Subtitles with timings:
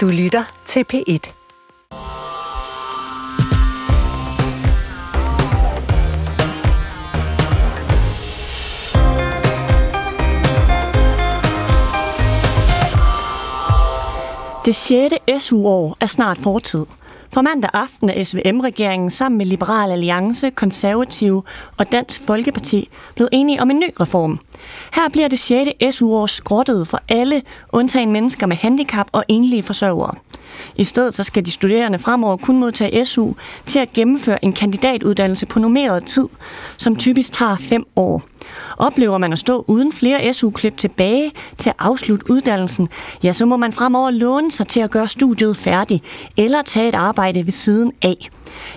[0.00, 1.32] Du lytter til P1.
[14.64, 15.44] Det 6.
[15.44, 16.86] SU-år er snart fortid.
[17.32, 21.42] For mandag aften er SVM-regeringen sammen med Liberal Alliance, Konservative
[21.76, 24.40] og Dansk Folkeparti blevet enige om en ny reform.
[24.92, 25.70] Her bliver det 6.
[25.90, 27.42] SU-år skrottet for alle,
[27.72, 30.14] undtagen mennesker med handicap og enlige forsørgere.
[30.76, 33.32] I stedet så skal de studerende fremover kun modtage SU
[33.66, 36.28] til at gennemføre en kandidatuddannelse på normeret tid,
[36.76, 38.22] som typisk tager fem år.
[38.78, 42.88] Oplever man at stå uden flere SU-klip tilbage til at afslutte uddannelsen,
[43.22, 46.04] ja, så må man fremover låne sig til at gøre studiet færdigt,
[46.36, 48.30] eller tage et arbejde ved siden af.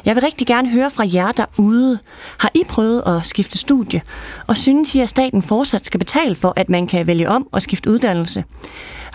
[0.05, 1.99] Jeg vil rigtig gerne høre fra jer derude.
[2.37, 4.01] Har I prøvet at skifte studie?
[4.47, 7.61] Og synes I, at staten fortsat skal betale for, at man kan vælge om og
[7.61, 8.43] skifte uddannelse?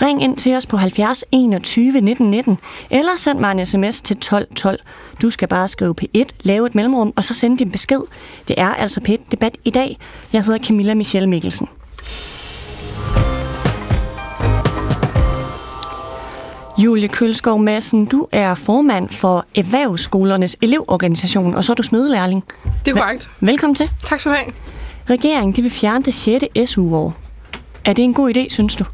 [0.03, 2.59] Ring ind til os på 70 21 19 19,
[2.91, 4.81] eller send mig en sms til 12 12.
[5.23, 8.01] Du skal bare skrive P1, lave et mellemrum, og så sende din besked.
[8.49, 9.99] Det er altså P1 Debat i dag.
[10.33, 11.69] Jeg hedder Camilla Michelle Mikkelsen.
[16.79, 22.45] Julie Kølskov Madsen, du er formand for Erhvervsskolernes elevorganisation, og så er du smedlærling.
[22.85, 23.31] Det er korrekt.
[23.41, 23.91] Velkommen til.
[24.05, 24.53] Tak skal du have.
[25.11, 26.45] Regeringen de vil fjerne det 6.
[26.71, 27.15] SU-år.
[27.85, 28.85] Er det en god idé, synes du?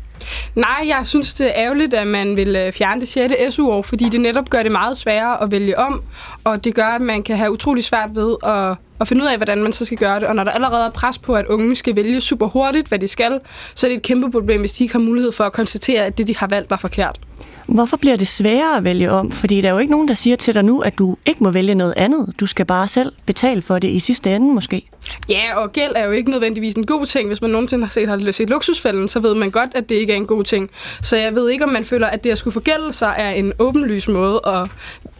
[0.54, 3.54] Nej, jeg synes, det er ærgerligt, at man vil øh, fjerne det 6.
[3.54, 6.02] SU-år, fordi det netop gør det meget sværere at vælge om,
[6.44, 9.36] og det gør, at man kan have utrolig svært ved at, at finde ud af,
[9.36, 10.28] hvordan man så skal gøre det.
[10.28, 13.08] Og når der allerede er pres på, at unge skal vælge super hurtigt, hvad de
[13.08, 13.40] skal,
[13.74, 16.18] så er det et kæmpe problem, hvis de ikke har mulighed for at konstatere, at
[16.18, 17.18] det, de har valgt, var forkert.
[17.66, 19.30] Hvorfor bliver det sværere at vælge om?
[19.30, 21.50] Fordi der er jo ikke nogen, der siger til dig nu, at du ikke må
[21.50, 22.34] vælge noget andet.
[22.40, 24.88] Du skal bare selv betale for det i sidste ende måske.
[25.28, 27.28] Ja, og gæld er jo ikke nødvendigvis en god ting.
[27.28, 30.12] Hvis man nogensinde har set, har set luksusfælden, så ved man godt, at det ikke
[30.12, 30.70] er en god ting.
[31.02, 33.52] Så jeg ved ikke, om man føler, at det at skulle forgælde sig er en
[33.58, 34.68] åbenlys måde at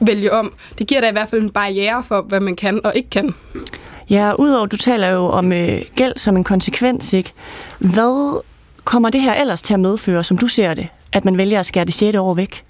[0.00, 0.52] vælge om.
[0.78, 3.34] Det giver da i hvert fald en barriere for, hvad man kan og ikke kan.
[4.10, 7.32] Ja, udover du taler jo om øh, gæld som en konsekvens, ikke?
[7.78, 8.42] Hvad
[8.84, 11.66] kommer det her ellers til at medføre, som du ser det, at man vælger at
[11.66, 12.18] skære det 6.
[12.18, 12.64] år væk?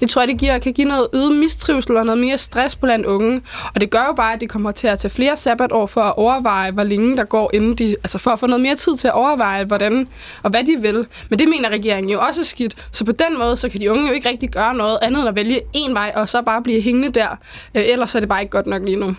[0.00, 3.42] Jeg tror, det giver, kan give noget øget mistrivsel og noget mere stress blandt unge.
[3.74, 6.14] Og det gør jo bare, at de kommer til at tage flere sabbatår for at
[6.16, 9.08] overveje, hvor længe der går, inden de, altså for at få noget mere tid til
[9.08, 10.08] at overveje, hvordan
[10.42, 11.06] og hvad de vil.
[11.28, 12.74] Men det mener regeringen jo også er skidt.
[12.92, 15.28] Så på den måde, så kan de unge jo ikke rigtig gøre noget andet end
[15.28, 17.28] at vælge en vej, og så bare blive hængende der.
[17.74, 19.16] Øh, ellers er det bare ikke godt nok lige nu.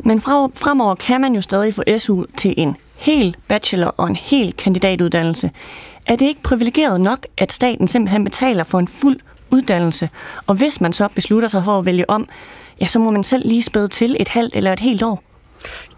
[0.00, 4.52] Men fremover kan man jo stadig få SU til en hel bachelor og en hel
[4.52, 5.50] kandidatuddannelse.
[6.06, 9.20] Er det ikke privilegeret nok, at staten simpelthen betaler for en fuld
[9.50, 10.10] uddannelse?
[10.46, 12.28] Og hvis man så beslutter sig for at vælge om,
[12.80, 15.22] ja, så må man selv lige spæde til et halvt eller et helt år.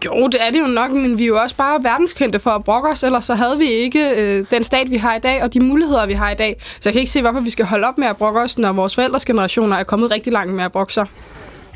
[0.05, 2.63] Jo, det er det jo nok, men vi er jo også bare verdenskendte for at
[2.63, 5.53] brokke os, ellers så havde vi ikke øh, den stat, vi har i dag, og
[5.53, 6.55] de muligheder, vi har i dag.
[6.59, 8.71] Så jeg kan ikke se, hvorfor vi skal holde op med at brokke os, når
[8.73, 11.05] vores forældres generationer er kommet rigtig langt med at brokke sig.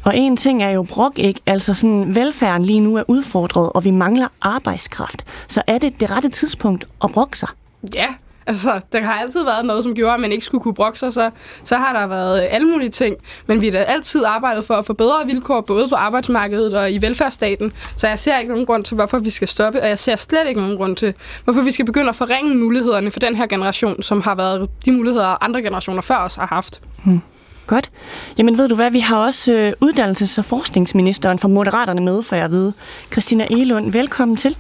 [0.06, 1.40] Og en ting er jo brok, ikke?
[1.46, 5.26] Altså sådan, velfærden lige nu er udfordret, og vi mangler arbejdskraft.
[5.48, 7.50] Så er det det rette tidspunkt at brokke sig?
[7.96, 8.08] Ja,
[8.48, 11.14] Altså, der har altid været noget, som gjorde, at man ikke skulle kunne brokke sig,
[11.14, 11.30] så,
[11.64, 13.16] så har der været alle mulige ting.
[13.48, 16.92] Men vi har da altid arbejdet for at få bedre vilkår, både på arbejdsmarkedet og
[16.92, 17.74] i velfærdsstaten.
[17.98, 20.48] Så jeg ser ikke nogen grund til, hvorfor vi skal stoppe, og jeg ser slet
[20.48, 21.14] ikke nogen grund til,
[21.44, 24.92] hvorfor vi skal begynde at forringe mulighederne for den her generation, som har været de
[24.92, 26.82] muligheder, andre generationer før os har haft.
[27.04, 27.22] Hmm.
[27.68, 27.90] Godt.
[28.38, 32.36] Jamen ved du hvad, vi har også øh, uddannelses- og forskningsministeren fra Moderaterne med, for
[32.36, 32.74] jeg ved.
[33.12, 34.58] Christina Elund, velkommen til.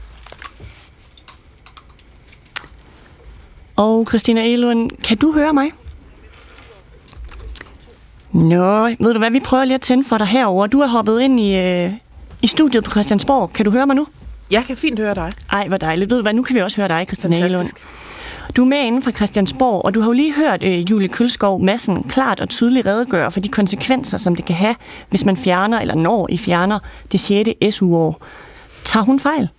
[3.76, 5.72] Og Christina Elund, kan du høre mig?
[8.32, 10.68] Nå, ved du hvad, vi prøver lige at tænde for dig herover.
[10.68, 11.92] Du er hoppet ind i, øh,
[12.42, 13.54] i studiet på Christiansborg.
[13.54, 14.08] Kan du høre mig nu?
[14.52, 15.32] Jeg kan fint høre dig.
[15.52, 16.10] Ej, hvor dejligt.
[16.10, 17.68] Ved du hvad, nu kan vi også høre dig, Christina Elund.
[18.56, 21.62] Du er med inden fra Christiansborg, og du har jo lige hørt øh, Julie Kølskov
[21.62, 24.76] Madsen klart og tydeligt redegøre for de konsekvenser, som det kan have,
[25.10, 26.80] hvis man fjerner, eller når I fjerner,
[27.12, 27.76] det 6.
[27.76, 28.22] SU-år.
[28.84, 29.50] Tager hun fejl?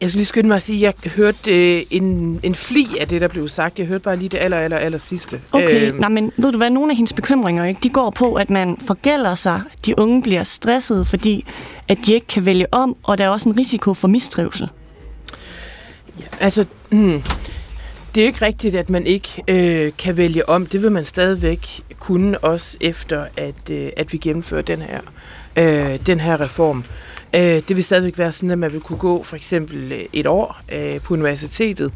[0.00, 3.08] Jeg skulle lige skynde mig at sige, at jeg hørte øh, en, en fli af
[3.08, 3.78] det, der blev sagt.
[3.78, 5.40] Jeg hørte bare lige det aller, aller, aller sidste.
[5.52, 8.34] Okay, øh, nej, men ved du hvad, nogle af hendes bekymringer, ikke, de går på,
[8.34, 11.46] at man forgælder sig, de unge bliver stresset, fordi
[11.88, 14.68] at de ikke kan vælge om, og der er også en risiko for mistrivsel.
[16.20, 17.22] Ja, altså, hmm,
[18.14, 20.66] det er jo ikke rigtigt, at man ikke øh, kan vælge om.
[20.66, 21.66] Det vil man stadigvæk
[21.98, 25.00] kunne, også efter at, øh, at vi gennemfører den her,
[25.56, 26.84] øh, den her reform.
[27.34, 30.26] Øh, det vil stadigvæk være sådan, at man vil kunne gå for eksempel øh, et
[30.26, 31.92] år øh, på universitetet,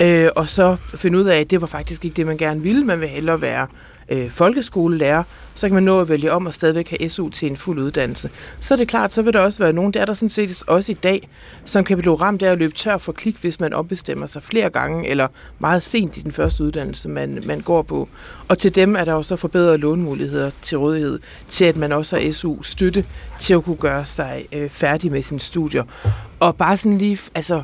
[0.00, 2.84] øh, og så finde ud af, at det var faktisk ikke det, man gerne ville.
[2.84, 3.66] Man vil hellere være
[4.08, 5.22] øh, folkeskolelærer,
[5.54, 8.30] så kan man nå at vælge om og stadigvæk have SU til en fuld uddannelse.
[8.60, 10.62] Så er det klart, så vil der også være nogen, der er der sådan set
[10.66, 11.28] også i dag,
[11.64, 14.70] som kan blive ramt af at løbe tør for klik, hvis man ombestemmer sig flere
[14.70, 15.28] gange, eller
[15.58, 18.08] meget sent i den første uddannelse, man, man går på.
[18.48, 21.18] Og til dem er der også forbedrede lånemuligheder til rådighed,
[21.48, 23.04] til at man også har SU-støtte
[23.40, 25.84] til at kunne gøre sig øh, færdig med sine studier.
[26.40, 27.62] Og bare sådan lige, altså,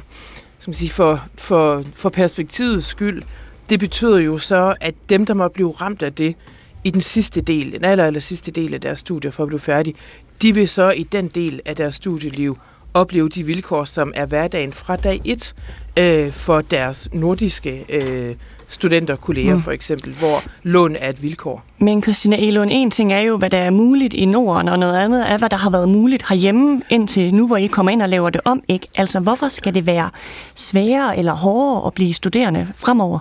[0.58, 3.22] som man sige, for, for, for perspektivets skyld,
[3.68, 6.36] det betyder jo så, at dem, der må blive ramt af det
[6.84, 9.60] i den sidste del, den aller, aller sidste del af deres studier for at blive
[9.60, 9.94] færdig,
[10.42, 12.58] de vil så i den del af deres studieliv
[12.94, 15.54] opleve de vilkår, som er hverdagen fra dag 1
[15.96, 18.34] øh, for deres nordiske øh,
[18.68, 19.62] studenter, kolleger mm.
[19.62, 21.64] for eksempel, hvor lån er et vilkår.
[21.78, 24.96] Men Christina Elund, en ting er jo, hvad der er muligt i Norden, og noget
[24.96, 28.08] andet er, hvad der har været muligt herhjemme indtil nu, hvor I kommer ind og
[28.08, 28.62] laver det om.
[28.68, 28.86] Ikke?
[28.96, 30.10] Altså, hvorfor skal det være
[30.54, 33.18] sværere eller hårdere at blive studerende fremover?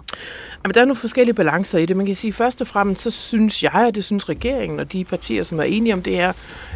[0.64, 1.98] Jamen, der er nogle forskellige balancer i det.
[1.98, 5.04] Man kan sige, først og fremmest, så synes jeg, og det synes regeringen og de
[5.04, 6.30] partier, som er enige om det her,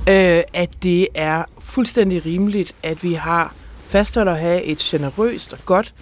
[0.10, 3.54] øh, at det er fuldstændig rimeligt, at vi har
[3.88, 5.94] fastholder at have et generøst og godt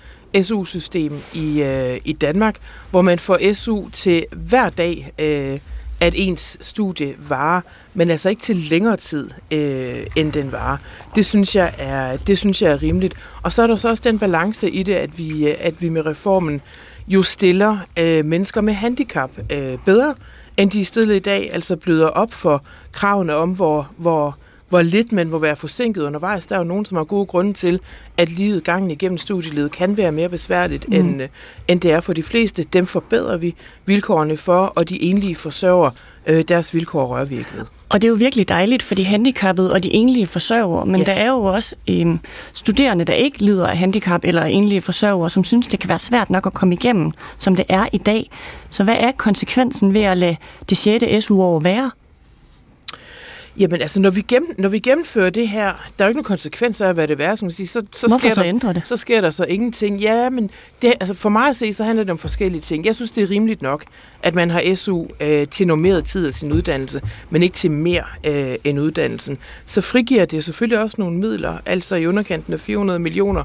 [0.41, 2.55] SU-system i, øh, i Danmark,
[2.91, 5.59] hvor man får SU til hver dag, øh,
[5.99, 7.61] at ens studie varer,
[7.93, 10.77] men altså ikke til længere tid, øh, end den varer.
[11.15, 13.13] Det synes, jeg er, det synes jeg er rimeligt.
[13.41, 15.89] Og så er der så også den balance i det, at vi, øh, at vi
[15.89, 16.61] med reformen
[17.07, 20.16] jo stiller øh, mennesker med handicap øh, bedre,
[20.57, 24.38] end de er stillet i dag, altså bløder op for kravene om, hvor, hvor
[24.69, 26.45] hvor lidt man må være forsinket undervejs.
[26.45, 27.79] Der er jo nogen, som har gode grunde til,
[28.17, 30.95] at livet gangen igennem studielivet kan være mere besværligt, mm.
[30.95, 31.27] end, øh,
[31.67, 32.63] end det er for de fleste.
[32.63, 35.89] Dem forbedrer vi vilkårene for, og de enlige forsørger,
[36.25, 37.65] øh, deres vilkår rører vi ikke ved.
[37.89, 41.06] Og det er jo virkelig dejligt for de handicappede og de enlige forsørgere, men ja.
[41.06, 42.19] der er jo også øhm,
[42.53, 46.29] studerende, der ikke lider af handicap eller enlige forsørgere, som synes, det kan være svært
[46.29, 48.29] nok at komme igennem, som det er i dag.
[48.69, 50.35] Så hvad er konsekvensen ved at lade
[50.69, 51.25] det 6.
[51.25, 51.91] SU-år være?
[53.57, 56.24] Jamen altså, når vi, gennem, når vi gennemfører det her, der er jo ikke nogen
[56.24, 58.88] konsekvenser af, hvad det er, så, så, Hvorfor sker så der, det?
[58.88, 60.00] så sker der så ingenting.
[60.00, 62.86] Ja, men det, altså for mig at se, så handler det om forskellige ting.
[62.86, 63.84] Jeg synes, det er rimeligt nok,
[64.24, 68.04] at man har SU øh, til normeret tid af sin uddannelse, men ikke til mere
[68.24, 69.38] øh, end uddannelsen.
[69.66, 73.44] Så frigiver det selvfølgelig også nogle midler, altså i underkanten af 400 millioner,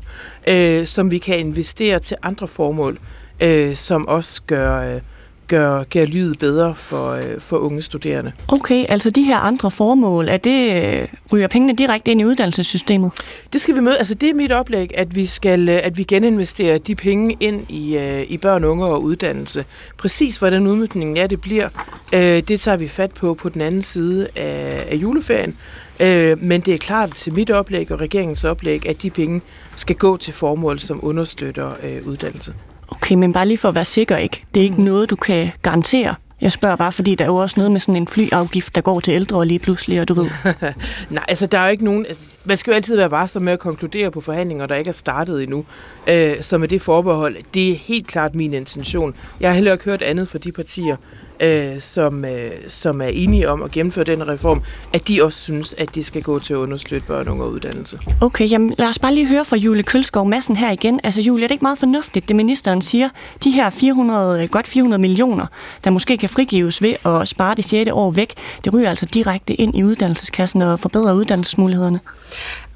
[0.48, 2.98] øh, som vi kan investere til andre formål,
[3.40, 4.94] øh, som også gør...
[4.94, 5.00] Øh,
[5.50, 8.32] gør, gør livet bedre for, øh, for unge studerende.
[8.48, 13.12] Okay, altså de her andre formål, er det, øh, ryger pengene direkte ind i uddannelsessystemet?
[13.52, 13.98] Det skal vi møde.
[13.98, 17.70] Altså det er mit oplæg, at vi skal øh, at vi geninvesterer de penge ind
[17.70, 19.64] i, øh, i børn, unge og uddannelse.
[19.96, 21.68] Præcis hvordan udmyndningen er, det bliver,
[22.12, 25.56] øh, det tager vi fat på på den anden side af, af juleferien.
[26.00, 29.40] Øh, men det er klart til mit oplæg og regeringens oplæg, at de penge
[29.76, 32.54] skal gå til formål, som understøtter øh, uddannelse.
[32.90, 34.44] Okay, men bare lige for at være sikker, ikke?
[34.54, 34.84] Det er ikke mm.
[34.84, 36.14] noget, du kan garantere.
[36.40, 39.00] Jeg spørger bare, fordi der er jo også noget med sådan en flyafgift, der går
[39.00, 40.30] til ældre lige pludselig, og du ved.
[41.10, 42.06] Nej, altså der er jo ikke nogen...
[42.44, 45.42] Man skal jo altid være varsom med at konkludere på forhandlinger, der ikke er startet
[45.42, 45.64] endnu.
[46.06, 49.14] Øh, så med det forbehold, det er helt klart min intention.
[49.40, 50.96] Jeg har heller ikke hørt andet fra de partier,
[51.40, 55.74] øh, som, øh, som er enige om at gennemføre den reform, at de også synes,
[55.78, 57.98] at det skal gå til at understøtte børn, unge og uddannelse.
[58.20, 61.00] Okay, jamen lad os bare lige høre fra Julie Kølskov Madsen her igen.
[61.04, 63.08] Altså Julie, er det ikke meget fornuftigt, det ministeren siger?
[63.44, 65.46] De her 400, øh, godt 400 millioner,
[65.84, 67.90] der måske kan frigives ved at spare det 6.
[67.92, 68.34] år væk,
[68.64, 72.00] det ryger altså direkte ind i uddannelseskassen og forbedrer uddannelsesmulighederne.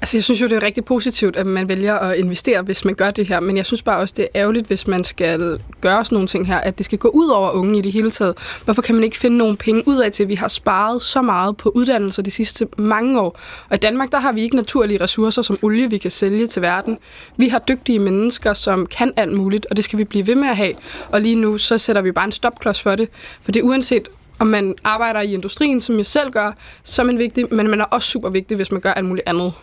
[0.01, 2.95] Altså, jeg synes jo, det er rigtig positivt, at man vælger at investere, hvis man
[2.95, 6.05] gør det her, men jeg synes bare også, det er ærgerligt, hvis man skal gøre
[6.05, 8.37] sådan nogle ting her, at det skal gå ud over unge i det hele taget.
[8.65, 11.21] Hvorfor kan man ikke finde nogle penge ud af til, at vi har sparet så
[11.21, 13.39] meget på uddannelse de sidste mange år?
[13.69, 16.61] Og i Danmark, der har vi ikke naturlige ressourcer som olie, vi kan sælge til
[16.61, 16.97] verden.
[17.37, 20.47] Vi har dygtige mennesker, som kan alt muligt, og det skal vi blive ved med
[20.47, 20.73] at have.
[21.09, 23.09] Og lige nu, så sætter vi bare en stopklods for det.
[23.43, 24.07] For det uanset,
[24.39, 26.51] om man arbejder i industrien, som jeg selv gør,
[26.83, 29.27] så er man vigtig, men man er også super vigtig, hvis man gør alt muligt
[29.27, 29.53] andet.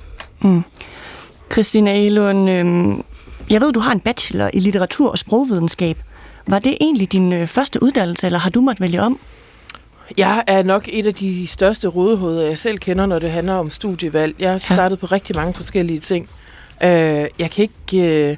[0.41, 0.63] Mm.
[1.53, 3.05] Christina Elund, øh,
[3.51, 5.99] jeg ved, du har en bachelor i litteratur og sprogvidenskab.
[6.47, 9.19] Var det egentlig din øh, første uddannelse, eller har du måttet vælge om?
[10.17, 13.71] Jeg er nok et af de største rådehoveder, jeg selv kender, når det handler om
[13.71, 14.35] studievalg.
[14.39, 15.01] Jeg har startet ja.
[15.01, 16.29] på rigtig mange forskellige ting.
[16.83, 16.91] Øh,
[17.39, 18.07] jeg kan ikke...
[18.09, 18.37] Øh,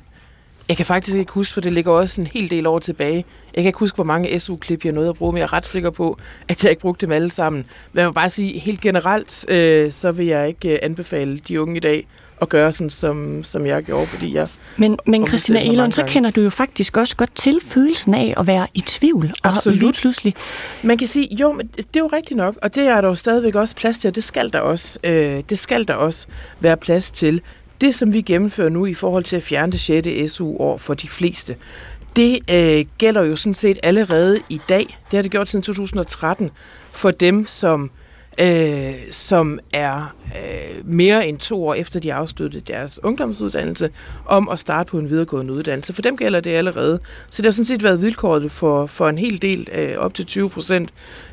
[0.69, 3.25] Jeg kan faktisk ikke huske, for det ligger også en hel del år tilbage.
[3.55, 5.69] Jeg kan ikke huske, hvor mange SU-klip jeg nåede at bruge, men jeg er ret
[5.69, 6.19] sikker på,
[6.49, 7.65] at jeg ikke brugte dem alle sammen.
[7.93, 11.63] Men jeg må bare sige, helt generelt, øh, så vil jeg ikke øh, anbefale de
[11.63, 12.07] unge i dag
[12.41, 14.49] at gøre sådan, som, som jeg gjorde, fordi jeg...
[14.77, 18.35] Men, men Og Christina Elon, så kender du jo faktisk også godt til følelsen af
[18.37, 19.35] at være i tvivl.
[19.43, 19.79] Og Absolut.
[19.79, 20.35] lige pludselig,
[20.83, 23.15] Man kan sige, jo, men det er jo rigtigt nok, og det er der jo
[23.15, 26.27] stadigvæk også plads til, og det skal der også, øh, det skal der også
[26.61, 27.43] være plads til.
[27.81, 30.33] Det, som vi gennemfører nu i forhold til at fjerne det 6.
[30.33, 31.57] SU-år for de fleste,
[32.17, 34.99] det øh, gælder jo sådan set allerede i dag.
[35.11, 36.51] Det har det gjort siden 2013
[36.93, 37.91] for dem, som
[38.39, 43.91] øh, som er øh, mere end to år efter de afsluttede deres ungdomsuddannelse,
[44.27, 45.93] om at starte på en videregående uddannelse.
[45.93, 47.01] For dem gælder det allerede.
[47.31, 50.27] Så det har sådan set været vilkåret for, for en hel del, øh, op til
[50.27, 50.91] 20 procent,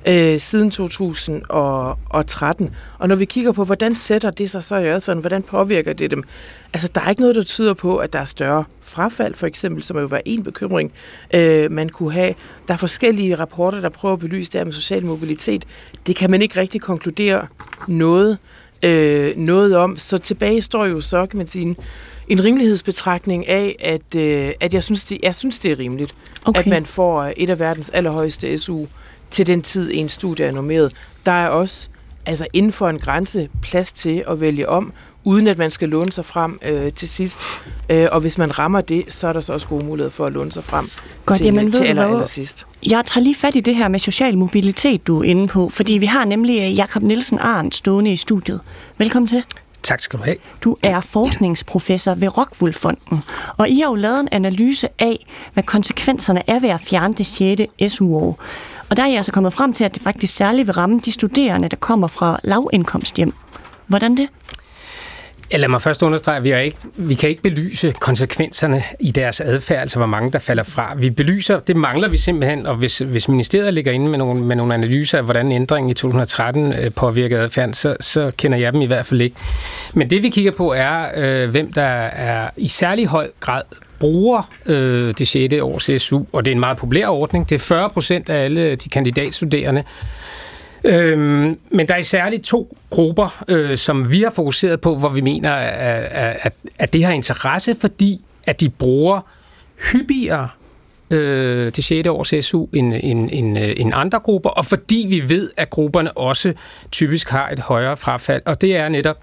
[0.07, 2.75] øh, siden 2013.
[2.99, 6.11] Og når vi kigger på, hvordan sætter det sig så i adfærden, hvordan påvirker det
[6.11, 6.23] dem?
[6.73, 9.83] Altså, der er ikke noget, der tyder på, at der er større frafald, for eksempel,
[9.83, 10.91] som jo var en bekymring,
[11.33, 12.33] øh, man kunne have.
[12.67, 15.65] Der er forskellige rapporter, der prøver at belyse det her med social mobilitet.
[16.07, 17.47] Det kan man ikke rigtig konkludere
[17.87, 18.37] noget,
[18.83, 19.97] øh, noget om.
[19.97, 21.77] Så tilbage står jo så, kan man sige, en,
[22.27, 26.59] en rimelighedsbetragtning af, at, øh, at jeg, synes, det, jeg synes, det er rimeligt, Okay.
[26.59, 28.85] at man får et af verdens allerhøjeste SU
[29.29, 30.93] til den tid, en studie er normeret.
[31.25, 31.89] Der er også
[32.25, 36.11] altså inden for en grænse plads til at vælge om, uden at man skal låne
[36.11, 37.39] sig frem øh, til sidst.
[37.89, 40.33] Øh, og hvis man rammer det, så er der så også gode muligheder for at
[40.33, 40.89] låne sig frem
[41.25, 42.65] Godt, til, jamen, ved til du aller, aller sidst.
[42.83, 45.93] Jeg tager lige fat i det her med social mobilitet, du er inde på, fordi
[45.93, 48.61] vi har nemlig øh, Jakob Nielsen Arndt stående i studiet.
[48.97, 49.43] Velkommen til.
[49.83, 50.35] Tak skal du have.
[50.63, 53.23] Du er forskningsprofessor ved Rockwool-fonden,
[53.57, 57.25] og I har jo lavet en analyse af, hvad konsekvenserne er ved at fjerne det
[57.25, 57.93] 6.
[57.93, 58.39] SU-år.
[58.89, 61.11] Og der er I altså kommet frem til, at det faktisk særligt vil ramme de
[61.11, 63.33] studerende, der kommer fra lavindkomsthjem.
[63.87, 64.27] Hvordan det?
[65.53, 69.41] Lad mig først understrege, at vi, er ikke, vi kan ikke belyse konsekvenserne i deres
[69.41, 70.95] adfærd, altså hvor mange der falder fra.
[70.97, 74.55] Vi belyser, det mangler vi simpelthen, og hvis, hvis ministeriet ligger inde med nogle, med
[74.55, 78.81] nogle analyser af, hvordan ændringen i 2013 øh, påvirkede adfærden, så, så kender jeg dem
[78.81, 79.35] i hvert fald ikke.
[79.93, 83.61] Men det vi kigger på er, øh, hvem der er i særlig høj grad
[83.99, 85.53] bruger øh, det 6.
[85.61, 87.49] års SU, og det er en meget populær ordning.
[87.49, 89.83] Det er 40 procent af alle de kandidatstuderende,
[90.83, 95.21] Øhm, men der er særligt to grupper, øh, som vi har fokuseret på, hvor vi
[95.21, 99.21] mener, at, at, at det har interesse, fordi at de bruger
[99.91, 100.49] hyppigere
[101.11, 102.07] øh, det 6.
[102.07, 106.17] års SU end, end, end, øh, end andre grupper, og fordi vi ved, at grupperne
[106.17, 106.53] også
[106.91, 109.17] typisk har et højere frafald, og det er netop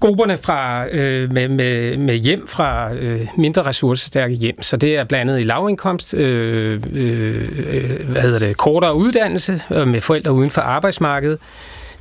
[0.00, 4.62] grupperne fra, øh, med, med, med hjem fra øh, mindre ressourcestærke hjem.
[4.62, 9.88] Så det er blandt andet i lavindkomst, øh, øh, hvad hedder det, kortere uddannelse øh,
[9.88, 11.38] med forældre uden for arbejdsmarkedet.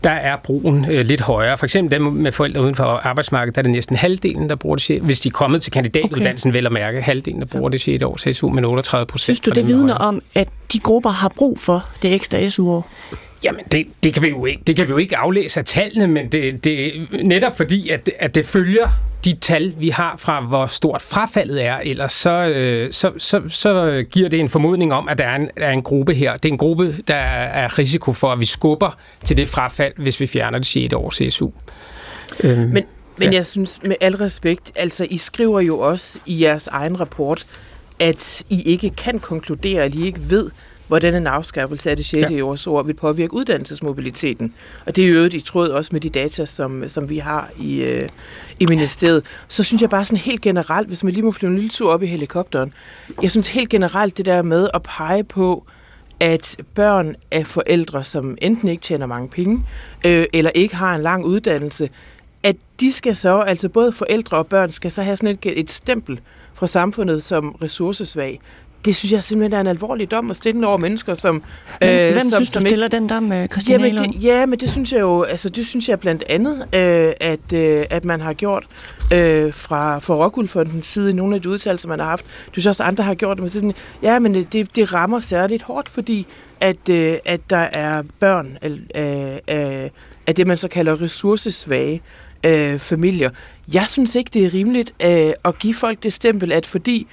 [0.04, 1.58] Der er brugen øh, lidt højere.
[1.58, 4.76] For eksempel dem med forældre uden for arbejdsmarkedet, der er det næsten halvdelen, der bruger
[4.76, 6.58] det, sjette- hvis de er kommet til kandidatuddannelsen, okay.
[6.58, 8.04] vel at mærke, halvdelen, der bruger det 6.
[8.04, 9.24] års SU, men 38 procent.
[9.24, 12.88] Synes du, det vidner om, at de grupper har brug for det ekstra SU-år?
[13.44, 16.08] Jamen, det, det, kan vi jo ikke, det kan vi jo ikke aflæse af tallene,
[16.08, 16.94] men det, det
[17.24, 18.88] netop fordi, at, at det følger
[19.26, 24.04] de tal, vi har fra, hvor stort frafaldet er, ellers så, øh, så, så, så
[24.12, 26.34] giver det en formodning om, at der er en, er en gruppe her.
[26.34, 30.20] Det er en gruppe, der er risiko for, at vi skubber til det frafald, hvis
[30.20, 30.94] vi fjerner det 6.
[30.94, 31.50] års SU.
[32.44, 32.84] Øhm, Men,
[33.18, 33.36] men Ja.
[33.36, 37.46] jeg synes, med al respekt, altså I skriver jo også i jeres egen rapport,
[38.00, 40.50] at I ikke kan konkludere, at I ikke ved,
[40.90, 42.32] hvordan en afskaffelse af det 6.
[42.32, 42.36] Ja.
[42.36, 42.42] Ja.
[42.42, 44.54] års ord vil påvirke uddannelsesmobiliteten.
[44.86, 47.50] Og det er jo øvrigt i tråd også med de data, som, som vi har
[47.60, 48.10] i, øh,
[48.60, 49.26] i ministeriet.
[49.48, 51.92] Så synes jeg bare sådan helt generelt, hvis man lige må flyve en lille tur
[51.92, 52.74] op i helikopteren,
[53.22, 55.66] jeg synes helt generelt det der med at pege på,
[56.20, 59.66] at børn af forældre, som enten ikke tjener mange penge,
[60.06, 61.90] øh, eller ikke har en lang uddannelse,
[62.44, 65.70] at de skal så, altså både forældre og børn, skal så have sådan et, et
[65.70, 66.20] stempel
[66.54, 68.40] fra samfundet som ressourcesvag.
[68.86, 71.44] Det synes jeg simpelthen er en alvorlig dom at stille over mennesker, som...
[71.80, 74.14] Hvem, øh, hvem som, synes du som ikke- stiller den der med Christiane Jamen, Elund?
[74.14, 77.54] det, ja, men det synes jeg jo, altså det synes jeg blandt andet, øh, at,
[77.54, 78.64] øh, at man har gjort
[79.14, 82.26] øh, fra, fra Rockwool-fondens side i nogle af de udtalelser, man har haft.
[82.26, 85.20] Du synes også, andre har gjort det, men så sådan, ja, men det, det rammer
[85.20, 86.28] særligt hårdt, fordi
[86.60, 89.92] at, øh, at der er børn af, af,
[90.28, 92.02] af det, man så kalder ressourcesvage
[92.44, 93.30] øh, familier.
[93.74, 97.08] Jeg synes ikke, det er rimeligt øh, at give folk det stempel, at fordi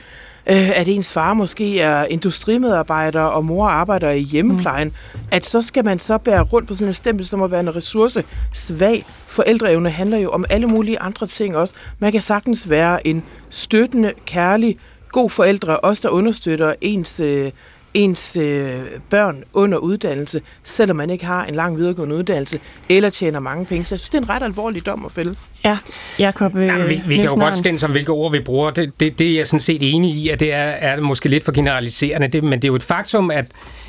[0.47, 5.21] øh, at ens far måske er industrimedarbejder, og mor arbejder i hjemmeplejen, mm.
[5.31, 7.77] at så skal man så bære rundt på sådan et stempel, som at være en
[7.77, 9.05] ressourcesvag.
[9.09, 11.75] Forældreevne handler jo om alle mulige andre ting også.
[11.99, 14.79] Man kan sagtens være en støttende, kærlig,
[15.13, 17.53] god forældre, også der understøtter ens, øh,
[17.97, 23.41] ens øh, børn under uddannelse, selvom man ikke har en lang videregående uddannelse, eller tjener
[23.41, 23.85] mange penge.
[23.85, 25.37] Så jeg synes, det er en ret alvorlig dom at fælde.
[25.65, 25.79] Ja,
[26.19, 28.71] Jacob øh, Ja, vi, vi kan jo godt skændes om, hvilke ord vi bruger.
[28.71, 31.45] Det, det, det er jeg sådan set enig i, at det er, er måske lidt
[31.45, 32.29] for generaliserende.
[32.29, 33.45] Det, men det er jo et faktum, at,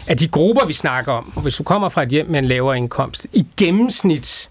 [0.08, 2.78] at de grupper, vi snakker om, hvis du kommer fra et hjem med en lavere
[2.78, 4.50] indkomst, i gennemsnit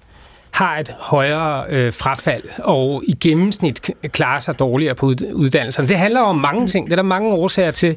[0.56, 5.88] har et højere øh, frafald, og i gennemsnit klarer sig dårligere på uddannelserne.
[5.88, 6.86] Det handler om mange ting.
[6.86, 7.96] Det er der mange årsager til.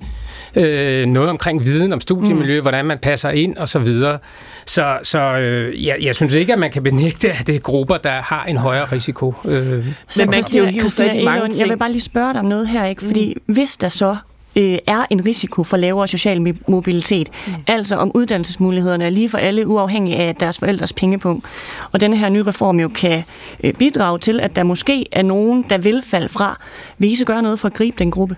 [0.56, 2.62] Øh, noget omkring viden om studiemiljø, mm.
[2.62, 4.20] hvordan man passer ind og så videre.
[4.66, 7.98] Så, så øh, jeg, jeg synes ikke, at man kan benægte, at det er grupper,
[7.98, 9.34] der har en højere risiko.
[9.46, 9.86] Øh.
[10.10, 11.60] Så Men man kan jo hive fat i mange ting.
[11.60, 13.06] Jeg vil bare lige spørge dig om noget her, ikke?
[13.06, 13.54] fordi mm.
[13.54, 14.18] hvis der så
[14.56, 17.30] øh, er en risiko for lavere social mobilitet.
[17.48, 17.54] Mm.
[17.68, 21.46] Altså om uddannelsesmulighederne er lige for alle, uafhængig af deres forældres pengepunkt.
[21.92, 23.24] Og denne her nye reform jo kan
[23.64, 26.62] øh, bidrage til, at der måske er nogen, der vil falde fra.
[26.98, 28.36] Vil I så gøre noget for at gribe den gruppe?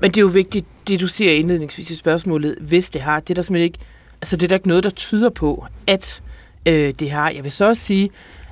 [0.00, 3.20] Men det er jo vigtigt, det du siger indledningsvis i spørgsmålet, hvis det har.
[3.20, 3.78] Det er der simpelthen ikke,
[4.22, 6.22] altså det er der ikke noget, der tyder på, at
[6.66, 7.30] øh, det har.
[7.30, 8.10] Jeg vil så også sige,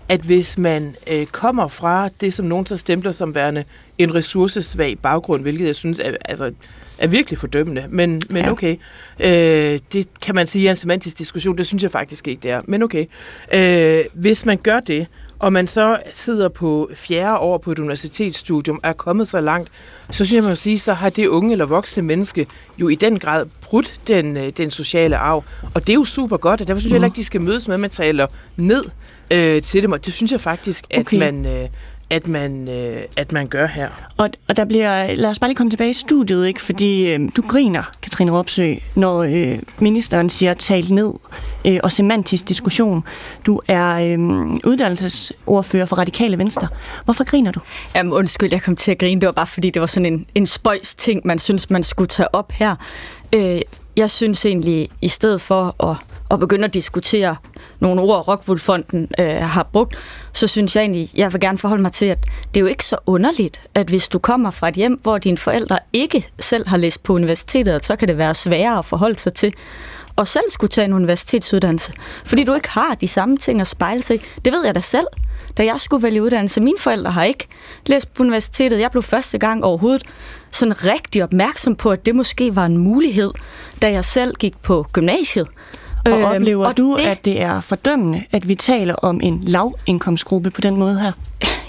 [0.09, 3.65] at hvis man øh, kommer fra det, som nogen så stempler som værende
[3.99, 6.53] en ressourcesvag baggrund, hvilket jeg synes er, altså,
[6.99, 8.51] er virkelig fordømmende, men, men ja.
[8.51, 8.77] okay.
[9.21, 12.51] Øh, det kan man sige er en semantisk diskussion, det synes jeg faktisk ikke, det
[12.51, 12.61] er.
[12.65, 13.05] Men okay.
[13.53, 15.07] Øh, hvis man gør det,
[15.39, 19.71] og man så sidder på fjerde år på et universitetsstudium, er kommet så langt,
[20.11, 22.47] så synes jeg, man må sige, så har det unge eller voksne menneske
[22.79, 25.45] jo i den grad brudt den, øh, den sociale arv.
[25.75, 27.69] Og det er jo super godt, og derfor synes jeg heller ikke, de skal mødes
[27.69, 28.27] med, at man taler
[28.57, 28.85] ned
[29.31, 31.19] øh, til dem, og det synes jeg faktisk, at okay.
[31.19, 31.47] man...
[31.47, 31.69] Øh,
[32.11, 33.89] at man, øh, at man gør her.
[34.17, 36.63] Og, og der bliver, lad os bare lige komme tilbage i studiet, ikke?
[36.63, 41.13] fordi øh, du griner, Katrine Ropsø, når øh, ministeren siger talt ned
[41.67, 43.05] øh, og semantisk diskussion.
[43.47, 44.19] Du er øh,
[44.65, 46.69] uddannelsesordfører for Radikale Venstre.
[47.05, 47.61] Hvorfor griner du?
[47.95, 49.21] Jamen undskyld, jeg kom til at grine.
[49.21, 52.09] Det var bare fordi, det var sådan en, en spøjs ting, man synes, man skulle
[52.09, 52.77] tage op her.
[53.33, 53.61] Øh,
[53.97, 55.97] jeg synes egentlig, i stedet for at
[56.29, 57.37] og begynde at diskutere
[57.81, 59.97] nogle ord, Rockwool-fonden øh, har brugt,
[60.33, 62.19] så synes jeg egentlig, jeg vil gerne forholde mig til, at
[62.55, 65.39] det er jo ikke så underligt, at hvis du kommer fra et hjem, hvor dine
[65.39, 69.35] forældre ikke selv har læst på universitetet, så kan det være sværere at forholde sig
[69.35, 69.55] til
[70.17, 71.93] og selv skulle tage en universitetsuddannelse,
[72.25, 75.07] fordi du ikke har de samme ting at spejle sig Det ved jeg da selv,
[75.57, 76.61] da jeg skulle vælge uddannelse.
[76.61, 77.49] Mine forældre har ikke
[77.87, 78.81] læst på universitetet.
[78.81, 80.03] Jeg blev første gang overhovedet
[80.51, 83.31] sådan rigtig opmærksom på, at det måske var en mulighed,
[83.83, 85.49] da jeg selv gik på gymnasiet.
[86.13, 89.41] Og øhm, oplever og du, det, at det er fordømmende, at vi taler om en
[89.43, 91.13] lavindkomstgruppe på den måde her?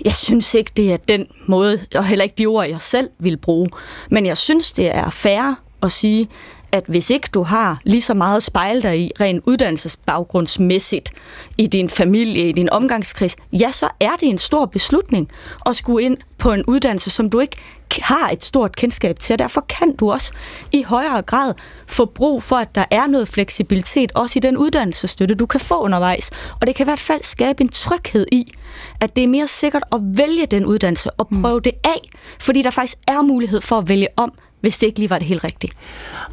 [0.05, 3.37] Jeg synes ikke, det er den måde, og heller ikke de ord, jeg selv vil
[3.37, 3.69] bruge.
[4.11, 6.27] Men jeg synes, det er fair at sige,
[6.71, 11.11] at hvis ikke du har lige så meget spejl dig i, rent uddannelsesbaggrundsmæssigt,
[11.57, 15.29] i din familie, i din omgangskreds, ja, så er det en stor beslutning
[15.65, 17.57] at skulle ind på en uddannelse, som du ikke
[17.91, 20.33] har et stort kendskab til, og derfor kan du også
[20.71, 21.53] i højere grad
[21.87, 25.81] få brug for, at der er noget fleksibilitet, også i den uddannelsesstøtte, du kan få
[25.81, 26.31] undervejs.
[26.61, 28.53] Og det kan i hvert fald skabe en tryghed i,
[28.99, 31.63] at det er mere sikkert at vælge den uddannelse og prøve mm.
[31.63, 35.09] det af, fordi der faktisk er mulighed for at vælge om, hvis det ikke lige
[35.09, 35.71] var det helt rigtige.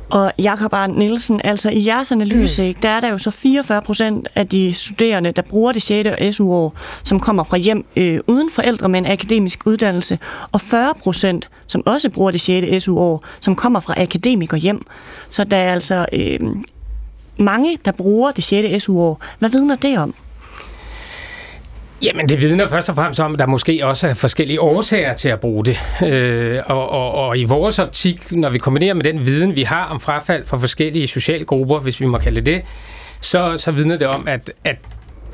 [0.08, 2.74] Og Jakob Arndt Nielsen, altså i jeres analyse, mm.
[2.74, 6.37] der er der jo så 44 procent af de studerende, der bruger det 6.
[6.37, 10.18] SU-år, som kommer fra hjem øh, uden forældre med en akademisk uddannelse,
[10.52, 12.84] og 40 procent, som også bruger det 6.
[12.84, 14.87] SU-år, som kommer fra akademiker hjem.
[15.28, 16.40] Så der er altså øh,
[17.37, 18.84] mange, der bruger det 6.
[18.84, 19.20] SU-år.
[19.38, 20.14] Hvad vidner det om?
[22.04, 25.28] Jamen, det vidner først og fremmest om, at der måske også er forskellige årsager til
[25.28, 25.78] at bruge det.
[26.04, 29.84] Øh, og, og, og i vores optik, når vi kombinerer med den viden, vi har
[29.84, 32.62] om frafald fra forskellige socialgrupper, hvis vi må kalde det,
[33.20, 34.76] så, så vidner det om, at, at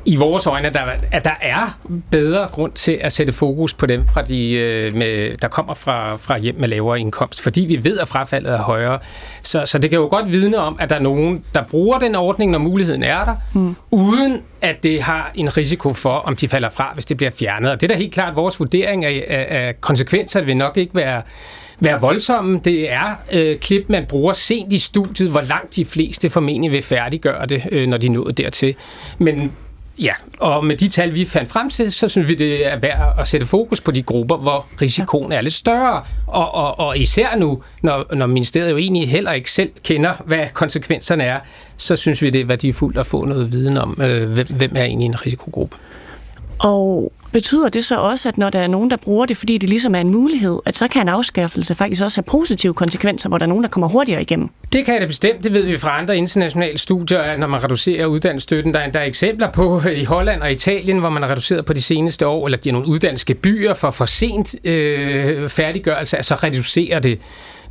[0.05, 1.79] i vores øjne, at der, at der er
[2.11, 6.15] bedre grund til at sætte fokus på dem, fra de, øh, med, der kommer fra,
[6.15, 8.99] fra hjem med lavere indkomst, fordi vi ved, at frafaldet er højere.
[9.43, 12.15] Så, så det kan jo godt vidne om, at der er nogen, der bruger den
[12.15, 13.75] ordning, når muligheden er der, mm.
[13.91, 17.71] uden at det har en risiko for, om de falder fra, hvis det bliver fjernet.
[17.71, 20.95] Og det er da helt klart vores vurdering af, af, af konsekvenser, vil nok ikke
[20.95, 21.21] være
[21.83, 22.59] være voldsomme.
[22.65, 26.81] Det er øh, klip, man bruger sent i studiet, hvor langt de fleste formentlig vil
[26.81, 28.75] færdiggøre det, øh, når de nåede dertil.
[29.17, 29.51] Men
[29.99, 33.15] Ja, og med de tal, vi fandt frem til, så synes vi, det er værd
[33.19, 36.03] at sætte fokus på de grupper, hvor risikoen er lidt større.
[36.27, 40.47] Og, og, og især nu, når, når ministeriet jo egentlig heller ikke selv kender, hvad
[40.53, 41.39] konsekvenserne er,
[41.77, 44.83] så synes vi, det er værdifuldt at få noget viden om, øh, hvem, hvem er
[44.83, 45.77] egentlig en risikogruppe.
[46.59, 49.69] Og Betyder det så også, at når der er nogen, der bruger det, fordi det
[49.69, 53.37] ligesom er en mulighed, at så kan en afskaffelse faktisk også have positive konsekvenser, hvor
[53.37, 54.49] der er nogen, der kommer hurtigere igennem?
[54.73, 55.43] Det kan det bestemt.
[55.43, 58.99] Det ved vi fra andre internationale studier, at når man reducerer uddannelsesstøtten, der er, der
[58.99, 62.27] er eksempler på øh, i Holland og Italien, hvor man har reduceret på de seneste
[62.27, 67.19] år, eller giver nogle uddannelsesgebyrer for for sent øh, færdiggørelse, altså reducerer det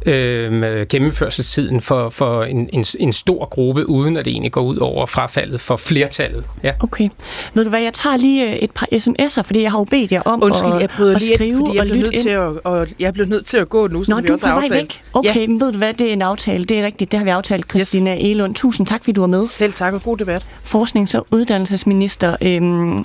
[0.07, 4.77] øh, gennemførselstiden for, for en, en, en stor gruppe, uden at det egentlig går ud
[4.77, 6.45] over frafaldet for flertallet.
[6.63, 6.73] Ja.
[6.81, 7.09] Okay.
[7.55, 10.13] Ved du hvad, jeg tager lige øh, et par sms'er, fordi jeg har jo bedt
[10.13, 12.23] jer om Undskyld, at, jeg at lige skrive fordi jeg og lytte nødt ind.
[12.23, 14.47] til at, og jeg blev nødt til at gå nu, som Nå, vi du også
[14.47, 14.75] på har aftalt.
[14.75, 15.03] væk.
[15.13, 16.65] Okay, men ved du hvad, det er en aftale.
[16.65, 18.23] Det er rigtigt, det har vi aftalt, Christina yes.
[18.25, 18.55] Elund.
[18.55, 19.47] Tusind tak, fordi du var med.
[19.47, 20.47] Selv tak og god debat.
[20.65, 23.05] Forsknings- og uddannelsesminister øhm,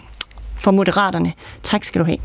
[0.58, 1.34] for Moderaterne.
[1.64, 2.18] Tak skal du have.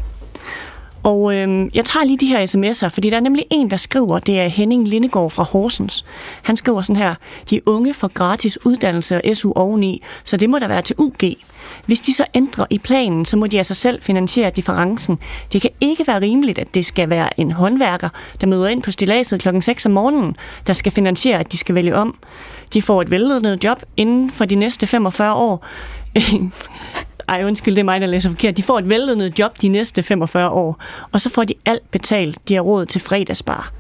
[1.02, 4.18] Og øh, jeg tager lige de her sms'er, fordi der er nemlig en, der skriver,
[4.18, 6.04] det er Henning Lindegård fra Horsens.
[6.42, 7.14] Han skriver sådan her,
[7.50, 11.20] de unge får gratis uddannelse og SU oveni, så det må der være til UG.
[11.86, 15.18] Hvis de så ændrer i planen, så må de altså selv finansiere differencen.
[15.52, 18.08] Det kan ikke være rimeligt, at det skal være en håndværker,
[18.40, 20.36] der møder ind på stiladset klokken 6 om morgenen,
[20.66, 22.18] der skal finansiere, at de skal vælge om.
[22.72, 25.66] De får et velledende job inden for de næste 45 år.
[27.30, 28.56] Ej, undskyld, det er mig, der læser forkert.
[28.56, 32.48] De får et vellønnet job de næste 45 år, og så får de alt betalt.
[32.48, 33.72] De har råd til fredagsbar.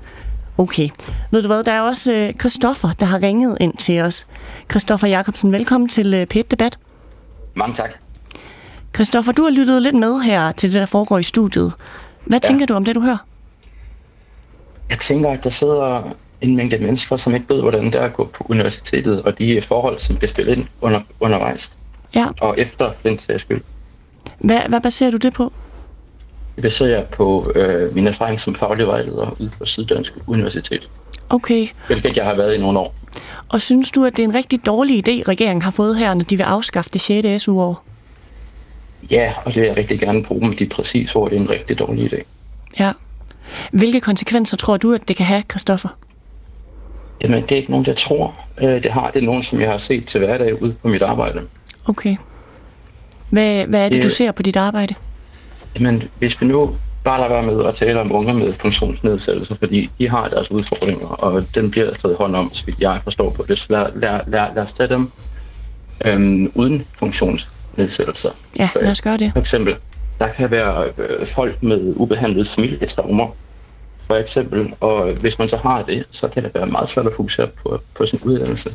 [0.58, 0.88] Okay.
[1.30, 4.26] Ved du hvad, der er også øh, Christoffer, der har ringet ind til os.
[4.70, 6.78] Christoffer Jacobsen, velkommen til øh, P1 Debat.
[7.54, 7.90] Mange tak.
[8.94, 11.72] Christoffer, du har lyttet lidt med her til det, der foregår i studiet.
[12.24, 12.48] Hvad ja.
[12.48, 13.26] tænker du om det, du hører?
[14.90, 16.02] Jeg tænker, at der sidder
[16.40, 19.62] en mængde mennesker, som ikke ved, hvordan det er at gå på universitetet, og de
[19.62, 21.78] forhold, som bliver spillet ind under, undervejs
[22.14, 23.62] Ja, og efter den sags skyld.
[24.38, 25.52] hvad, hvad baserer du det på?
[26.56, 30.88] Det baserer jeg på øh, min erfaring som faglig vejleder ude på Syddansk Universitet,
[31.30, 32.94] Okay, hvilket jeg har været i nogle år.
[33.48, 36.24] og synes du, at det er en rigtig dårlig idé, regeringen har fået her, når
[36.24, 37.42] de vil afskaffe det 6.
[37.42, 37.82] SU-år?
[39.10, 41.30] Ja, og det vil jeg rigtig gerne bruge med de præcis ord.
[41.30, 42.22] Det er en rigtig dårlig idé.
[42.78, 42.92] Ja.
[43.72, 45.88] Hvilke konsekvenser tror du, at det kan have, Christoffer?
[47.22, 48.34] Jamen, det er ikke nogen, jeg tror.
[48.62, 51.40] Øh, det har det nogen, som jeg har set til hverdag ude på mit arbejde.
[51.90, 52.16] Okay.
[53.30, 54.94] Hvad, hvad er det, Det- du ser på dit arbejde?
[55.76, 59.90] Jamen, hvis vi nu bare lader være med at tale om unge med funktionsnedsættelse, fordi
[59.98, 63.44] de har deres udfordringer, og den bliver taget hånd om, så vidt jeg forstår på
[63.48, 63.58] det.
[63.58, 65.10] Så lad, lad, lad, lad os tage dem
[66.06, 68.30] øhm, uden funktionsnedsættelser.
[68.58, 69.32] Ja, lad os gøre det.
[69.32, 69.74] For eksempel,
[70.18, 73.26] der kan være øh, folk med ubehandlede familietraumer,
[74.06, 77.12] for eksempel, og hvis man så har det, så kan det være meget svært at
[77.16, 78.74] fokusere på, på sin uddannelse.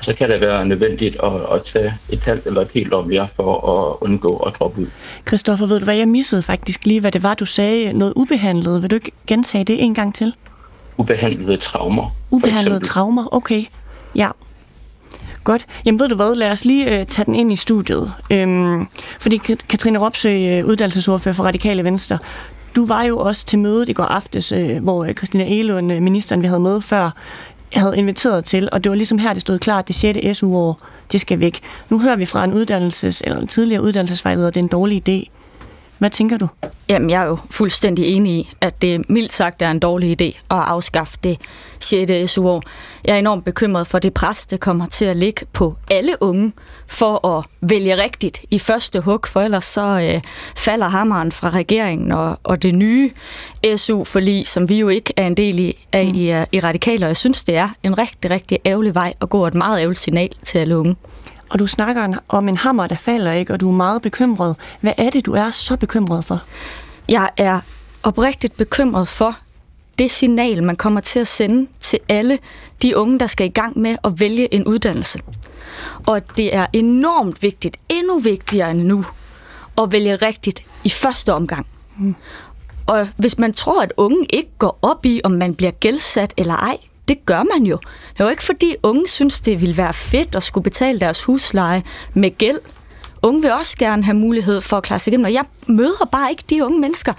[0.00, 3.28] Så kan det være nødvendigt at, at tage et halvt eller et helt år mere
[3.36, 4.86] for at undgå at droppe ud.
[5.28, 7.92] Christoffer, ved du hvad, jeg missede faktisk lige, hvad det var, du sagde.
[7.92, 8.82] Noget ubehandlet.
[8.82, 10.34] Vil du ikke gentage det en gang til?
[10.96, 12.10] Ubehandlede traumer.
[12.30, 13.64] Ubehandlede traumer, okay.
[14.14, 14.28] Ja.
[15.44, 15.66] Godt.
[15.84, 18.12] Jamen ved du hvad, lad os lige øh, tage den ind i studiet.
[18.30, 18.86] Øhm,
[19.20, 22.18] fordi Kat- Katrine Ropsø, øh, uddannelsesordfører for Radikale Venstre,
[22.76, 26.02] du var jo også til mødet i går aftes, øh, hvor øh, Christina Elund, øh,
[26.02, 27.10] ministeren vi havde med før,
[27.80, 30.38] havde inviteret til, og det var ligesom her, det stod klart, at det 6.
[30.38, 30.80] SU-år,
[31.12, 31.60] det skal væk.
[31.90, 35.08] Nu hører vi fra en uddannelses, eller en tidligere uddannelsesvejleder, at det er en dårlig
[35.08, 35.30] idé.
[35.98, 36.48] Hvad tænker du?
[36.88, 40.26] Jamen, jeg er jo fuldstændig enig i, at det mildt sagt er en dårlig idé
[40.26, 41.38] at afskaffe det
[41.80, 42.30] 6.
[42.30, 42.62] SU-år.
[43.04, 46.52] Jeg er enormt bekymret for det pres, det kommer til at ligge på alle unge
[46.86, 50.20] for at vælge rigtigt i første hug, for ellers så øh,
[50.56, 53.10] falder hammeren fra regeringen og, og det nye
[53.76, 57.08] SU-forlig, som vi jo ikke er en del i, af i, øh, i Radikale, og
[57.08, 60.00] jeg synes, det er en rigtig, rigtig ærgerlig vej at gå, og et meget ærgerligt
[60.00, 60.96] signal til alle unge.
[61.48, 63.52] Og du snakker om en hammer, der falder, ikke?
[63.52, 64.56] Og du er meget bekymret.
[64.80, 66.42] Hvad er det, du er så bekymret for?
[67.08, 67.60] Jeg er
[68.02, 69.36] oprigtigt bekymret for
[69.98, 72.38] det signal, man kommer til at sende til alle
[72.82, 75.20] de unge, der skal i gang med at vælge en uddannelse.
[76.06, 79.04] Og det er enormt vigtigt, endnu vigtigere end nu,
[79.82, 81.66] at vælge rigtigt i første omgang.
[82.86, 86.54] Og hvis man tror, at unge ikke går op i, om man bliver gældsat eller
[86.54, 87.78] ej, det gør man jo.
[88.12, 91.24] Det er jo ikke fordi unge synes, det ville være fedt at skulle betale deres
[91.24, 91.82] husleje
[92.14, 92.60] med gæld.
[93.22, 96.30] Unge vil også gerne have mulighed for at klare sig igennem, og jeg møder bare
[96.30, 97.12] ikke de unge mennesker,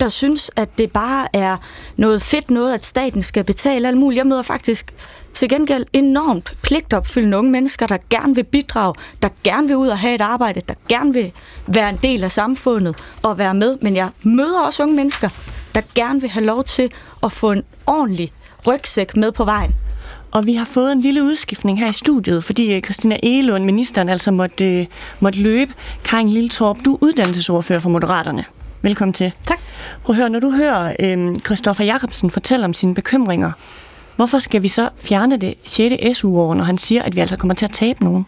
[0.00, 1.56] der synes, at det bare er
[1.96, 4.18] noget fedt noget, at staten skal betale alt muligt.
[4.18, 4.94] Jeg møder faktisk
[5.32, 9.98] til gengæld enormt pligtopfyldende unge mennesker, der gerne vil bidrage, der gerne vil ud og
[9.98, 11.32] have et arbejde, der gerne vil
[11.66, 13.78] være en del af samfundet og være med.
[13.80, 15.28] Men jeg møder også unge mennesker,
[15.74, 16.90] der gerne vil have lov til
[17.22, 18.32] at få en ordentlig
[18.66, 19.74] rygsæk med på vejen.
[20.30, 24.08] Og vi har fået en lille udskiftning her i studiet, fordi øh, Christina Egelund, ministeren,
[24.08, 24.86] altså måtte, øh,
[25.20, 25.72] måtte løbe.
[26.04, 28.44] Karin Lilletorp, du er uddannelsesordfører for Moderaterne.
[28.82, 29.32] Velkommen til.
[29.46, 29.58] Tak.
[30.04, 33.52] Prøv at høre, når du hører øh, Christoffer Jacobsen fortælle om sine bekymringer,
[34.16, 36.18] hvorfor skal vi så fjerne det 6.
[36.18, 38.26] SU-år, når han siger, at vi altså kommer til at tabe nogen?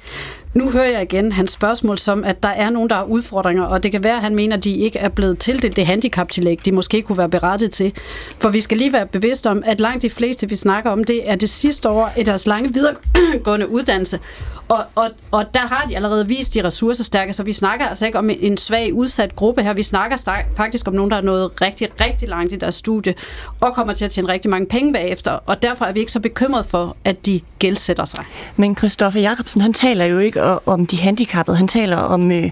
[0.57, 3.83] Nu hører jeg igen hans spørgsmål som, at der er nogen, der har udfordringer, og
[3.83, 6.73] det kan være, at han mener, at de ikke er blevet tildelt det handicaptillæg, de
[6.73, 7.93] måske kunne være berettet til.
[8.39, 11.31] For vi skal lige være bevidste om, at langt de fleste, vi snakker om, det
[11.31, 14.21] er det sidste år i deres lange videregående uddannelse.
[14.69, 18.19] Og, og, og der har de allerede vist de ressourcestærke, så vi snakker altså ikke
[18.19, 19.73] om en svag udsat gruppe her.
[19.73, 20.17] Vi snakker
[20.57, 23.15] faktisk om nogen, der er nået rigtig, rigtig langt i deres studie,
[23.61, 25.33] og kommer til at tjene rigtig mange penge bagefter.
[25.33, 28.25] Og derfor er vi ikke så bekymret for, at de gældsætter sig.
[28.57, 31.57] Men Christoffer Jacobsen, han taler jo ikke om de handicappede.
[31.57, 32.51] Han taler om øh,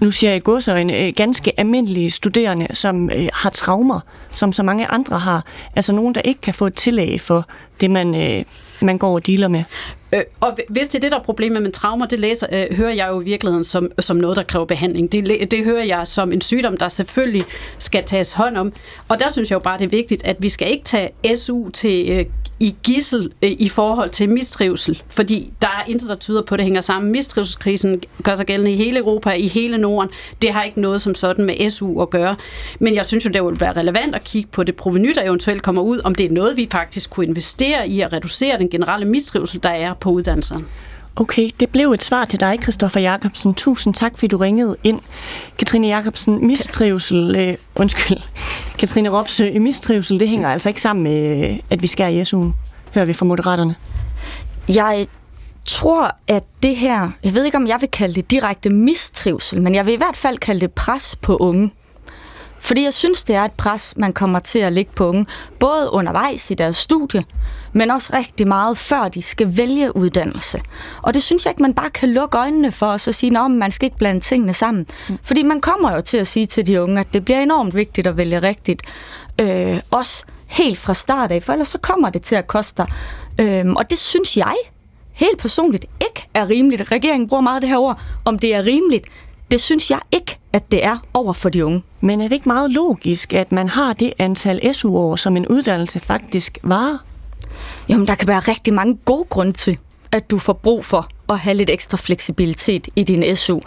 [0.00, 4.00] nu siger jeg godsøjne, øh, ganske almindelige studerende, som øh, har traumer,
[4.30, 5.44] som så mange andre har.
[5.76, 7.44] Altså nogen, der ikke kan få et tillæg for
[7.80, 8.44] det, man, øh,
[8.82, 9.64] man går og dealer med.
[10.12, 12.92] Øh, og hvis det er det, der er problemet med traumer, det læser, øh, hører
[12.92, 15.12] jeg jo i virkeligheden som, som noget, der kræver behandling.
[15.12, 17.42] Det, det hører jeg som en sygdom, der selvfølgelig
[17.78, 18.72] skal tages hånd om.
[19.08, 21.68] Og der synes jeg jo bare, det er vigtigt, at vi skal ikke tage SU
[21.68, 22.24] til øh,
[22.60, 26.58] i gissel øh, i forhold til mistrivsel, fordi der er intet, der tyder på, at
[26.58, 27.12] det hænger sammen.
[27.12, 30.10] Mistrivselskrisen gør sig gældende i hele Europa, i hele Norden.
[30.42, 32.36] Det har ikke noget som sådan med SU at gøre.
[32.78, 35.62] Men jeg synes jo, det vil være relevant at kigge på det proveny, der eventuelt
[35.62, 39.06] kommer ud, om det er noget, vi faktisk kunne investere i at reducere den generelle
[39.06, 40.64] mistrivsel, der er på uddannelserne.
[41.16, 43.54] Okay, det blev et svar til dig, Christoffer Jacobsen.
[43.54, 45.00] Tusind tak, fordi du ringede ind.
[45.58, 48.18] Katrine Jacobsen, mistrivsel, øh, undskyld,
[48.78, 52.54] Katrine Ropsø, mistrivsel, det hænger altså ikke sammen med, øh, at vi skærer i SU'en,
[52.94, 53.74] hører vi fra Moderaterne.
[54.68, 55.06] Jeg
[55.66, 59.74] tror, at det her, jeg ved ikke, om jeg vil kalde det direkte mistrivsel, men
[59.74, 61.70] jeg vil i hvert fald kalde det pres på unge.
[62.58, 65.26] Fordi jeg synes, det er et pres, man kommer til at lægge på unge,
[65.58, 67.24] både undervejs i deres studie,
[67.72, 70.60] men også rigtig meget før de skal vælge uddannelse.
[71.02, 73.50] Og det synes jeg ikke, man bare kan lukke øjnene for og så sige, at
[73.50, 74.86] man skal ikke blande tingene sammen.
[75.08, 75.18] Mm.
[75.22, 78.06] Fordi man kommer jo til at sige til de unge, at det bliver enormt vigtigt
[78.06, 78.82] at vælge rigtigt.
[79.40, 82.92] Øh, også helt fra start af, for ellers så kommer det til at koste dig.
[83.38, 84.56] Øh, og det synes jeg
[85.12, 86.92] helt personligt ikke er rimeligt.
[86.92, 89.04] Regeringen bruger meget det her ord, om det er rimeligt.
[89.50, 91.82] Det synes jeg ikke, at det er over for de unge.
[92.00, 96.00] Men er det ikke meget logisk, at man har det antal SU-år, som en uddannelse
[96.00, 96.98] faktisk varer?
[97.88, 99.78] Jamen, der kan være rigtig mange gode grunde til,
[100.12, 103.60] at du får brug for at have lidt ekstra fleksibilitet i din SU.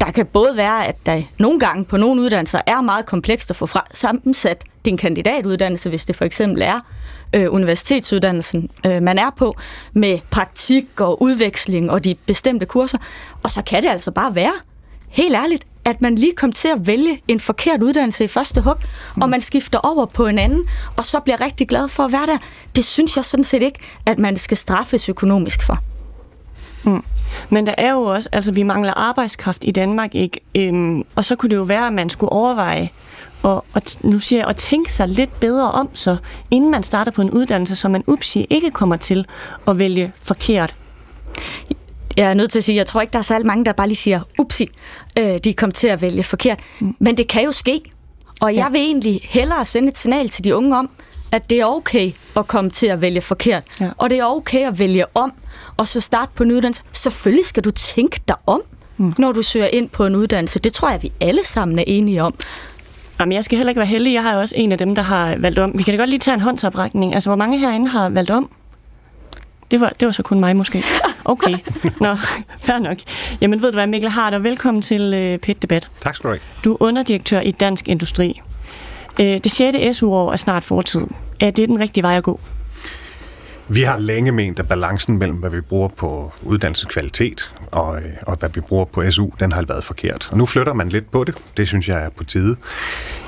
[0.00, 3.56] Der kan både være, at der nogle gange på nogle uddannelser er meget komplekst at
[3.56, 6.80] få fra, sammensat din kandidatuddannelse, hvis det for eksempel er
[7.32, 9.56] øh, universitetsuddannelsen, øh, man er på,
[9.92, 12.98] med praktik og udveksling og de bestemte kurser.
[13.42, 14.52] Og så kan det altså bare være,
[15.12, 18.74] helt ærligt, at man lige kom til at vælge en forkert uddannelse i første hug,
[19.16, 19.22] mm.
[19.22, 20.64] og man skifter over på en anden,
[20.96, 22.38] og så bliver rigtig glad for at være der.
[22.76, 25.78] Det synes jeg sådan set ikke, at man skal straffes økonomisk for.
[26.84, 27.04] Mm.
[27.50, 30.40] Men der er jo også, altså vi mangler arbejdskraft i Danmark, ikke?
[30.54, 32.90] Øhm, og så kunne det jo være, at man skulle overveje,
[33.42, 36.16] og, og nu siger jeg, at tænke sig lidt bedre om, så
[36.50, 39.26] inden man starter på en uddannelse, så man upsi ikke kommer til
[39.68, 40.74] at vælge forkert
[42.16, 43.86] jeg er nødt til at sige, jeg tror ikke, der er særlig mange, der bare
[43.88, 44.68] lige siger, upsi,
[45.18, 46.58] øh, de kom til at vælge forkert.
[46.80, 46.96] Mm.
[46.98, 47.80] Men det kan jo ske.
[48.40, 48.70] Og jeg ja.
[48.70, 50.90] vil egentlig hellere sende et signal til de unge om,
[51.32, 53.62] at det er okay at komme til at vælge forkert.
[53.80, 53.88] Ja.
[53.98, 55.32] Og det er okay at vælge om,
[55.76, 56.82] og så starte på en uddannelse.
[56.92, 58.62] Selvfølgelig skal du tænke dig om,
[58.96, 59.14] mm.
[59.18, 60.58] når du søger ind på en uddannelse.
[60.58, 62.34] Det tror jeg, vi alle sammen er enige om.
[63.20, 64.14] Jamen, jeg skal heller ikke være heldig.
[64.14, 65.72] Jeg har jo også en af dem, der har valgt om.
[65.74, 67.14] Vi kan da godt lige tage en håndsoprækning.
[67.14, 68.50] Altså, hvor mange herinde har valgt om?
[69.72, 70.84] Det var, det var så kun mig måske.
[71.24, 71.54] Okay,
[72.00, 72.16] nå,
[72.66, 72.96] fair nok.
[73.40, 75.88] Jamen ved du hvad, Mikkel Harder, velkommen til øh, PET Debat.
[76.00, 76.40] Tak skal du have.
[76.64, 78.40] Du er underdirektør i Dansk Industri.
[79.20, 79.96] Øh, det 6.
[79.96, 81.06] SU-år er snart fortid.
[81.40, 82.40] Er det den rigtige vej at gå?
[83.72, 88.36] Vi har længe ment, at balancen mellem, hvad vi bruger på uddannelseskvalitet og, øh, og
[88.36, 90.28] hvad vi bruger på SU, den har været forkert.
[90.30, 91.34] Og nu flytter man lidt på det.
[91.56, 92.56] Det synes jeg er på tide.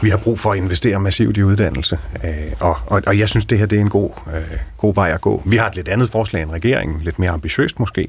[0.03, 2.31] Vi har brug for at investere massivt i uddannelse, øh,
[2.61, 5.21] og, og, og jeg synes, det her det er en god, øh, god vej at
[5.21, 5.43] gå.
[5.47, 8.09] Vi har et lidt andet forslag end regeringen, lidt mere ambitiøst måske,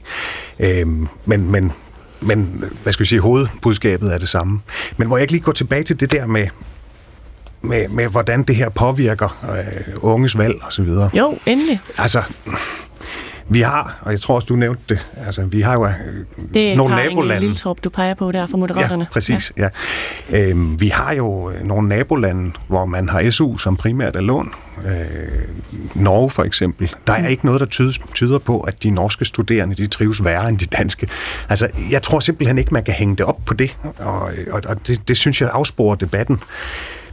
[0.60, 0.88] øh,
[1.26, 1.71] men, men
[2.19, 4.62] men hvad skal vi sige, hovedbudskabet er det samme.
[4.98, 6.48] Men hvor jeg ikke lige går tilbage til det der med,
[7.65, 11.10] med, med hvordan det her påvirker øh, unges valg og så videre.
[11.13, 11.80] Jo, endelig.
[11.97, 12.23] Altså,
[13.49, 15.91] vi har, og jeg tror også, du nævnte det, altså vi har jo øh,
[16.54, 17.36] det nogle nabolande.
[17.36, 19.04] Det er Liltorp, du peger på der for Moderaterne.
[19.04, 19.54] Ja, præcis.
[19.58, 19.69] Ja.
[20.32, 20.39] Ja.
[20.39, 24.54] Øhm, vi har jo øh, nogle nabolande, hvor man har SU som primært er lån.
[24.86, 24.93] Øh,
[25.95, 26.93] Norge for eksempel.
[27.08, 27.28] Der er mm.
[27.28, 30.65] ikke noget, der tyder, tyder på, at de norske studerende, de trives værre end de
[30.65, 31.08] danske.
[31.49, 34.88] Altså, jeg tror simpelthen ikke, man kan hænge det op på det, og, og, og
[34.88, 36.39] det, det synes jeg afsporer debatten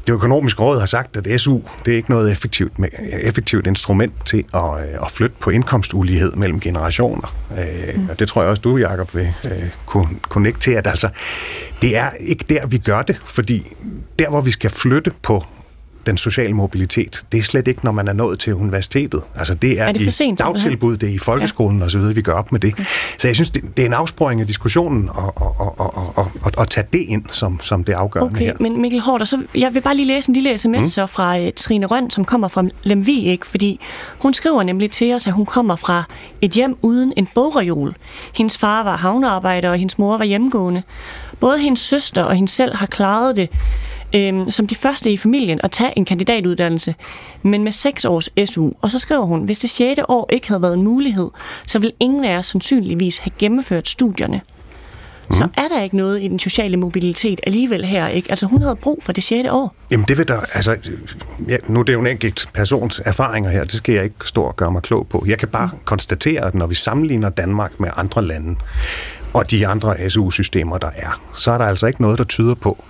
[0.07, 4.45] det økonomiske råd har sagt, at SU det er ikke noget effektivt, effektivt instrument til
[4.55, 7.35] at, øh, at flytte på indkomstulighed mellem generationer.
[7.59, 8.09] Øh, mm.
[8.11, 9.51] Og det tror jeg også, du, Jacob, vil øh,
[9.87, 11.09] kunne, kunne til, at altså,
[11.83, 13.77] det er ikke der, vi gør det, fordi
[14.19, 15.45] der, hvor vi skal flytte på
[16.07, 19.23] den sociale mobilitet, det er slet ikke, når man er nået til universitetet.
[19.37, 20.53] Altså det er, Er det for i sent, simpelthen?
[20.53, 21.85] dagtilbud, det er i folkeskolen ja.
[21.85, 22.75] osv., vi gør op med det.
[23.19, 25.69] Så jeg synes, det, det er en afsporing af diskussionen at, at,
[26.19, 28.55] at, at, at, tage det ind som, som det afgørende Okay, her.
[28.61, 30.83] men Mikkel Hårder, så jeg vil bare lige læse en lille sms mm.
[30.83, 33.47] så fra uh, Trine Røn, som kommer fra Lemvig, ikke?
[33.47, 33.81] fordi
[34.19, 36.05] hun skriver nemlig til os, at hun kommer fra
[36.41, 37.95] et hjem uden en bogreol.
[38.35, 40.83] Hendes far var havnearbejder, og hendes mor var hjemmegående.
[41.41, 43.49] Både hendes søster og hende selv har klaret det
[44.15, 46.95] øhm, som de første i familien at tage en kandidatuddannelse,
[47.43, 48.71] men med seks års SU.
[48.81, 51.31] Og så skriver hun, hvis det sjette år ikke havde været en mulighed,
[51.67, 54.41] så ville ingen af os sandsynligvis have gennemført studierne.
[55.29, 55.35] Mm.
[55.35, 58.31] Så er der ikke noget i den sociale mobilitet alligevel her, ikke?
[58.31, 59.75] Altså hun havde brug for det sjette år.
[59.91, 60.77] Jamen det vil der, altså,
[61.49, 64.43] ja, nu er det jo en enkelt persons erfaringer her, det skal jeg ikke stå
[64.43, 65.25] og gøre mig klog på.
[65.27, 65.79] Jeg kan bare mm.
[65.85, 68.57] konstatere, at når vi sammenligner Danmark med andre lande,
[69.33, 72.85] og de andre SU-systemer, der er, så er der altså ikke noget, der tyder på,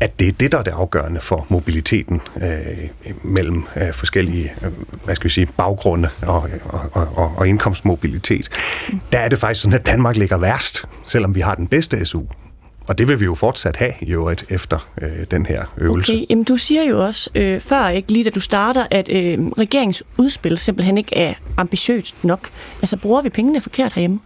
[0.00, 4.68] at det er det, der er det afgørende for mobiliteten øh, mellem øh, forskellige øh,
[5.04, 8.48] hvad skal vi sige, baggrunde og, og, og, og indkomstmobilitet.
[9.12, 12.22] Der er det faktisk sådan, at Danmark ligger værst, selvom vi har den bedste SU.
[12.86, 16.12] Og det vil vi jo fortsat have i øvrigt efter øh, den her øvelse.
[16.12, 19.38] Okay, jamen du siger jo også øh, før, ikke lige da du starter, at øh,
[19.46, 22.48] regeringsudspil simpelthen ikke er ambitiøst nok.
[22.82, 24.20] Altså bruger vi pengene forkert herhjemme?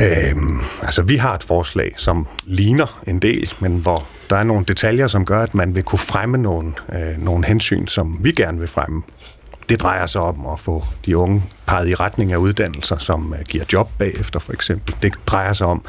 [0.00, 4.64] Øhm, altså, vi har et forslag, som ligner en del, men hvor der er nogle
[4.64, 8.58] detaljer, som gør, at man vil kunne fremme nogle, øh, nogle hensyn, som vi gerne
[8.58, 9.02] vil fremme.
[9.68, 13.44] Det drejer sig om at få de unge peget i retning af uddannelser, som øh,
[13.48, 14.94] giver job bagefter, for eksempel.
[15.02, 15.84] Det drejer sig om,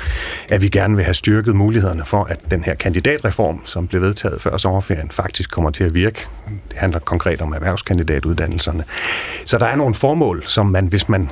[0.50, 4.42] at vi gerne vil have styrket mulighederne for, at den her kandidatreform, som blev vedtaget
[4.42, 6.28] før sommerferien, faktisk kommer til at virke.
[6.70, 8.84] Det handler konkret om erhvervskandidatuddannelserne.
[9.46, 11.30] Så der er nogle formål, som man, hvis man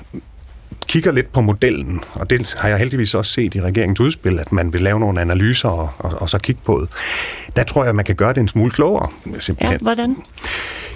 [0.87, 4.51] kigger lidt på modellen, og det har jeg heldigvis også set i regeringens udspil, at
[4.51, 6.89] man vil lave nogle analyser og, og, og så kigge på det.
[7.55, 9.71] Der tror jeg, at man kan gøre det en smule klogere, simpelthen.
[9.71, 10.15] Ja, hvordan?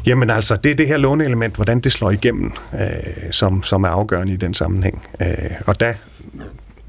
[0.05, 3.89] Jamen altså, det er det her låneelement, hvordan det slår igennem, øh, som, som er
[3.89, 5.01] afgørende i den sammenhæng.
[5.21, 5.27] Øh,
[5.65, 5.93] og der,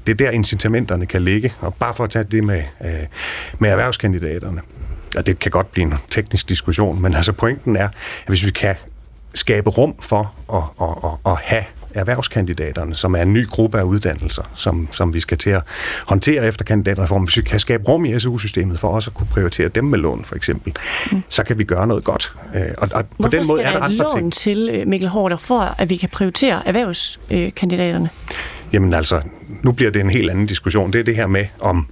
[0.05, 1.53] det er der incitamenterne kan ligge.
[1.59, 2.91] Og bare for at tage det med, øh,
[3.59, 4.61] med erhvervskandidaterne,
[5.17, 7.93] og det kan godt blive en teknisk diskussion, men altså pointen er, at
[8.27, 8.75] hvis vi kan
[9.35, 13.83] skabe rum for at, at, at, at have erhvervskandidaterne, som er en ny gruppe af
[13.83, 15.61] uddannelser, som, som vi skal til at
[16.07, 17.27] håndtere efter kandidatreformen.
[17.27, 20.23] Hvis vi kan skabe rum i SU-systemet for også at kunne prioritere dem med lån,
[20.25, 20.73] for eksempel,
[21.11, 21.23] mm.
[21.29, 22.33] så kan vi gøre noget godt.
[22.55, 24.33] Øh, Og, og på den måde er der andre lån ting.
[24.33, 28.09] til øh, Mikkel Hårder, for at vi kan prioritere erhvervskandidaterne?
[28.73, 29.21] Jamen altså,
[29.63, 30.93] nu bliver det en helt anden diskussion.
[30.93, 31.87] Det er det her med, om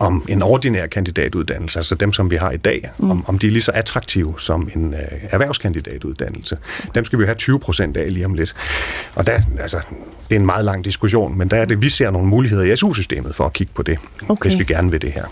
[0.00, 3.10] om en ordinær kandidatuddannelse, altså dem, som vi har i dag, mm.
[3.10, 6.58] om, om de er lige så attraktive som en øh, erhvervskandidatuddannelse.
[6.94, 8.54] Dem skal vi jo have 20 procent af lige om lidt.
[9.14, 9.80] Og der, altså,
[10.28, 12.76] det er en meget lang diskussion, men der er det, vi ser nogle muligheder i
[12.76, 13.98] SU-systemet for at kigge på det,
[14.28, 14.48] Okay.
[14.48, 15.24] hvis vi gerne vil det her.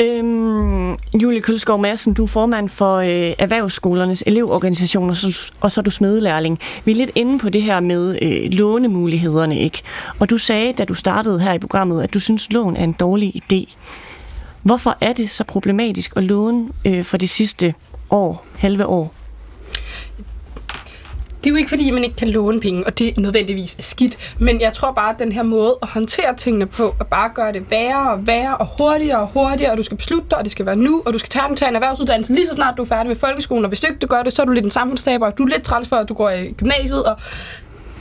[0.00, 5.80] Øhm, Julie Kølskov Madsen, du er formand for øh, Erhvervsskolernes elevorganisation, og så, og så
[5.80, 6.58] er du smedelærling.
[6.84, 9.82] Vi er lidt inde på det her med øh, lånemulighederne, ikke?
[10.18, 12.92] Og du sagde, da du startede her i programmet, at du synes, lån er en
[12.92, 13.74] dårlig idé.
[14.62, 17.74] Hvorfor er det så problematisk at låne øh, for det sidste
[18.10, 19.15] år, halve år?
[21.46, 24.34] Det er jo ikke, fordi man ikke kan låne penge, og det er nødvendigvis skidt.
[24.38, 27.52] Men jeg tror bare, at den her måde at håndtere tingene på, at bare gøre
[27.52, 30.52] det værre og værre og hurtigere og hurtigere, og du skal beslutte dig, og det
[30.52, 32.86] skal være nu, og du skal tage, tage en erhvervsuddannelse lige så snart du er
[32.86, 35.38] færdig med folkeskolen, og hvis du gør det, så er du lidt en samfundstaber, og
[35.38, 37.16] du er lidt træls for, at du går i gymnasiet, og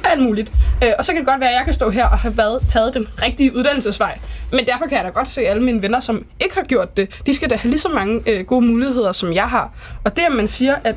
[0.03, 0.51] alt muligt.
[0.83, 2.59] Øh, og så kan det godt være, at jeg kan stå her og have været,
[2.69, 4.19] taget den rigtige uddannelsesvej.
[4.51, 7.09] Men derfor kan jeg da godt se alle mine venner, som ikke har gjort det.
[7.25, 9.71] De skal da have lige så mange øh, gode muligheder, som jeg har.
[10.03, 10.95] Og det, at man siger, at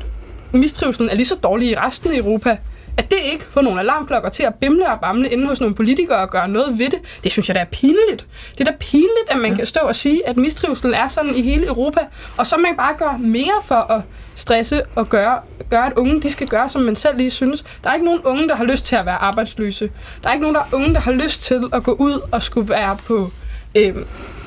[0.51, 2.57] mistrivselen er lige så dårlig i resten af Europa,
[2.97, 6.17] at det ikke får nogle alarmklokker til at bimle og bamle inde hos nogle politikere
[6.17, 8.25] og gøre noget ved det, det synes jeg da er pinligt.
[8.57, 11.41] Det er da pinligt, at man kan stå og sige, at mistrivselen er sådan i
[11.41, 11.99] hele Europa,
[12.37, 14.01] og så man bare gør mere for at
[14.35, 17.63] stresse og gøre, gøre, at unge de skal gøre, som man selv lige synes.
[17.83, 19.89] Der er ikke nogen unge, der har lyst til at være arbejdsløse.
[20.23, 22.43] Der er ikke nogen der er unge, der har lyst til at gå ud og
[22.43, 23.31] skulle være på...
[23.75, 23.95] Øh,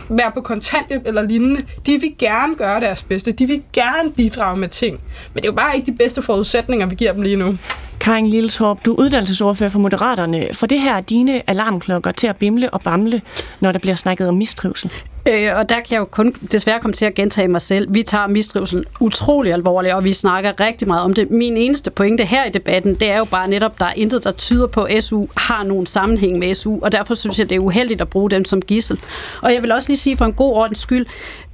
[0.09, 3.33] være på kontanthjælp eller lignende, de vil gerne gøre deres bedste.
[3.33, 5.01] De vil gerne bidrage med ting.
[5.35, 7.59] Men det er jo bare ikke de bedste forudsætninger, vi giver dem lige nu.
[8.01, 10.49] Karin Lilletorp, du er uddannelsesordfører for Moderaterne.
[10.53, 13.23] For det her er dine alarmklokker til at bimle og bamle,
[13.61, 14.91] når der bliver snakket om mistrivsel.
[15.29, 17.95] Øh, og der kan jeg jo kun desværre komme til at gentage mig selv.
[17.95, 21.31] Vi tager mistrivsel utrolig alvorligt, og vi snakker rigtig meget om det.
[21.31, 24.33] Min eneste pointe her i debatten, det er jo bare netop, der er intet, der
[24.33, 27.61] tyder på, at SU har nogen sammenhæng med SU, og derfor synes jeg, det er
[27.61, 29.01] uheldigt at bruge dem som gissel.
[29.43, 31.07] Og jeg vil også lige sige for en god ordens skyld,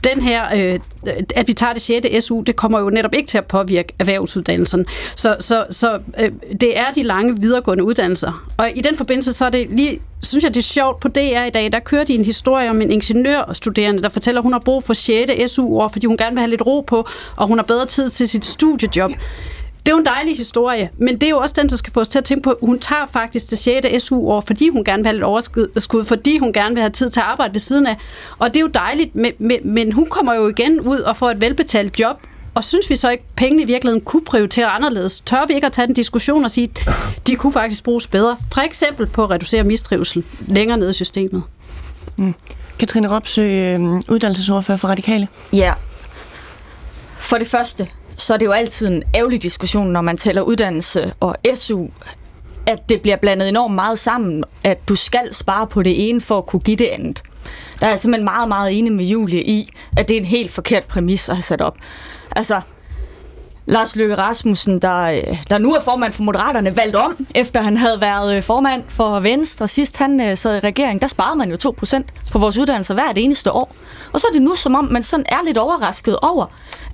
[0.05, 0.79] den her, øh,
[1.37, 2.25] at vi tager det 6.
[2.25, 4.87] SU, det kommer jo netop ikke til at påvirke erhvervsuddannelsen.
[5.17, 8.51] Så, så, så øh, det er de lange videregående uddannelser.
[8.57, 11.45] Og i den forbindelse, så er det lige synes jeg, det er sjovt på DR
[11.45, 11.73] i dag.
[11.73, 14.95] Der kører de en historie om en ingeniørstuderende, der fortæller, at hun har brug for
[14.95, 15.53] 6.
[15.53, 18.29] SU-år, fordi hun gerne vil have lidt ro på, og hun har bedre tid til
[18.29, 19.11] sit studiejob.
[19.79, 22.01] Det er jo en dejlig historie, men det er jo også den, der skal få
[22.01, 24.03] os til at tænke på, at hun tager faktisk det 6.
[24.03, 27.11] SU-år, fordi hun gerne vil have lidt overskud, øh, fordi hun gerne vil have tid
[27.11, 27.97] til at arbejde ved siden af.
[28.39, 31.31] Og det er jo dejligt, men, men, men hun kommer jo igen ud og får
[31.31, 32.21] et velbetalt job,
[32.59, 35.21] og synes vi så ikke, at pengene i virkeligheden kunne prioritere anderledes?
[35.21, 36.93] Tør vi ikke at tage den diskussion og sige, at
[37.27, 38.37] de kunne faktisk bruges bedre?
[38.53, 41.43] For eksempel på at reducere mistrivsel længere ned i systemet.
[42.17, 42.35] Mm.
[42.79, 45.29] Katrine Ropsø, øh, uddannelsesordfører for Radikale.
[45.53, 45.75] Ja.
[47.21, 51.13] For det første, så er det jo altid en ærgerlig diskussion, når man tæller uddannelse
[51.21, 51.87] og SU,
[52.67, 56.39] at det bliver blandet enormt meget sammen, at du skal spare på det ene for
[56.39, 57.23] at kunne give det andet.
[57.81, 60.51] Der er jeg simpelthen meget, meget enig med Julie i, at det er en helt
[60.51, 61.77] forkert præmis at have sat op.
[62.37, 62.61] Altså,
[63.69, 65.21] Lars Løkke Rasmussen, der,
[65.51, 69.21] der nu er formand for Moderaterne, valgt om, efter han havde været øh, formand for
[69.21, 69.69] Venstre.
[69.69, 72.03] Sidst han øh, sad i regering, der sparede man jo 2%
[72.33, 73.75] på vores uddannelser hvert eneste år.
[74.13, 76.47] Og så er det nu som om, man sådan er lidt overrasket over,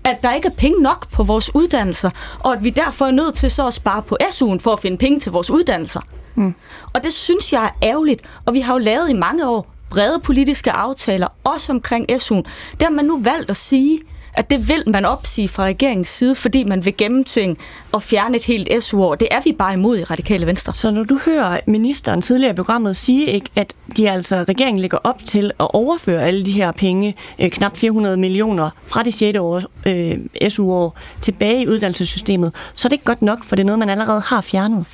[0.04, 3.34] at der ikke er penge nok på vores uddannelser, og at vi derfor er nødt
[3.34, 6.00] til så at spare på SU'en for at finde penge til vores uddannelser.
[6.34, 6.54] Mm.
[6.94, 10.20] Og det synes jeg er ærgerligt, og vi har jo lavet i mange år brede
[10.24, 12.42] politiske aftaler, også omkring SU'en.
[12.80, 14.00] Der har man nu valgt at sige,
[14.36, 17.60] at det vil man opsige fra regeringens side, fordi man vil gennemtænke
[17.92, 19.14] og fjerne et helt SU-år.
[19.14, 20.72] Det er vi bare imod i Radikale Venstre.
[20.72, 24.98] Så når du hører ministeren tidligere i programmet sige, ikke, at de altså, regeringen ligger
[25.04, 29.38] op til at overføre alle de her penge, øh, knap 400 millioner fra det 6.
[29.38, 33.66] År, øh, SU-år tilbage i uddannelsessystemet, så er det ikke godt nok, for det er
[33.66, 34.86] noget, man allerede har fjernet.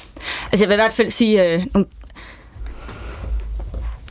[0.52, 1.64] Altså jeg vil i hvert fald sige, øh,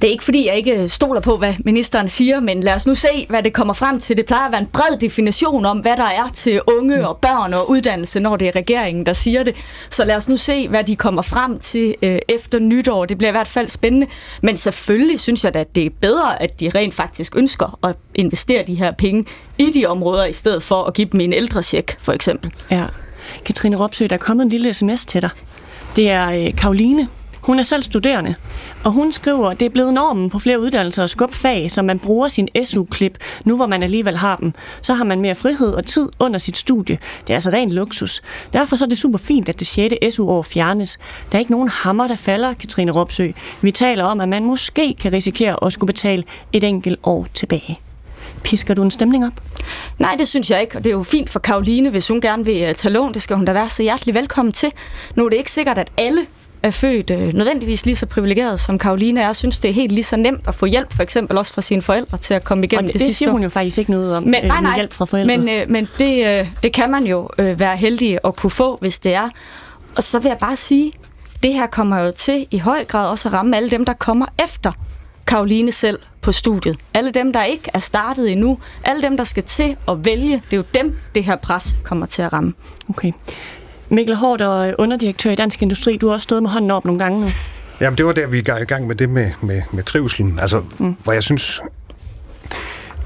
[0.01, 2.95] det er ikke fordi, jeg ikke stoler på, hvad ministeren siger, men lad os nu
[2.95, 4.17] se, hvad det kommer frem til.
[4.17, 7.53] Det plejer at være en bred definition om, hvad der er til unge og børn
[7.53, 9.55] og uddannelse, når det er regeringen, der siger det.
[9.89, 13.05] Så lad os nu se, hvad de kommer frem til øh, efter nytår.
[13.05, 14.07] Det bliver i hvert fald spændende.
[14.41, 18.63] Men selvfølgelig synes jeg at det er bedre, at de rent faktisk ønsker at investere
[18.67, 19.25] de her penge
[19.57, 22.51] i de områder, i stedet for at give dem en ældrecheck, for eksempel.
[22.71, 22.85] Ja.
[23.45, 25.29] Katrine Ropsø, der er kommet en lille sms til dig.
[25.95, 27.07] Det er øh, Karoline,
[27.49, 28.35] hun er selv studerende,
[28.83, 31.81] og hun skriver, at det er blevet normen på flere uddannelser og skubbe fag, så
[31.81, 34.53] man bruger sin SU-klip, nu hvor man alligevel har dem.
[34.81, 36.97] Så har man mere frihed og tid under sit studie.
[37.21, 38.21] Det er altså ren luksus.
[38.53, 40.15] Derfor så er det super fint, at det 6.
[40.15, 40.99] SU-år fjernes.
[41.31, 43.31] Der er ikke nogen hammer, der falder, Katrine Ropsø.
[43.61, 46.23] Vi taler om, at man måske kan risikere at skulle betale
[46.53, 47.79] et enkelt år tilbage.
[48.43, 49.33] Pisker du en stemning op?
[49.97, 52.45] Nej, det synes jeg ikke, og det er jo fint for Karoline, hvis hun gerne
[52.45, 53.13] vil øh, tage lån.
[53.13, 54.71] Det skal hun da være så hjertelig velkommen til.
[55.15, 56.25] Nu er det ikke sikkert, at alle
[56.63, 60.03] er født øh, nødvendigvis lige så privilegeret som Karoline er, synes det er helt lige
[60.03, 62.83] så nemt at få hjælp, for eksempel også fra sine forældre, til at komme igennem
[62.83, 64.61] og det, det, det sidste siger hun jo faktisk ikke noget om, men, øh, nej,
[64.61, 65.37] nej, hjælp fra forældre.
[65.37, 68.77] Men, øh, men det, øh, det kan man jo øh, være heldig at kunne få,
[68.81, 69.29] hvis det er.
[69.95, 70.91] Og så vil jeg bare sige,
[71.43, 74.25] det her kommer jo til i høj grad også at ramme alle dem, der kommer
[74.43, 74.71] efter
[75.27, 76.77] Karoline selv på studiet.
[76.93, 78.59] Alle dem, der ikke er startet endnu.
[78.83, 80.35] Alle dem, der skal til at vælge.
[80.35, 82.53] Det er jo dem, det her pres kommer til at ramme.
[82.89, 83.11] Okay.
[83.89, 86.99] Mikkel Hård og underdirektør i Dansk Industri, du har også stået med hånden op nogle
[86.99, 87.27] gange nu.
[87.81, 90.39] Jamen, det var der, vi er i gang med det med, med, med trivselen.
[90.39, 90.95] Altså, mm.
[91.03, 91.61] hvor jeg synes,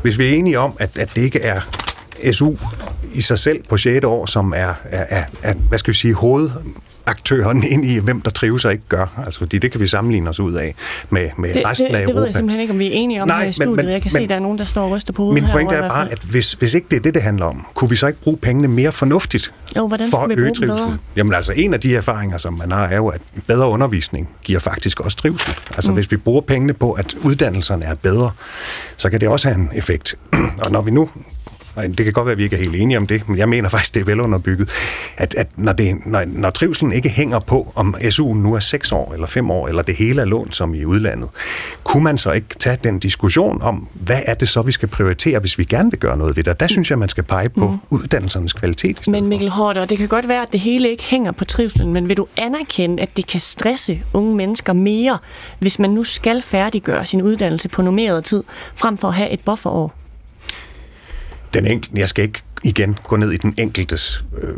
[0.01, 1.61] hvis vi er enige om, at, at det ikke er
[2.31, 2.55] SU
[3.13, 4.05] i sig selv på 6.
[4.05, 6.49] år, som er, er, er, er hvad skal vi sige, hoved
[7.05, 9.23] aktøren ind i, hvem der trives og ikke gør.
[9.25, 10.75] Altså, fordi det kan vi sammenligne os ud af
[11.11, 12.07] med, med det, resten det, af Europa.
[12.07, 13.75] Det ved jeg simpelthen ikke, om vi er enige om Nej, her i studiet.
[13.75, 15.23] Men, men, jeg kan men, se, at der er nogen, der står og ryster på
[15.23, 17.65] hovedet Min pointe er bare, at hvis, hvis ikke det er det, det handler om,
[17.73, 20.67] kunne vi så ikke bruge pengene mere fornuftigt jo, hvordan for at øge trivsel?
[20.67, 20.97] Bedre?
[21.15, 24.59] Jamen altså, en af de erfaringer, som man har, er jo, at bedre undervisning giver
[24.59, 25.55] faktisk også trivsel.
[25.75, 25.95] Altså, mm.
[25.95, 28.31] hvis vi bruger pengene på, at uddannelserne er bedre,
[28.97, 30.15] så kan det også have en effekt.
[30.65, 31.09] og når vi nu
[31.75, 33.69] det kan godt være, at vi ikke er helt enige om det, men jeg mener
[33.69, 34.69] faktisk, det er velunderbygget,
[35.17, 38.91] at, at når, det, når, når trivselen ikke hænger på, om SU'en nu er 6
[38.91, 41.29] år eller 5 år, eller det hele er lånt som i udlandet,
[41.83, 45.39] kunne man så ikke tage den diskussion om, hvad er det så, vi skal prioritere,
[45.39, 46.59] hvis vi gerne vil gøre noget ved det?
[46.59, 47.79] Der synes jeg, man skal pege på mm.
[47.89, 49.07] uddannelsernes kvalitet.
[49.07, 52.07] Men Mikkel Hårder, det kan godt være, at det hele ikke hænger på trivselen, men
[52.07, 55.17] vil du anerkende, at det kan stresse unge mennesker mere,
[55.59, 58.43] hvis man nu skal færdiggøre sin uddannelse på normeret tid,
[58.75, 60.02] frem for at have et bufferår?
[61.53, 64.53] Den enkelte, jeg skal ikke igen gå ned i den enkeltes øh,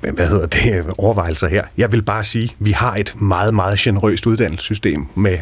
[0.00, 1.64] hvad hedder det, overvejelser her.
[1.76, 5.38] Jeg vil bare sige, at vi har et meget, meget generøst uddannelsessystem med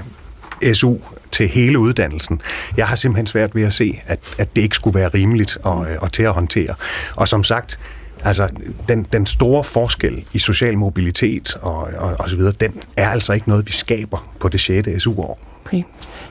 [0.74, 0.94] SU
[1.32, 2.40] til hele uddannelsen.
[2.76, 5.90] Jeg har simpelthen svært ved at se, at, at det ikke skulle være rimeligt og,
[5.90, 6.74] øh, og til at håndtere.
[7.16, 7.78] Og som sagt,
[8.24, 8.48] altså
[8.88, 13.32] den, den store forskel i social mobilitet og, og, og så videre, den er altså
[13.32, 14.88] ikke noget, vi skaber på det 6.
[15.02, 15.38] SU-år.
[15.66, 15.82] Okay.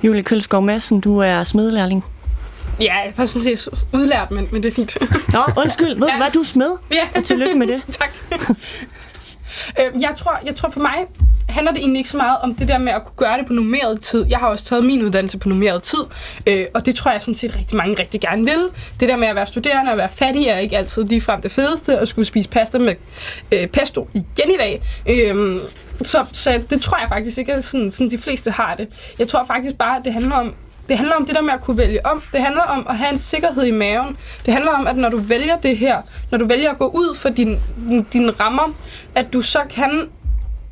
[0.03, 2.03] Julie Kølskov Madsen, du er smedlærling.
[2.81, 4.97] Ja, jeg har sådan set udlært, men, men det er fint.
[5.33, 5.99] Nå, undskyld.
[5.99, 6.13] Ved ja.
[6.13, 6.77] du hvad, du smed?
[6.91, 7.07] Ja.
[7.15, 7.81] Og tillykke med det.
[7.99, 8.09] tak.
[9.79, 11.05] Øh, jeg, tror, jeg tror for mig
[11.49, 13.53] handler det egentlig ikke så meget om det der med at kunne gøre det på
[13.53, 14.25] nummeret tid.
[14.29, 15.99] Jeg har også taget min uddannelse på nummeret tid,
[16.47, 18.69] øh, og det tror jeg sådan set rigtig mange rigtig gerne vil.
[18.99, 21.97] Det der med at være studerende og være fattig er ikke altid ligefrem det fedeste,
[21.97, 22.95] at skulle spise pasta med
[23.51, 24.81] øh, pesto igen i dag.
[25.09, 25.57] Øh,
[26.01, 28.87] så, så det tror jeg faktisk ikke, at sådan, sådan de fleste har det.
[29.19, 30.53] Jeg tror faktisk bare, at det handler om
[30.89, 32.23] det handler om det der med at kunne vælge om.
[32.33, 34.17] Det handler om at have en sikkerhed i maven.
[34.45, 37.15] Det handler om, at når du vælger det her, når du vælger at gå ud
[37.15, 37.59] for din,
[38.13, 38.73] dine rammer,
[39.15, 40.09] at du så kan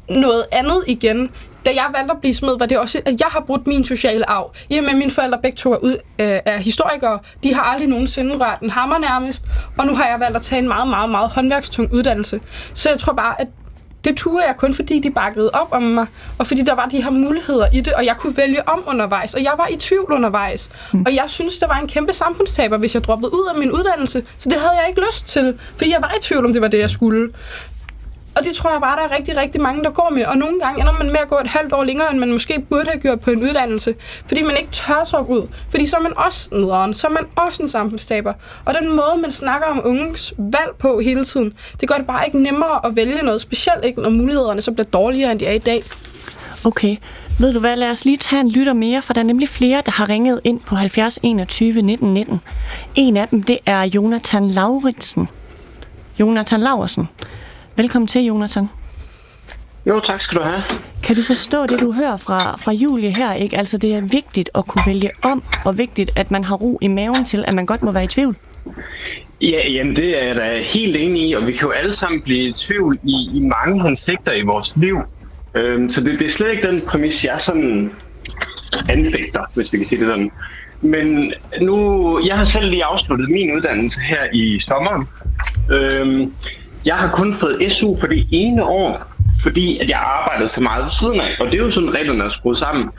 [0.09, 1.29] noget andet igen.
[1.65, 4.29] Da jeg valgte at blive smed, var det også, at jeg har brudt min sociale
[4.29, 4.53] arv.
[4.69, 7.61] I og med, at mine forældre begge to er, ud, øh, er historikere, de har
[7.61, 9.45] aldrig nogensinde rørt en hammer nærmest,
[9.77, 12.41] og nu har jeg valgt at tage en meget, meget, meget håndværkstung uddannelse.
[12.73, 13.47] Så jeg tror bare, at
[14.03, 17.03] det turde jeg kun, fordi de bakkede op om mig, og fordi der var de
[17.03, 20.11] her muligheder i det, og jeg kunne vælge om undervejs, og jeg var i tvivl
[20.11, 20.69] undervejs.
[20.93, 21.03] Mm.
[21.05, 24.23] Og jeg synes, det var en kæmpe samfundstaber, hvis jeg droppede ud af min uddannelse,
[24.37, 26.67] så det havde jeg ikke lyst til, fordi jeg var i tvivl om, det var
[26.67, 27.29] det, jeg skulle.
[28.35, 30.25] Og det tror jeg bare, der er rigtig, rigtig mange, der går med.
[30.25, 32.59] Og nogle gange ender man med at gå et halvt år længere, end man måske
[32.69, 33.95] burde have gjort på en uddannelse.
[34.27, 35.47] Fordi man ikke tør sig ud.
[35.69, 36.93] Fordi så er man også nederen.
[36.93, 38.33] Så er man også en samfundstaber.
[38.65, 42.25] Og den måde, man snakker om unges valg på hele tiden, det gør det bare
[42.25, 43.41] ikke nemmere at vælge noget.
[43.41, 45.83] Specielt ikke, når mulighederne så bliver dårligere, end de er i dag.
[46.65, 46.97] Okay.
[47.39, 49.81] Ved du hvad, lad os lige tage en lytter mere, for der er nemlig flere,
[49.85, 52.41] der har ringet ind på 70 21 19 19.
[52.95, 55.27] En af dem, det er Jonathan Lauritsen.
[56.19, 57.09] Jonathan Laursen.
[57.75, 58.67] Velkommen til, Jonathan.
[59.85, 60.61] Jo, tak skal du have.
[61.03, 63.33] Kan du forstå det, du hører fra, fra Julie her?
[63.33, 63.57] Ikke?
[63.57, 66.87] Altså, det er vigtigt at kunne vælge om, og vigtigt, at man har ro i
[66.87, 68.35] maven til, at man godt må være i tvivl.
[69.41, 72.21] Ja, jamen det er jeg da helt enig i, og vi kan jo alle sammen
[72.21, 74.97] blive i tvivl i, i mange hensigter i vores liv.
[75.55, 77.91] Øhm, så det, det er slet ikke den præmis, jeg sådan
[78.89, 80.31] anfægter, hvis vi kan sige det sådan.
[80.81, 85.07] Men nu, jeg har selv lige afsluttet min uddannelse her i sommeren.
[85.71, 86.33] Øhm,
[86.85, 90.83] jeg har kun fået SU for det ene år, fordi at jeg arbejdede for meget
[90.83, 91.35] ved siden af.
[91.39, 92.89] Og det er jo sådan, reglerne er skruet sammen.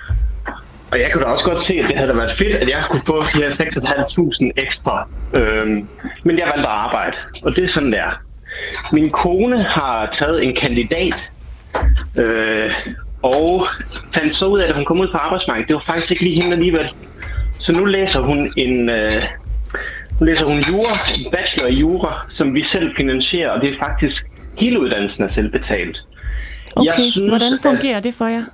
[0.93, 3.03] Og jeg kunne da også godt se, at det havde været fedt, at jeg kunne
[3.07, 5.09] få de her 6.500 ekstra.
[5.33, 5.89] Øhm,
[6.25, 8.21] men jeg valgte at arbejde, og det er sådan, der.
[8.93, 11.31] Min kone har taget en kandidat,
[12.17, 12.71] øh,
[13.23, 13.67] og
[14.15, 15.69] fandt så ud af, at hun kom ud på arbejdsmarkedet.
[15.69, 16.89] Det var faktisk ikke lige hende alligevel.
[17.59, 19.23] Så nu læser hun en, øh,
[20.21, 20.99] nu læser hun jura,
[21.33, 24.27] bachelor i jura, som vi selv finansierer, og det er faktisk
[24.59, 26.03] hele uddannelsen er selvbetalt.
[26.77, 28.45] Okay, jeg synes, hvordan fungerer at, det for jer?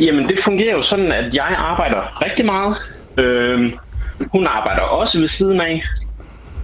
[0.00, 2.76] Jamen, det fungerer jo sådan, at jeg arbejder rigtig meget.
[3.18, 3.72] Øh,
[4.32, 5.82] hun arbejder også ved siden af,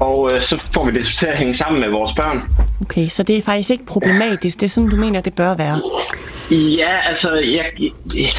[0.01, 2.43] og øh, så får vi det til at hænge sammen med vores børn.
[2.81, 4.61] Okay, så det er faktisk ikke problematisk.
[4.61, 5.77] Det er sådan, du mener, det bør være?
[6.51, 7.67] Ja, altså, jeg,
[8.15, 8.33] jeg,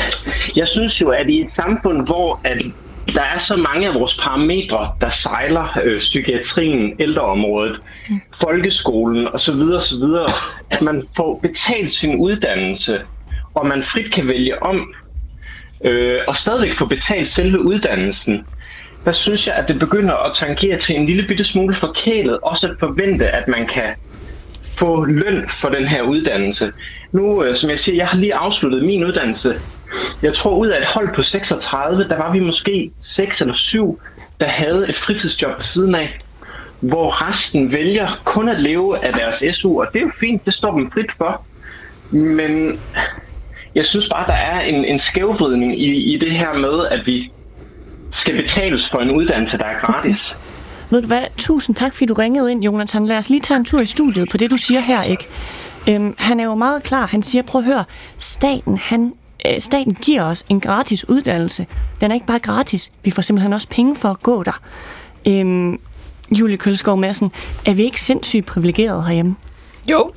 [0.58, 2.62] jeg synes jo, at i et samfund, hvor at
[3.08, 7.80] der er så mange af vores parametre, der sejler øh, psykiatrien, ældreområdet,
[8.10, 8.22] mm.
[8.34, 10.04] folkeskolen osv., osv.,
[10.70, 13.02] at man får betalt sin uddannelse,
[13.54, 14.94] og man frit kan vælge om,
[15.84, 18.46] øh, og stadigvæk få betalt selve uddannelsen,
[19.06, 22.68] der synes jeg, at det begynder at tangere til en lille bitte smule forkælet, også
[22.68, 23.96] at forvente, at man kan
[24.78, 26.72] få løn for den her uddannelse.
[27.12, 29.60] Nu, øh, som jeg siger, jeg har lige afsluttet min uddannelse
[30.22, 34.00] jeg tror, ud af et hold på 36, der var vi måske 6 eller 7,
[34.40, 36.18] der havde et fritidsjob på siden af,
[36.80, 40.54] hvor resten vælger kun at leve af deres SU, og det er jo fint, det
[40.54, 41.42] står dem frit for.
[42.12, 42.80] Men
[43.76, 47.32] jeg synes bare, der er en, en skævvridning i, i det her med, at vi
[48.12, 50.32] skal betales for en uddannelse, der er gratis.
[50.32, 50.40] Okay.
[50.90, 51.24] Ved du hvad?
[51.38, 53.06] Tusind tak, fordi du ringede ind, Jonathan.
[53.06, 55.28] Lad os lige tage en tur i studiet på det, du siger her, ikke?
[55.90, 57.06] Øhm, han er jo meget klar.
[57.06, 57.86] Han siger, prøv at høre,
[58.20, 59.14] staten han
[59.48, 61.68] Øh, staten giver os en gratis uddannelse.
[62.02, 62.92] Den er ikke bare gratis.
[63.04, 64.62] Vi får simpelthen også penge for at gå der.
[65.28, 65.80] Øhm,
[66.32, 67.32] Julie Kølskov Madsen,
[67.66, 69.36] er vi ikke sindssygt privilegerede herhjemme?
[69.88, 70.12] Jo,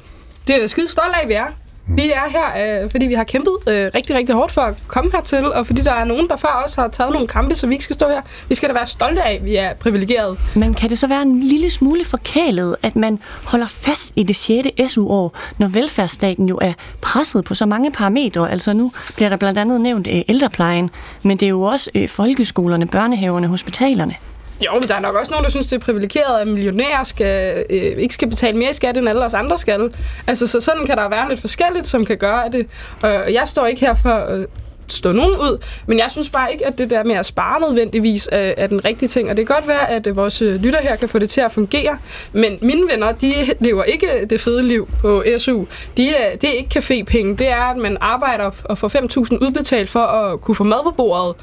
[0.48, 1.46] det er da skide stolt af, vi er.
[1.88, 5.10] Vi er her, øh, fordi vi har kæmpet øh, rigtig, rigtig hårdt for at komme
[5.14, 7.74] hertil, og fordi der er nogen, der før også har taget nogle kampe, så vi
[7.74, 8.20] ikke skal stå her.
[8.48, 10.36] Vi skal da være stolte af, at vi er privilegerede.
[10.54, 14.36] Men kan det så være en lille smule forkælet, at man holder fast i det
[14.36, 14.68] 6.
[14.92, 18.50] SU-år, når velfærdsstaten jo er presset på så mange parametre?
[18.50, 20.90] Altså nu bliver der blandt andet nævnt øh, ældreplejen,
[21.22, 24.14] men det er jo også øh, folkeskolerne, børnehaverne, hospitalerne.
[24.60, 27.64] Jo, men der er nok også nogen, der synes, det er privilegeret, at millionærer skal,
[27.70, 29.90] øh, ikke skal betale mere i skat, end alle os andre skal.
[30.26, 32.66] Altså, så sådan kan der være lidt forskelligt, som kan gøre det.
[33.02, 34.46] Og jeg står ikke her for at
[34.88, 38.28] stå nogen ud, men jeg synes bare ikke, at det der med at spare nødvendigvis
[38.32, 39.30] er, er den rigtige ting.
[39.30, 41.40] Og det kan godt være, at øh, vores øh, lytter her kan få det til
[41.40, 41.98] at fungere,
[42.32, 45.64] men mine venner, de lever ikke det fede liv på SU.
[45.96, 47.36] De er, det er ikke cafépenge.
[47.36, 50.90] Det er, at man arbejder og får 5.000 udbetalt for at kunne få mad på
[50.90, 51.34] bordet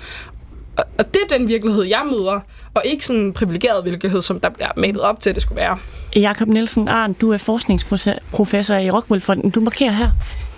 [0.78, 2.40] og, og det er den virkelighed, jeg møder,
[2.74, 5.62] og ikke sådan en privilegeret virkelighed, som der bliver malet op til, at det skulle
[5.62, 5.78] være.
[6.16, 9.50] Jakob Nielsen Arndt, du er forskningsprofessor i Rockwool-fonden.
[9.50, 10.10] Du markerer her.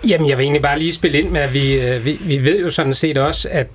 [0.08, 2.60] Jamen, jeg vil egentlig bare lige spille ind med, at vi, øh, vi, vi ved
[2.60, 3.68] jo sådan set også, at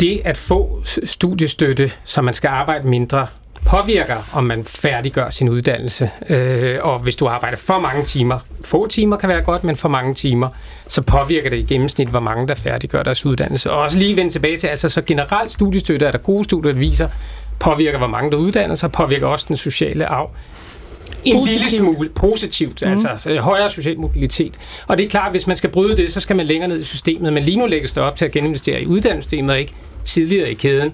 [0.00, 3.26] det at få studiestøtte, så man skal arbejde mindre,
[3.66, 6.10] påvirker, om man færdiggør sin uddannelse.
[6.28, 9.88] Øh, og hvis du arbejder for mange timer, få timer kan være godt, men for
[9.88, 10.48] mange timer,
[10.88, 13.70] så påvirker det i gennemsnit, hvor mange der færdiggør deres uddannelse.
[13.70, 16.78] Og også lige vende tilbage til, altså så generelt studiestøtte er der gode studier, der
[16.78, 17.08] viser,
[17.60, 20.30] påvirker, hvor mange der uddanner sig, påvirker også den sociale arv.
[21.24, 21.60] En positivt.
[21.60, 22.90] lille smule positivt, mm.
[22.92, 24.58] altså øh, højere social mobilitet.
[24.86, 26.80] Og det er klart, at hvis man skal bryde det, så skal man længere ned
[26.80, 30.50] i systemet, men lige nu lægges det op til at geninvestere i uddannelsessystemet, ikke tidligere
[30.50, 30.92] i kæden.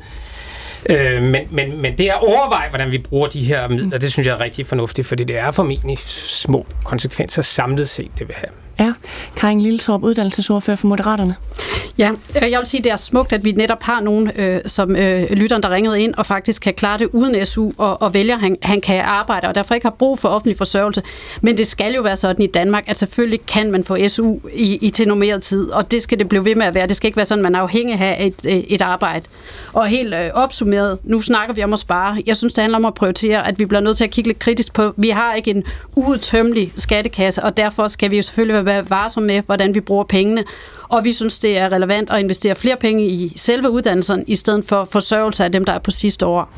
[0.90, 4.12] Øh, men, men, men det er at overveje, hvordan vi bruger de her midler, det
[4.12, 8.36] synes jeg er rigtig fornuftigt, fordi det er formentlig små konsekvenser samlet set, det vil
[8.36, 8.52] have.
[8.78, 8.92] Ja,
[9.36, 11.36] Karin Lilletorp, uddannelsesordfører for Moderaterne.
[11.98, 12.10] Ja,
[12.42, 15.30] øh, jeg vil sige, det er smukt, at vi netop har nogen, øh, som øh,
[15.30, 18.56] lytteren, der ringede ind, og faktisk kan klare det uden SU, og, og vælger, han,
[18.62, 21.02] han kan arbejde, og derfor ikke har brug for offentlig forsørgelse.
[21.40, 24.78] Men det skal jo være sådan i Danmark, at selvfølgelig kan man få SU i,
[24.80, 26.86] i til normeret tid, og det skal det blive ved med at være.
[26.86, 29.26] Det skal ikke være sådan, at man er afhængig af et, øh, et arbejde.
[29.72, 32.22] Og helt øh, opsummeret, nu snakker vi om at spare.
[32.26, 34.38] Jeg synes, det handler om at prioritere, at vi bliver nødt til at kigge lidt
[34.38, 35.64] kritisk på, vi har ikke en
[35.96, 40.44] uudtømmelig skattekasse, og derfor skal vi jo selvfølgelig være varsomme med, hvordan vi bruger pengene.
[40.88, 44.64] Og vi synes, det er relevant at investere flere penge i selve uddannelsen, i stedet
[44.64, 46.50] for forsørgelse af dem, der er på sidste år.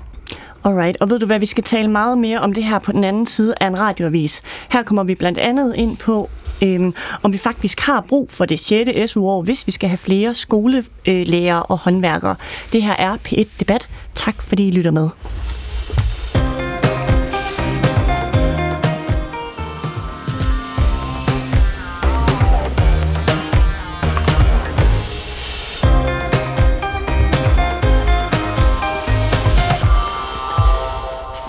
[0.65, 3.05] Alright, og ved du hvad, vi skal tale meget mere om det her på den
[3.05, 4.43] anden side af en radioavis.
[4.71, 6.31] Her kommer vi blandt andet ind på,
[6.63, 9.11] øhm, om vi faktisk har brug for det 6.
[9.11, 12.37] SU-år, hvis vi skal have flere skolelærer og håndværkere.
[12.73, 13.89] Det her er P1 Debat.
[14.15, 15.09] Tak fordi I lytter med.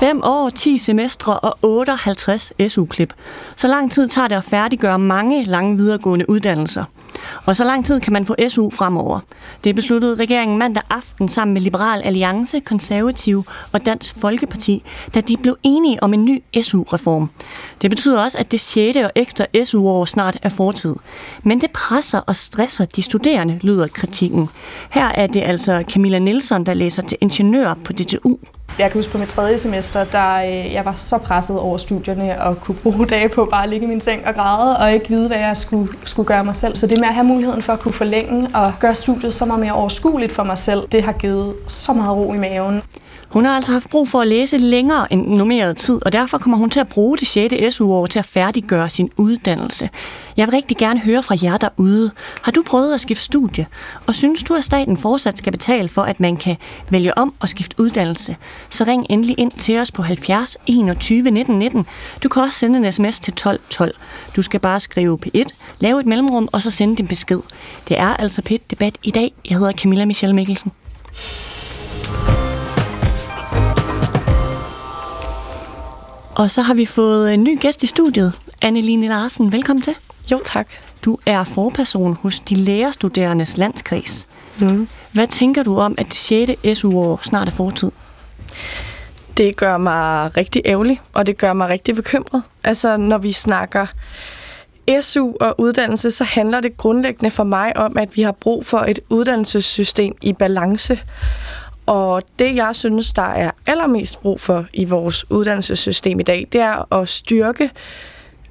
[0.01, 3.13] 5 år, 10 semestre og 58 SU-klip.
[3.55, 6.83] Så lang tid tager det at færdiggøre mange lange videregående uddannelser.
[7.45, 9.19] Og så lang tid kan man få SU fremover.
[9.63, 14.83] Det besluttede regeringen mandag aften sammen med Liberal Alliance, Konservativ og Dansk Folkeparti,
[15.13, 17.29] da de blev enige om en ny SU-reform.
[17.81, 18.97] Det betyder også, at det 6.
[18.97, 20.95] og ekstra SU-år snart er fortid.
[21.43, 24.49] Men det presser og stresser de studerende, lyder kritikken.
[24.89, 28.37] Her er det altså Camilla Nielsen, der læser til ingeniør på DTU.
[28.79, 32.41] Jeg kan huske på mit tredje semester, der øh, jeg var så presset over studierne
[32.41, 35.09] og kunne bruge dage på bare at ligge i min seng og græde og ikke
[35.09, 36.77] vide, hvad jeg skulle, skulle gøre mig selv.
[36.77, 39.59] Så det med at have muligheden for at kunne forlænge og gøre studiet så meget
[39.59, 42.81] mere overskueligt for mig selv, det har givet så meget ro i maven.
[43.31, 46.57] Hun har altså haft brug for at læse længere end normeret tid, og derfor kommer
[46.57, 47.75] hun til at bruge det 6.
[47.75, 49.89] SU-år til at færdiggøre sin uddannelse.
[50.37, 52.11] Jeg vil rigtig gerne høre fra jer derude.
[52.41, 53.67] Har du prøvet at skifte studie?
[54.07, 56.55] Og synes du, at staten fortsat skal betale for, at man kan
[56.89, 58.35] vælge om og skifte uddannelse?
[58.69, 61.85] Så ring endelig ind til os på 70 21 19 19.
[62.23, 63.95] Du kan også sende en sms til 12 12.
[64.35, 65.43] Du skal bare skrive P1,
[65.79, 67.39] lave et mellemrum og så sende din besked.
[67.87, 69.33] Det er altså P1 Debat i dag.
[69.49, 70.71] Jeg hedder Camilla Michelle Mikkelsen.
[76.35, 78.33] Og så har vi fået en ny gæst i studiet.
[78.61, 79.93] Anneline Larsen, velkommen til.
[80.31, 80.67] Jo, tak.
[81.05, 84.27] Du er forperson hos de lærerstuderendes landskreds.
[84.61, 84.87] Mm.
[85.13, 86.79] Hvad tænker du om, at det 6.
[86.79, 87.91] SU-år snart er fortid?
[89.37, 92.43] Det gør mig rigtig ærgerlig, og det gør mig rigtig bekymret.
[92.63, 93.85] Altså, når vi snakker
[95.01, 98.79] SU og uddannelse, så handler det grundlæggende for mig om, at vi har brug for
[98.79, 100.99] et uddannelsessystem i balance.
[101.91, 106.61] Og det, jeg synes, der er allermest brug for i vores uddannelsessystem i dag, det
[106.61, 107.69] er at styrke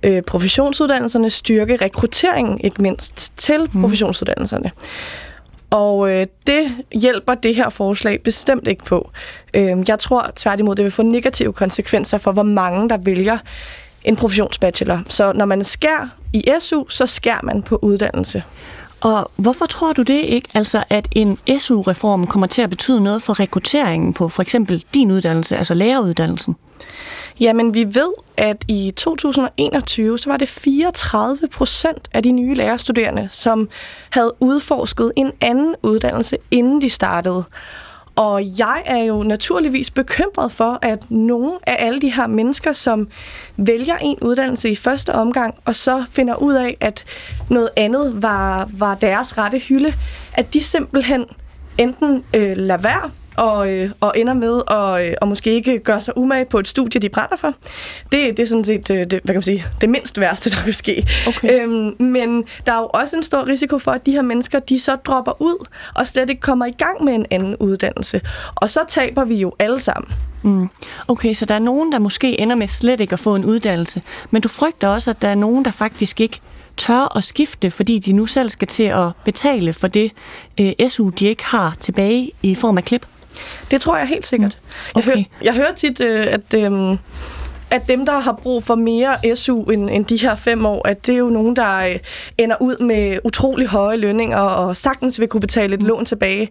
[0.03, 3.81] øh, professionsuddannelserne, styrke rekrutteringen ikke mindst til mm.
[3.81, 4.71] professionsuddannelserne.
[5.71, 9.11] Og øh, det hjælper det her forslag bestemt ikke på.
[9.55, 13.39] Øh, jeg tror tværtimod, det vil få negative konsekvenser for, hvor mange der vælger
[14.05, 15.03] en professionsbachelor.
[15.09, 18.43] Så når man skær i SU, så skær man på uddannelse.
[19.01, 23.23] Og hvorfor tror du det ikke, altså at en SU-reform kommer til at betyde noget
[23.23, 26.57] for rekrutteringen på for eksempel din uddannelse, altså læreruddannelsen?
[27.41, 33.29] Jamen, vi ved, at i 2021, så var det 34 procent af de nye lærerstuderende,
[33.31, 33.69] som
[34.11, 37.45] havde udforsket en anden uddannelse, inden de startede.
[38.21, 43.09] Og jeg er jo naturligvis bekymret for, at nogle af alle de her mennesker, som
[43.57, 47.05] vælger en uddannelse i første omgang, og så finder ud af, at
[47.51, 49.95] noget andet var, var deres rette hylde,
[50.33, 51.25] at de simpelthen
[51.79, 53.11] enten øh, lader være
[53.41, 56.69] og, øh, og ender med at øh, og måske ikke gøre sig umage på et
[56.69, 57.55] studie, de brænder for.
[58.13, 60.57] Det, det er sådan set øh, det, hvad kan man sige, det mindst værste, der
[60.65, 61.07] kan ske.
[61.29, 61.63] Okay.
[61.63, 64.81] Øhm, men der er jo også en stor risiko for, at de her mennesker, de
[64.81, 68.21] så dropper ud og slet ikke kommer i gang med en anden uddannelse.
[68.55, 70.13] Og så taber vi jo alle sammen.
[70.43, 70.69] Mm.
[71.09, 74.03] Okay, så der er nogen, der måske ender med slet ikke at få en uddannelse,
[74.31, 76.41] men du frygter også, at der er nogen, der faktisk ikke
[76.77, 80.13] tør at skifte, fordi de nu selv skal til at betale for det
[80.61, 83.07] øh, SU, de ikke har tilbage i form af klip?
[83.71, 84.59] Det tror jeg helt sikkert.
[84.95, 84.99] Mm.
[84.99, 85.09] Okay.
[85.09, 86.55] Jeg, hører, jeg hører tit, øh, at...
[86.55, 86.97] Øh,
[87.71, 91.07] at dem, der har brug for mere SU end, end de her fem år, at
[91.07, 91.99] det er jo nogen, der øh,
[92.39, 96.49] ender ud med utrolig høje lønninger og sagtens vil kunne betale et lån tilbage.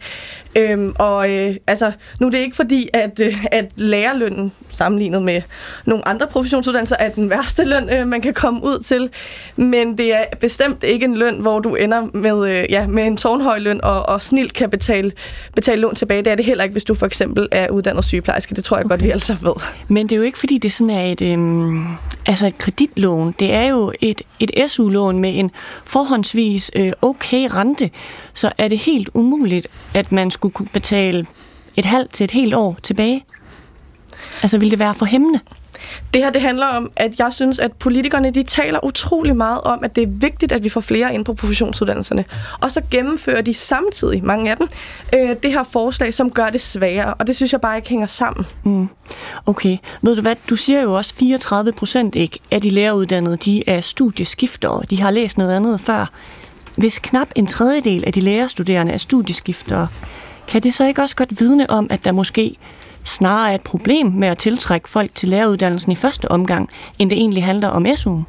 [0.55, 5.41] Øhm, og øh, altså, nu er det ikke fordi, at, øh, at lærerlønnen sammenlignet med
[5.85, 9.09] nogle andre professionsuddannelser er den værste løn, øh, man kan komme ud til.
[9.55, 13.17] Men det er bestemt ikke en løn, hvor du ender med, øh, ja, med en
[13.17, 15.11] tårnhøj løn og, og snilt kan betale,
[15.55, 16.23] betale lån tilbage.
[16.23, 18.55] Det er det heller ikke, hvis du for eksempel er uddannet sygeplejerske.
[18.55, 18.89] Det tror jeg okay.
[18.89, 19.53] godt, vi sammen ved.
[19.87, 21.85] Men det er jo ikke fordi, det sådan er et, øhm,
[22.25, 23.35] altså et kreditlån.
[23.39, 25.51] Det er jo et, et SU-lån med en
[25.85, 27.89] forhåndsvis øh, okay rente.
[28.33, 31.25] Så er det helt umuligt, at man skulle kunne betale
[31.75, 33.25] et halvt til et helt år tilbage.
[34.41, 35.39] Altså, ville det være for hæmmende?
[36.13, 39.83] Det her det handler om, at jeg synes, at politikerne de taler utrolig meget om,
[39.83, 42.25] at det er vigtigt, at vi får flere ind på professionsuddannelserne.
[42.61, 44.67] Og så gennemfører de samtidig, mange af dem,
[45.15, 47.13] øh, det her forslag, som gør det sværere.
[47.13, 48.45] Og det synes jeg bare ikke hænger sammen.
[48.63, 48.89] Mm.
[49.45, 49.77] Okay.
[50.01, 53.81] Ved du hvad, du siger jo også 34 procent ikke af de læreruddannede, de er
[53.81, 54.81] studieskiftere.
[54.89, 56.11] De har læst noget andet før.
[56.75, 59.87] Hvis knap en tredjedel af de lærerstuderende er studieskiftere,
[60.47, 62.57] kan det så ikke også godt vidne om, at der måske
[63.03, 66.69] snarere er et problem med at tiltrække folk til læreruddannelsen i første omgang,
[66.99, 68.19] end det egentlig handler om SU.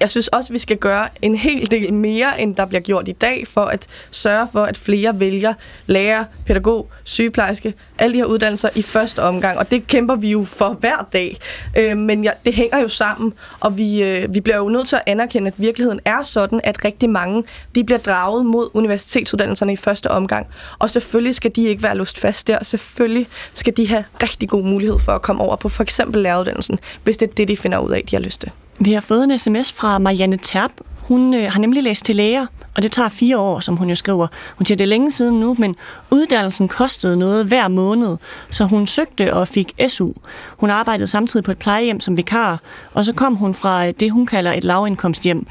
[0.00, 3.12] Jeg synes også, vi skal gøre en hel del mere, end der bliver gjort i
[3.12, 5.54] dag, for at sørge for, at flere vælger
[5.86, 10.44] lærer, pædagog, sygeplejerske, alle de her uddannelser i første omgang, og det kæmper vi jo
[10.44, 11.38] for hver dag.
[11.76, 14.96] Øh, men ja, det hænger jo sammen, og vi, øh, vi bliver jo nødt til
[14.96, 17.44] at anerkende, at virkeligheden er sådan, at rigtig mange
[17.74, 20.46] de bliver draget mod universitetsuddannelserne i første omgang.
[20.78, 22.64] Og selvfølgelig skal de ikke være lust fast der.
[22.64, 26.78] Selvfølgelig skal de have rigtig god mulighed for at komme over på for eksempel læreruddannelsen,
[27.04, 28.50] hvis det er det, de finder ud af, de har lyst til.
[28.78, 30.72] Vi har fået en sms fra Marianne Terp.
[31.00, 32.46] Hun øh, har nemlig læst til læger,
[32.76, 34.26] og det tager fire år, som hun jo skriver.
[34.56, 35.76] Hun siger, det er længe siden nu, men
[36.10, 38.16] uddannelsen kostede noget hver måned,
[38.50, 40.12] så hun søgte og fik SU.
[40.56, 42.60] Hun arbejdede samtidig på et plejehjem som vikar,
[42.92, 45.46] og så kom hun fra øh, det, hun kalder et lavindkomsthjem.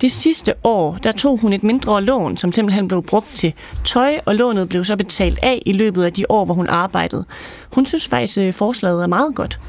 [0.00, 4.20] Det sidste år, der tog hun et mindre lån, som simpelthen blev brugt til tøj,
[4.26, 7.24] og lånet blev så betalt af i løbet af de år, hvor hun arbejdede.
[7.72, 9.60] Hun synes faktisk, at forslaget er meget godt.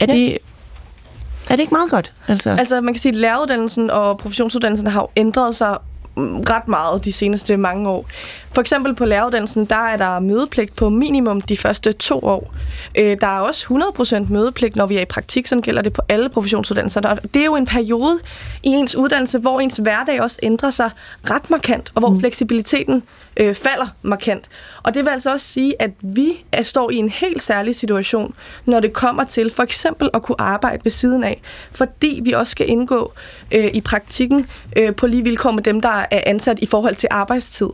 [0.00, 0.36] Er det, ja.
[1.48, 2.12] er det ikke meget godt?
[2.28, 2.50] Altså?
[2.50, 5.78] altså, man kan sige, at læreruddannelsen og professionsuddannelsen har jo ændret sig
[6.16, 8.06] ret meget de seneste mange år.
[8.54, 12.54] For eksempel på læreruddannelsen, der er der mødepligt på minimum de første to år.
[12.98, 13.66] Øh, der er også
[14.28, 17.00] 100% mødepligt, når vi er i praktik, sådan gælder det på alle professionsuddannelser.
[17.34, 18.18] Det er jo en periode
[18.62, 20.90] i ens uddannelse, hvor ens hverdag også ændrer sig
[21.30, 22.20] ret markant, og hvor mm.
[22.20, 23.02] fleksibiliteten
[23.36, 24.48] øh, falder markant.
[24.82, 28.34] Og det vil altså også sige, at vi er, står i en helt særlig situation,
[28.66, 31.40] når det kommer til for eksempel at kunne arbejde ved siden af,
[31.72, 33.12] fordi vi også skal indgå
[33.52, 34.46] øh, i praktikken
[34.76, 37.68] øh, på lige vilkår med dem, der er ansat i forhold til arbejdstid.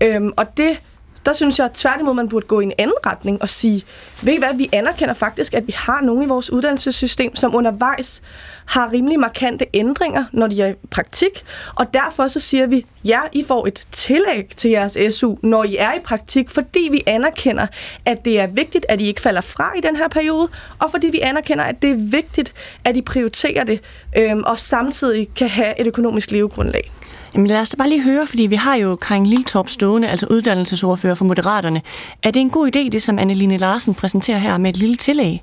[0.00, 0.80] Øhm, og det,
[1.26, 3.84] der synes jeg tværtimod, man burde gå i en anden retning og sige,
[4.22, 8.22] ved I hvad, vi anerkender faktisk, at vi har nogle i vores uddannelsessystem, som undervejs
[8.66, 13.20] har rimelig markante ændringer, når de er i praktik, og derfor så siger vi, ja,
[13.32, 17.66] I får et tillæg til jeres SU, når I er i praktik, fordi vi anerkender,
[18.04, 20.48] at det er vigtigt, at I ikke falder fra i den her periode,
[20.78, 22.52] og fordi vi anerkender, at det er vigtigt,
[22.84, 23.80] at I prioriterer det,
[24.16, 26.92] øhm, og samtidig kan have et økonomisk levegrundlag.
[27.34, 30.26] Jamen lad os da bare lige høre, fordi vi har jo Karin Liltorp stående, altså
[30.30, 31.82] uddannelsesordfører for Moderaterne.
[32.22, 35.42] Er det en god idé, det som Anneline Larsen præsenterer her med et lille tillæg?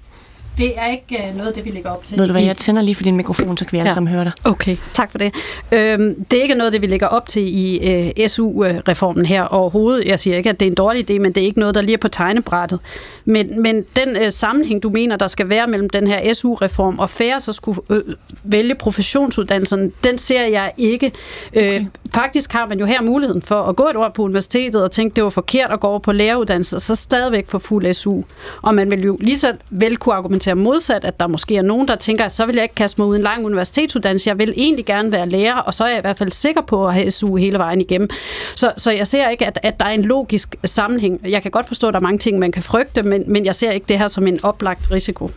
[0.57, 2.17] Det er ikke uh, noget, det vi lægger op til.
[2.17, 3.93] Ved du hvad, jeg tænder lige for din mikrofon, så kan vi alle ja.
[3.93, 4.31] sammen høre dig.
[4.43, 5.33] Okay, tak for det.
[5.71, 10.05] Øhm, det er ikke noget, det vi lægger op til i øh, SU-reformen her overhovedet.
[10.05, 11.81] Jeg siger ikke, at det er en dårlig idé, men det er ikke noget, der
[11.81, 12.79] lige er på tegnebrættet.
[13.25, 17.09] Men, men den uh, sammenhæng, du mener, der skal være mellem den her SU-reform og
[17.09, 17.97] færre, så skulle uh,
[18.43, 21.11] vælge professionsuddannelsen, den ser jeg ikke.
[21.57, 21.79] Okay.
[21.79, 24.91] Uh, faktisk har man jo her muligheden for at gå et år på universitetet og
[24.91, 28.21] tænke, det var forkert at gå over på læreruddannelse, og så stadigvæk få fuld SU.
[28.61, 31.61] Og man vil jo lige så vel kunne argumentere argumentere modsat, at der måske er
[31.61, 34.29] nogen, der tænker, at så vil jeg ikke kaste mig ud en lang universitetsuddannelse.
[34.29, 36.87] Jeg vil egentlig gerne være lærer, og så er jeg i hvert fald sikker på
[36.87, 38.09] at have SU hele vejen igennem.
[38.55, 41.19] Så, så jeg ser ikke, at, at der er en logisk sammenhæng.
[41.23, 43.55] Jeg kan godt forstå, at der er mange ting, man kan frygte, men, men jeg
[43.55, 45.29] ser ikke det her som en oplagt risiko.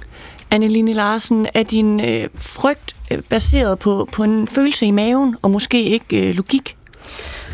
[0.51, 5.51] Anneline Larsen, er din øh, frygt øh, baseret på, på en følelse i maven, og
[5.51, 6.77] måske ikke øh, logik?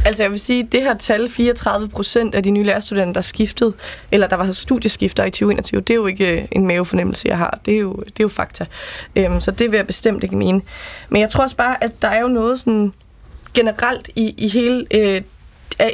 [0.04, 3.72] Altså jeg vil sige, det her tal, 34 procent af de nye lærerstuderende, der skiftede,
[4.12, 7.58] eller der var studieskifter i 2021, det er jo ikke øh, en mavefornemmelse, jeg har.
[7.66, 8.66] Det er jo, det er jo fakta.
[9.16, 10.62] Øhm, så det vil jeg bestemt ikke mene.
[11.08, 12.92] Men jeg tror også bare, at der er jo noget sådan
[13.54, 15.22] generelt i, i hele øh,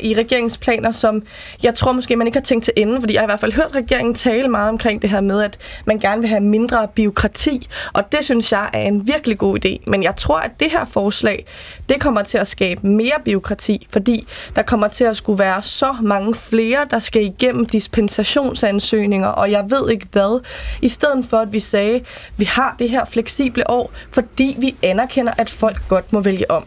[0.03, 1.22] i regeringens planer, som
[1.62, 3.53] jeg tror måske, man ikke har tænkt til ende, fordi jeg har i hvert fald
[3.53, 7.68] hørt regeringen tale meget omkring det her med, at man gerne vil have mindre byråkrati,
[7.93, 9.91] og det synes jeg er en virkelig god idé.
[9.91, 11.47] Men jeg tror, at det her forslag,
[11.89, 14.26] det kommer til at skabe mere byråkrati, fordi
[14.57, 19.64] der kommer til at skulle være så mange flere, der skal igennem dispensationsansøgninger, og jeg
[19.70, 20.41] ved ikke hvad,
[20.83, 22.01] i stedet for at vi sagde,
[22.37, 26.64] vi har det her fleksible år, fordi vi anerkender, at folk godt må vælge om.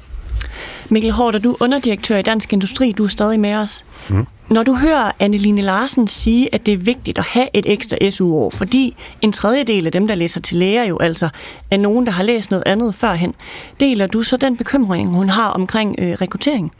[0.89, 2.91] Mikkel Hård, du er underdirektør i Dansk Industri.
[2.91, 3.85] Du er stadig med os.
[4.09, 4.25] Mm.
[4.49, 8.49] Når du hører Anneline Larsen sige, at det er vigtigt at have et ekstra SU-år,
[8.49, 11.29] fordi en tredjedel af dem, der læser til læger jo altså
[11.71, 13.33] er nogen, der har læst noget andet førhen,
[13.79, 16.71] deler du så den bekymring, hun har omkring øh, rekruttering?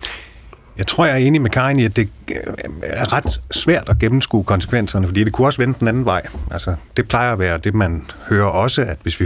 [0.77, 2.53] Jeg tror, jeg er enig med Karin i, at det øh,
[2.83, 6.21] er ret svært at gennemskue konsekvenserne, fordi det kunne også vende den anden vej.
[6.51, 9.25] Altså, det plejer at være det, man hører også, at hvis vi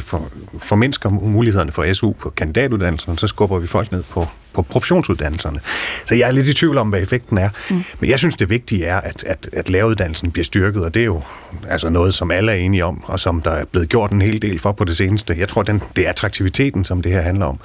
[0.59, 5.59] formindsker mulighederne for SU på kandidatuddannelserne, så skubber vi folk ned på, på professionsuddannelserne.
[6.05, 7.49] Så jeg er lidt i tvivl om, hvad effekten er.
[7.69, 7.83] Mm.
[7.99, 11.05] Men jeg synes, det vigtige er, at, at, at læreruddannelsen bliver styrket, og det er
[11.05, 11.21] jo
[11.69, 14.41] altså noget, som alle er enige om, og som der er blevet gjort en hel
[14.41, 15.35] del for på det seneste.
[15.37, 17.59] Jeg tror, den, det er attraktiviteten, som det her handler om.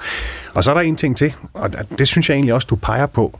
[0.53, 3.05] Og så er der en ting til, og det synes jeg egentlig også, du peger
[3.05, 3.39] på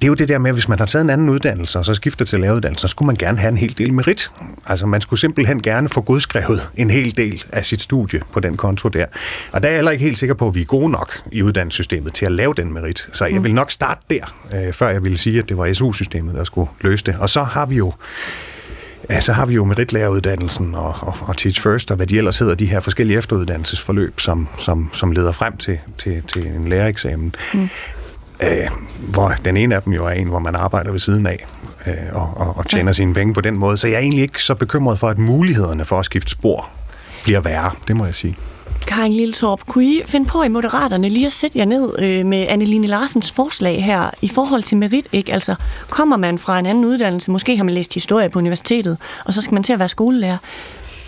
[0.00, 1.84] det er jo det der med, at hvis man har taget en anden uddannelse, og
[1.84, 4.30] så skifter til læreruddannelse, så skulle man gerne have en hel del merit.
[4.66, 8.56] Altså man skulle simpelthen gerne få godskrevet en hel del af sit studie på den
[8.56, 9.06] konto der.
[9.52, 11.42] Og der er jeg heller ikke helt sikker på, at vi er gode nok i
[11.42, 13.08] uddannelsessystemet til at lave den merit.
[13.12, 13.44] Så jeg mm.
[13.44, 16.70] vil nok starte der, øh, før jeg ville sige, at det var SU-systemet, der skulle
[16.80, 17.16] løse det.
[17.20, 17.92] Og så har vi jo
[19.10, 22.38] Ja, så har vi jo meritlæreruddannelsen og, og, og Teach First, og hvad de ellers
[22.38, 27.34] hedder, de her forskellige efteruddannelsesforløb, som, som, som leder frem til, til, til en lærereksamen.
[27.54, 27.68] Mm
[28.44, 31.46] øh, hvor den ene af dem jo er en, hvor man arbejder ved siden af
[31.86, 32.92] øh, og, og, og tjener ja.
[32.92, 33.78] sine penge på den måde.
[33.78, 36.70] Så jeg er egentlig ikke så bekymret for, at mulighederne for at skifte spor
[37.24, 38.36] bliver værre, det må jeg sige.
[38.86, 42.46] Karin Lilletorp, kunne I finde på i Moderaterne lige at sætte jer ned øh, med
[42.48, 45.06] Anneline Larsens forslag her i forhold til merit?
[45.12, 45.32] Ikke?
[45.32, 45.54] Altså,
[45.90, 49.42] kommer man fra en anden uddannelse, måske har man læst historie på universitetet, og så
[49.42, 50.38] skal man til at være skolelærer.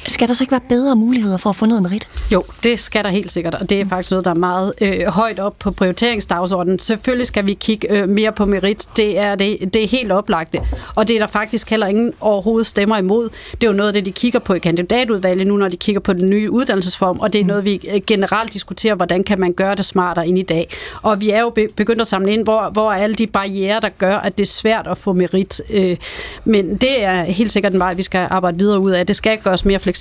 [0.09, 2.09] Skal der så ikke være bedre muligheder for at få noget merit?
[2.33, 5.07] Jo, det skal der helt sikkert, og det er faktisk noget, der er meget øh,
[5.07, 6.79] højt op på prioriteringsdagsordenen.
[6.79, 8.89] Selvfølgelig skal vi kigge øh, mere på merit.
[8.97, 10.61] Det er, det, det er helt oplagte,
[10.97, 13.29] og det er der faktisk heller ingen overhovedet stemmer imod.
[13.51, 16.01] Det er jo noget af det, de kigger på i kandidatudvalget nu, når de kigger
[16.01, 17.49] på den nye uddannelsesform, og det er mm.
[17.49, 20.69] noget, vi øh, generelt diskuterer, hvordan kan man gøre det smartere ind i dag.
[21.03, 23.89] Og vi er jo begyndt at samle ind, hvor, hvor er alle de barriere, der
[23.89, 25.61] gør, at det er svært at få merit.
[25.71, 25.97] Øh,
[26.45, 29.07] men det er helt sikkert en vej, vi skal arbejde videre ud af.
[29.07, 29.92] Det skal gøres mere fleksibelt.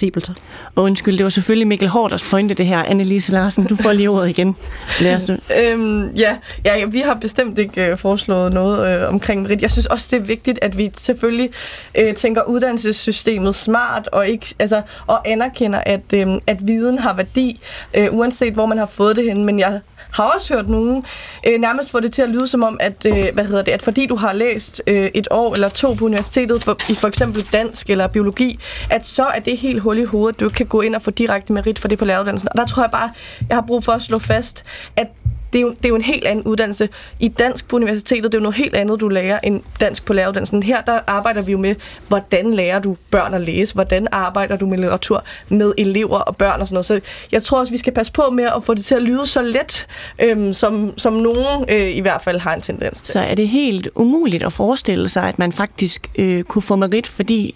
[0.76, 2.84] Og undskyld, det var selvfølgelig Mikkel Hårders pointe, det her.
[2.84, 4.56] Annelise Larsen, du får lige ordet igen.
[5.02, 5.30] Lad os
[5.60, 9.62] øhm, ja, ja, vi har bestemt ikke øh, foreslået noget øh, omkring merit.
[9.62, 11.50] Jeg synes også, det er vigtigt, at vi selvfølgelig
[11.96, 17.62] øh, tænker uddannelsessystemet smart, og ikke altså, og anerkender, at, øh, at viden har værdi,
[17.94, 19.46] øh, uanset hvor man har fået det hen.
[19.46, 19.80] Men jeg
[20.12, 21.06] har også hørt nogen
[21.48, 23.84] øh, nærmest få det til at lyde som om, at, øh, hvad hedder det, at
[23.84, 27.48] fordi du har læst øh, et år eller to på universitetet for, i for eksempel
[27.54, 28.60] dansk eller biologi,
[28.90, 31.54] at så er det helt hul i hovedet, du kan gå ind og få direkte
[31.54, 32.50] merit for det på læreruddannelsen.
[32.52, 33.12] Og der tror jeg bare,
[33.50, 34.64] jeg har brug for at slå fast,
[34.96, 35.08] at
[35.54, 36.90] det er, jo, det er jo en helt anden uddannelse.
[37.20, 40.14] I dansk på universitetet, det er jo noget helt andet, du lærer end dansk på
[40.14, 40.64] læreruddannelsen.
[40.64, 41.76] Her der arbejder vi jo med,
[42.08, 43.74] hvordan lærer du børn at læse?
[43.74, 46.86] Hvordan arbejder du med litteratur med elever og børn og sådan noget?
[46.86, 47.00] Så
[47.32, 49.42] jeg tror også, vi skal passe på med at få det til at lyde så
[49.42, 49.88] let,
[50.20, 53.12] øhm, som, som nogen øh, i hvert fald har en tendens til.
[53.14, 57.08] Så er det helt umuligt at forestille sig, at man faktisk øh, kunne få merit,
[57.08, 57.56] fordi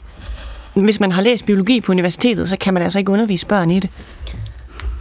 [0.73, 3.79] hvis man har læst biologi på universitetet, så kan man altså ikke undervise børn i
[3.79, 3.89] det.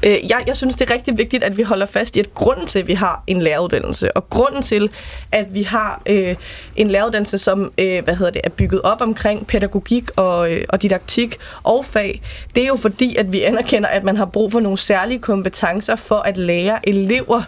[0.05, 2.67] Øh, jeg, jeg synes, det er rigtig vigtigt, at vi holder fast i, at grunden
[2.67, 4.91] til, at vi har en læreruddannelse, og grunden til,
[5.33, 6.35] at vi har øh,
[6.77, 10.83] en læreruddannelse, som øh, hvad hedder det, er bygget op omkring pædagogik og, øh, og
[10.83, 12.23] didaktik og fag,
[12.55, 15.97] det er jo fordi, at vi anerkender, at man har brug for nogle særlige kompetencer
[15.97, 17.43] for at lære elever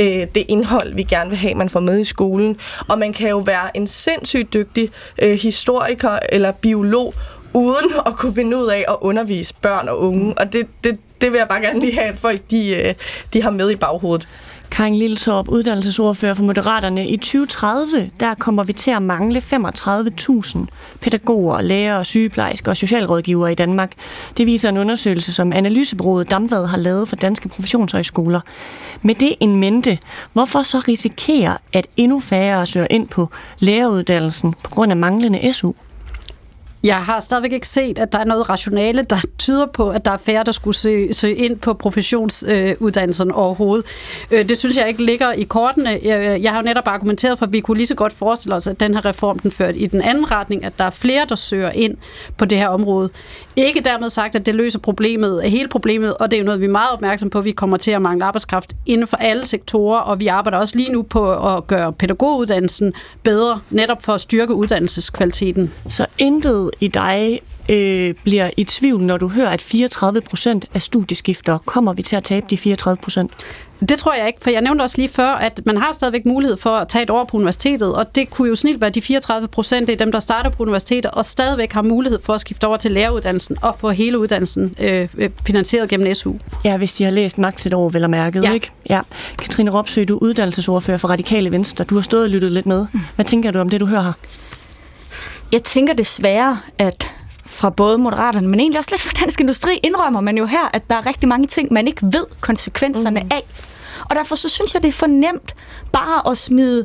[0.00, 2.56] øh, det indhold, vi gerne vil have, man får med i skolen.
[2.88, 4.90] Og man kan jo være en sindssygt dygtig
[5.22, 7.14] øh, historiker eller biolog,
[7.54, 10.38] uden at kunne finde ud af at undervise børn og unge.
[10.38, 12.94] Og det, det, det vil jeg bare gerne lige have, at folk de, øh,
[13.32, 14.28] de har med i baghovedet.
[14.72, 17.08] Karin Lilletorp, uddannelsesordfører for Moderaterne.
[17.08, 20.58] I 2030, der kommer vi til at mangle 35.000
[21.00, 23.92] pædagoger, lærere, sygeplejersker og socialrådgivere i Danmark.
[24.36, 28.40] Det viser en undersøgelse, som analysebureauet Damvad har lavet for danske professionshøjskoler.
[29.02, 29.98] Med det en mente,
[30.32, 33.28] hvorfor så risikere, at endnu færre søger ind på
[33.58, 35.72] læreruddannelsen på grund af manglende SU?
[36.84, 40.10] Jeg har stadigvæk ikke set, at der er noget rationale, der tyder på, at der
[40.10, 43.86] er færre, der skulle søge, søge ind på professionsuddannelsen overhovedet.
[44.30, 46.00] Øh, det synes jeg ikke ligger i kortene.
[46.02, 48.66] Jeg, jeg har jo netop argumenteret for, at vi kunne lige så godt forestille os,
[48.66, 51.36] at den her reform den førte i den anden retning, at der er flere, der
[51.36, 51.96] søger ind
[52.36, 53.10] på det her område.
[53.56, 56.64] Ikke dermed sagt, at det løser problemet, hele problemet, og det er jo noget, vi
[56.64, 57.40] er meget opmærksom på.
[57.40, 60.92] Vi kommer til at mangle arbejdskraft inden for alle sektorer, og vi arbejder også lige
[60.92, 62.92] nu på at gøre pædagoguddannelsen
[63.22, 65.72] bedre, netop for at styrke uddannelseskvaliteten.
[65.88, 70.82] Så intet i dig øh, bliver i tvivl, når du hører, at 34 procent af
[70.82, 73.32] studieskifter kommer vi til at tabe de 34 procent?
[73.88, 76.56] Det tror jeg ikke, for jeg nævnte også lige før, at man har stadigvæk mulighed
[76.56, 79.48] for at tage et år på universitetet, og det kunne jo snilt være de 34
[79.48, 82.76] procent af dem, der starter på universitetet, og stadigvæk har mulighed for at skifte over
[82.76, 86.32] til læreruddannelsen og få hele uddannelsen øh, øh finansieret gennem SU.
[86.64, 88.52] Ja, hvis de har læst maks et år, vel og mærket, ja.
[88.52, 88.70] ikke?
[88.90, 89.00] Ja.
[89.38, 91.84] Katrine Ropsø, du er uddannelsesordfører for Radikale Venstre.
[91.84, 92.86] Du har stået og lyttet lidt med.
[93.14, 94.12] Hvad tænker du om det, du hører her?
[95.52, 97.11] Jeg tænker desværre, at
[97.52, 100.90] fra både Moderaterne, men egentlig også lidt fra Dansk Industri, indrømmer man jo her, at
[100.90, 103.28] der er rigtig mange ting, man ikke ved konsekvenserne mm.
[103.30, 103.42] af.
[104.10, 105.54] Og derfor så synes jeg, det er for nemt
[105.92, 106.84] bare at smide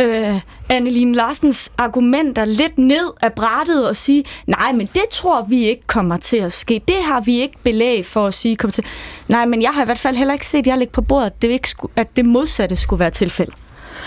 [0.00, 5.64] øh, Anneline Larsens argumenter lidt ned af brættet og sige, nej, men det tror vi
[5.64, 6.82] ikke kommer til at ske.
[6.88, 8.84] Det har vi ikke belæg for at sige kommer til.
[9.28, 11.42] Nej, men jeg har i hvert fald heller ikke set jeg ligge på bordet, at
[11.42, 13.54] det, ikke skulle, at det modsatte skulle være tilfældet.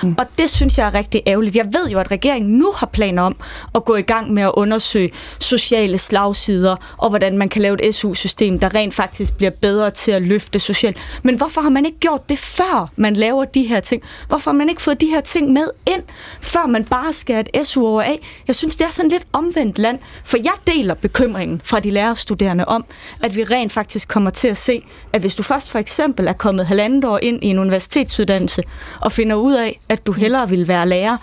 [0.03, 0.15] Mm.
[0.17, 1.55] Og det synes jeg er rigtig ærgerligt.
[1.55, 3.35] Jeg ved jo, at regeringen nu har planer om
[3.75, 7.95] at gå i gang med at undersøge sociale slagsider, og hvordan man kan lave et
[7.95, 10.97] SU-system, der rent faktisk bliver bedre til at løfte socialt.
[11.23, 14.03] Men hvorfor har man ikke gjort det, før man laver de her ting?
[14.27, 16.03] Hvorfor har man ikke fået de her ting med ind,
[16.41, 18.41] før man bare skærer et SU over af?
[18.47, 22.65] Jeg synes, det er sådan lidt omvendt land, for jeg deler bekymringen fra de lærerstuderende
[22.65, 22.85] om,
[23.23, 24.83] at vi rent faktisk kommer til at se,
[25.13, 28.63] at hvis du først for eksempel er kommet halvandet år ind i en universitetsuddannelse,
[29.01, 31.17] og finder ud af, at du hellere vil være lærer,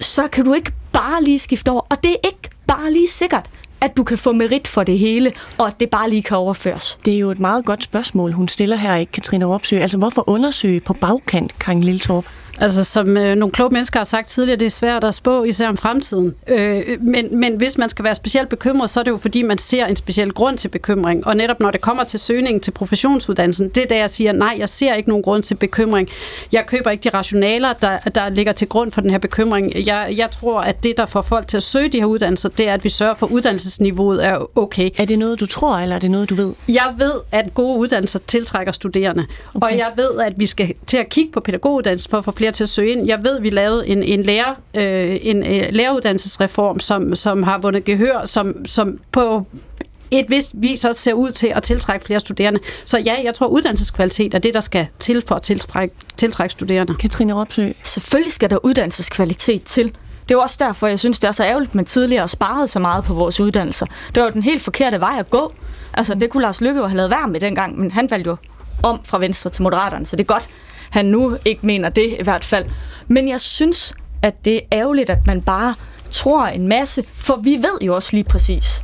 [0.00, 1.80] så kan du ikke bare lige skifte over.
[1.88, 3.46] Og det er ikke bare lige sikkert,
[3.80, 6.98] at du kan få merit for det hele, og at det bare lige kan overføres?
[7.04, 9.78] Det er jo et meget godt spørgsmål, hun stiller her, ikke Katrine Ropsø.
[9.78, 12.24] Altså, hvorfor undersøge på bagkant, Karin Lilletorp?
[12.60, 15.68] Altså, som øh, nogle kloge mennesker har sagt tidligere, det er svært at spå, især
[15.68, 16.34] om fremtiden.
[16.48, 19.58] Øh, men, men hvis man skal være specielt bekymret, så er det jo fordi, man
[19.58, 21.26] ser en speciel grund til bekymring.
[21.26, 24.56] Og netop når det kommer til søgningen til professionsuddannelsen, det er der, jeg siger, nej,
[24.58, 26.08] jeg ser ikke nogen grund til bekymring.
[26.52, 29.86] Jeg køber ikke de rationaler, der, der ligger til grund for den her bekymring.
[29.86, 32.68] Jeg, jeg tror, at det, der får folk til at søge de her uddannelser, det
[32.68, 34.90] er, at vi sørger for, at uddannelsesniveauet er okay.
[34.98, 36.52] Er det noget, du tror, eller er det noget, du ved?
[36.68, 39.26] Jeg ved, at gode uddannelser tiltrækker studerende.
[39.54, 39.66] Okay.
[39.66, 42.47] Og jeg ved, at vi skal til at kigge på pædagoguddannelsen for at få flere
[42.52, 43.06] til at søge ind.
[43.06, 47.84] Jeg ved, vi lavede en, en, lærer, øh, en øh, læreruddannelsesreform, som, som har vundet
[47.84, 49.46] gehør, som, som på
[50.10, 52.60] et vist vis også ser ud til at tiltrække flere studerende.
[52.84, 56.94] Så ja, jeg tror, uddannelseskvalitet er det, der skal til for at tiltrække, tiltrække studerende.
[56.94, 57.68] Katrine Ropsø.
[57.84, 59.84] Selvfølgelig skal der uddannelseskvalitet til.
[59.84, 62.68] Det er jo også derfor, jeg synes, det er så ærgerligt, at man tidligere sparede
[62.68, 63.86] så meget på vores uddannelser.
[64.14, 65.54] Det var den helt forkerte vej at gå.
[65.94, 68.36] Altså, det kunne Lars Lykke jo have lavet værd med dengang, men han valgte jo
[68.82, 70.48] om fra Venstre til Moderaterne, så det er godt,
[70.90, 72.64] han nu ikke mener det i hvert fald.
[73.08, 75.74] Men jeg synes, at det er ærgerligt, at man bare
[76.10, 78.82] tror en masse, for vi ved jo også lige præcis,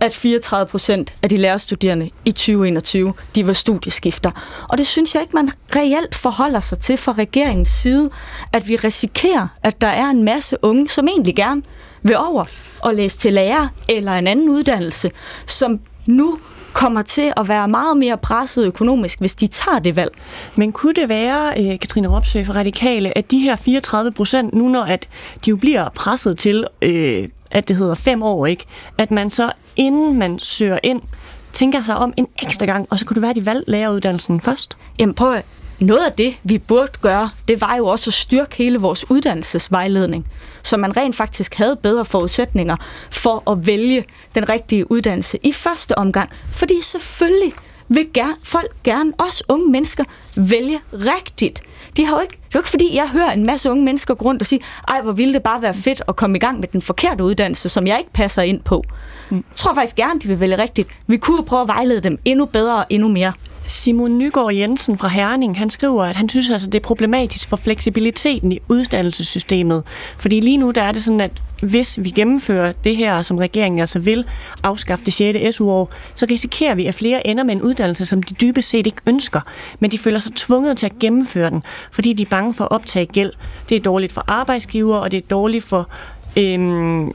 [0.00, 4.30] at 34 procent af de lærerstuderende i 2021, de var studieskifter.
[4.68, 8.10] Og det synes jeg ikke, man reelt forholder sig til fra regeringens side,
[8.52, 11.62] at vi risikerer, at der er en masse unge, som egentlig gerne
[12.02, 12.44] vil over
[12.80, 15.10] og læse til lærer eller en anden uddannelse,
[15.46, 16.38] som nu
[16.74, 20.12] kommer til at være meget mere presset økonomisk, hvis de tager det valg.
[20.56, 24.68] Men kunne det være, øh, Katrine Ropsø fra Radikale, at de her 34 procent, nu
[24.68, 25.08] når at
[25.44, 28.64] de jo bliver presset til, øh, at det hedder fem år, ikke,
[28.98, 31.02] at man så inden man søger ind,
[31.52, 34.40] tænker sig om en ekstra gang, og så kunne det være, at de valgte læreruddannelsen
[34.40, 34.78] først?
[34.98, 35.44] Jamen prøv at
[35.78, 40.26] noget af det, vi burde gøre, det var jo også at styrke hele vores uddannelsesvejledning,
[40.62, 42.76] så man rent faktisk havde bedre forudsætninger
[43.10, 44.04] for at vælge
[44.34, 46.30] den rigtige uddannelse i første omgang.
[46.52, 47.52] Fordi selvfølgelig
[47.88, 50.04] vil gerne, folk gerne, også unge mennesker,
[50.36, 51.62] vælge rigtigt.
[51.96, 54.14] De har jo ikke, det er jo ikke fordi, jeg hører en masse unge mennesker
[54.14, 56.60] gå rundt og sige, ej, hvor ville det bare være fedt at komme i gang
[56.60, 58.84] med den forkerte uddannelse, som jeg ikke passer ind på.
[59.30, 59.36] Mm.
[59.36, 60.88] Jeg tror faktisk gerne, de vil vælge rigtigt.
[61.06, 63.32] Vi kunne prøve at vejlede dem endnu bedre og endnu mere.
[63.66, 67.56] Simon Nygaard Jensen fra Herning, han skriver, at han synes altså, det er problematisk for
[67.56, 69.82] fleksibiliteten i uddannelsessystemet.
[70.18, 73.80] Fordi lige nu der er det sådan, at hvis vi gennemfører det her, som regeringen
[73.80, 74.24] altså vil
[74.62, 75.56] afskaffe det 6.
[75.56, 79.02] SU-år, så risikerer vi, at flere ender med en uddannelse, som de dybest set ikke
[79.06, 79.40] ønsker,
[79.80, 81.62] men de føler sig tvunget til at gennemføre den,
[81.92, 83.32] fordi de er bange for at optage gæld.
[83.68, 85.88] Det er dårligt for arbejdsgiver, og det er dårligt for
[86.38, 87.12] øhm,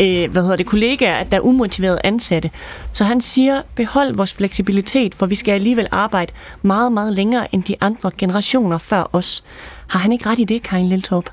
[0.00, 2.50] øh, hvad hedder det, kollegaer, at der er umotiverede ansatte.
[2.92, 6.32] Så han siger, behold vores fleksibilitet, for vi skal alligevel arbejde
[6.62, 9.44] meget, meget længere end de andre generationer før os.
[9.86, 11.30] Har han ikke ret i det, Karin Liltorp?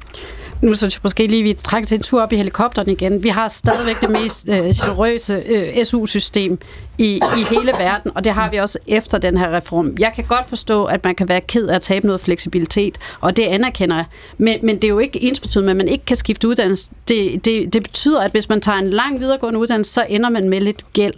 [0.62, 3.24] Nu synes jeg måske lige, vi trækker til en tur op i helikopteren igen.
[3.24, 6.60] Vi har stadigvæk det mest øh, generøse øh, SU-system
[6.97, 9.95] i, i hele verden, og det har vi også efter den her reform.
[9.99, 13.38] Jeg kan godt forstå, at man kan være ked af at tabe noget fleksibilitet, og
[13.38, 14.05] det anerkender jeg.
[14.38, 16.91] Men, men det er jo ikke ensbetydende med, at man ikke kan skifte uddannelse.
[17.08, 20.49] Det, det, det betyder, at hvis man tager en lang videregående uddannelse, så ender man
[20.49, 21.14] med lidt gæld.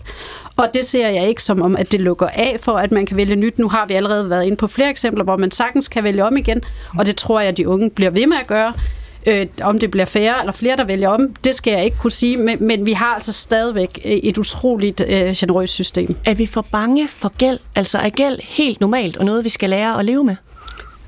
[0.57, 3.17] Og det ser jeg ikke som om, at det lukker af for, at man kan
[3.17, 3.59] vælge nyt.
[3.59, 6.37] Nu har vi allerede været inde på flere eksempler, hvor man sagtens kan vælge om
[6.37, 6.61] igen,
[6.97, 8.73] og det tror jeg, at de unge bliver ved med at gøre.
[9.27, 12.11] Øh, om det bliver færre eller flere, der vælger om, det skal jeg ikke kunne
[12.11, 16.15] sige, men, men vi har altså stadigvæk øh, et utroligt øh, generøst system.
[16.25, 17.59] Er vi for bange for gæld?
[17.75, 20.35] Altså er gæld helt normalt og noget, vi skal lære at leve med?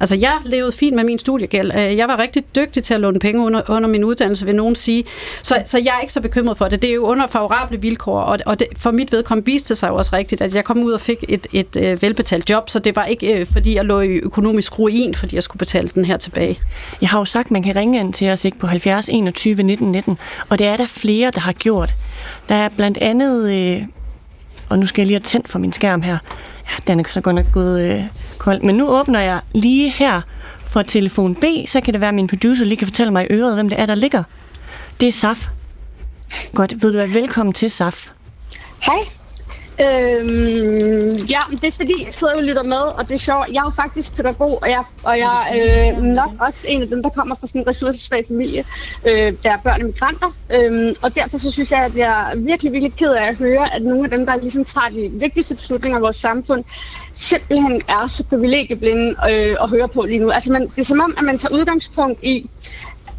[0.01, 1.71] Altså, jeg levede fint med min studiegæld.
[1.75, 4.75] Øh, jeg var rigtig dygtig til at låne penge under, under min uddannelse, vil nogen
[4.75, 5.03] sige.
[5.43, 6.81] Så, så jeg er ikke så bekymret for det.
[6.81, 9.89] Det er jo under favorable vilkår, og, og det, for mit vedkommende viste det sig
[9.89, 12.79] jo også rigtigt, at jeg kom ud og fik et, et, et velbetalt job, så
[12.79, 16.05] det var ikke, øh, fordi jeg lå i økonomisk ruin, fordi jeg skulle betale den
[16.05, 16.59] her tilbage.
[17.01, 19.63] Jeg har jo sagt, at man kan ringe ind til os ikke på 70 21
[19.63, 20.17] 19 19,
[20.49, 21.93] og det er der flere, der har gjort.
[22.49, 23.83] Der er blandt andet, øh,
[24.69, 26.17] og nu skal jeg lige have tændt for min skærm her.
[26.71, 28.03] Ja, den er så godt nok gået øh,
[28.37, 28.61] kold.
[28.61, 30.21] Men nu åbner jeg lige her
[30.65, 33.33] for telefon B, så kan det være, at min producer lige kan fortælle mig i
[33.33, 34.23] øret, hvem det er, der ligger.
[34.99, 35.47] Det er Saf.
[36.55, 38.09] Godt, ved du hvad, velkommen til Saf.
[38.83, 39.20] Hej.
[39.81, 43.47] Øhm, ja, det er fordi, jeg sidder jo og lytter med, og det er sjovt.
[43.47, 46.87] Jeg er jo faktisk pædagog, og jeg, og jeg er øh, nok også en af
[46.87, 48.65] dem, der kommer fra sådan en ressourcesvag familie,
[49.07, 50.35] øh, der er børn og migranter.
[50.55, 53.75] Øhm, og derfor så synes jeg, at jeg er virkelig, virkelig ked af at høre,
[53.75, 56.63] at nogle af dem, der ligesom tager de vigtigste beslutninger i vores samfund,
[57.13, 60.31] simpelthen er så privilegieblinde øh, at høre på lige nu.
[60.31, 62.49] Altså, man, det er som om, at man tager udgangspunkt i,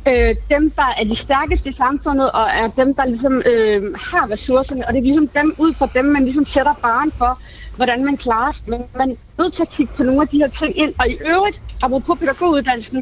[0.09, 4.31] øh, dem, der er de stærkeste i samfundet, og er dem, der ligesom øh, har
[4.31, 7.39] ressourcerne, og det er ligesom dem, ud fra dem, man ligesom sætter baren for,
[7.77, 8.65] hvordan man klarer sig.
[8.69, 10.95] Men man er nødt til at kigge på nogle af de her ting ind.
[10.99, 12.97] Og i øvrigt, apropos pædagoguddannelsen,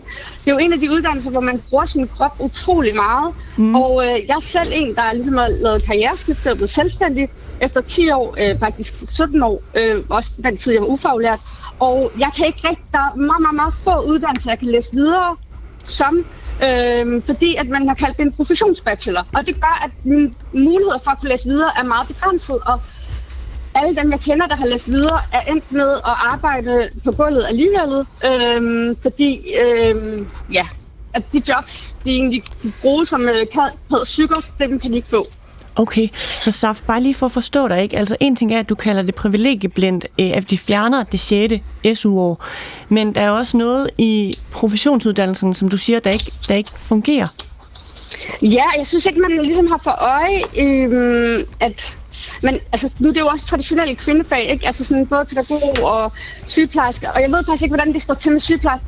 [0.44, 3.34] det er jo en af de uddannelser, hvor man bruger sin krop utrolig meget.
[3.56, 3.74] Mm.
[3.74, 7.28] Og øh, jeg er selv en, der ligesom har lavet karriereskift og blevet selvstændig
[7.60, 11.40] efter 10 år, øh, faktisk 17 år, øh, også den tid, jeg var ufaglært.
[11.80, 14.90] Og jeg kan ikke rigtig, der er meget, meget, meget få uddannelser, jeg kan læse
[14.92, 15.36] videre
[15.90, 16.24] som
[16.66, 19.26] øh, fordi at man har kaldt det en professionsbachelor.
[19.34, 22.80] Og det gør, at mine muligheder for at kunne læse videre er meget begrænset, og
[23.74, 27.44] alle dem, jeg kender, der har læst videre, er endt med at arbejde på gulvet
[27.48, 30.66] alligevel, øh, fordi øh, ja,
[31.14, 32.42] at de jobs, de egentlig
[32.80, 33.46] bruge som øh,
[34.04, 35.26] psyker, dem kan de ikke få.
[35.80, 36.08] Okay,
[36.38, 37.98] så Saf, bare lige for at forstå dig, ikke?
[37.98, 41.54] Altså en ting er, at du kalder det privilegieblindt, øh, at de fjerner det 6.
[41.94, 42.44] SU-år,
[42.88, 47.26] men der er også noget i professionsuddannelsen, som du siger, der ikke, der ikke fungerer.
[48.42, 51.96] Ja, jeg synes ikke, man ligesom har for øje, øhm, at
[52.42, 54.66] men altså, nu er det jo også traditionelle kvindefag, ikke?
[54.66, 56.12] Altså sådan både pædagog og
[56.46, 58.86] sygeplejerske, og jeg ved faktisk ikke, hvordan det står til med sygeplejerske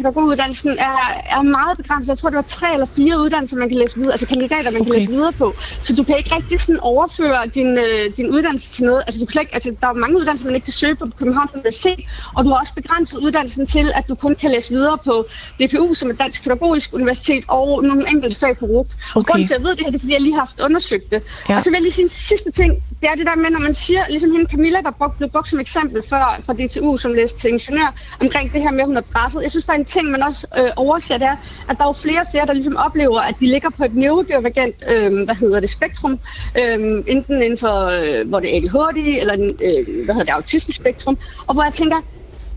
[0.00, 0.96] pædagoguddannelsen er,
[1.36, 2.08] er meget begrænset.
[2.08, 4.80] Jeg tror, det var tre eller fire uddannelser, man kan læse videre, altså kandidater, man
[4.80, 4.90] okay.
[4.90, 5.54] kan læse videre på.
[5.84, 9.02] Så du kan ikke rigtig sådan overføre din, øh, din uddannelse til noget.
[9.06, 11.16] Altså, du kan ikke, altså, der er mange uddannelser, man ikke kan søge på på
[11.18, 12.00] Københavns Universitet,
[12.36, 15.26] og du har også begrænset uddannelsen til, at du kun kan læse videre på
[15.60, 18.86] DPU, som er Dansk Pædagogisk Universitet, og nogle enkelte fag på RUG.
[19.14, 19.32] Okay.
[19.32, 21.10] Grunden til, at jeg ved det her, det er, fordi jeg lige har haft undersøgt
[21.10, 21.22] det.
[21.48, 21.56] Ja.
[21.56, 22.74] Og så vil jeg lige sige en sidste ting.
[23.00, 25.60] Det er det der med, når man siger, ligesom hende Camilla, der blev brugt som
[25.60, 29.00] eksempel før fra DTU, som læste til ingeniør, omkring det her med, at hun er
[29.00, 29.42] presset.
[29.42, 31.36] Jeg synes, der er en ting, man også øh, overser, det er,
[31.68, 33.94] at der er jo flere og flere, der ligesom oplever, at de ligger på et
[33.94, 36.20] neurodivergent, øh, hvad hedder det, spektrum,
[36.58, 40.76] øh, enten inden for, øh, hvor det er ADHD, eller øh, hvad hedder det, autistisk
[40.76, 41.96] spektrum, og hvor jeg tænker,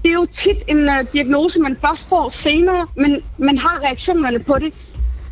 [0.03, 4.39] det er jo tit en øh, diagnose, man først får senere, men man har reaktionerne
[4.39, 4.73] på det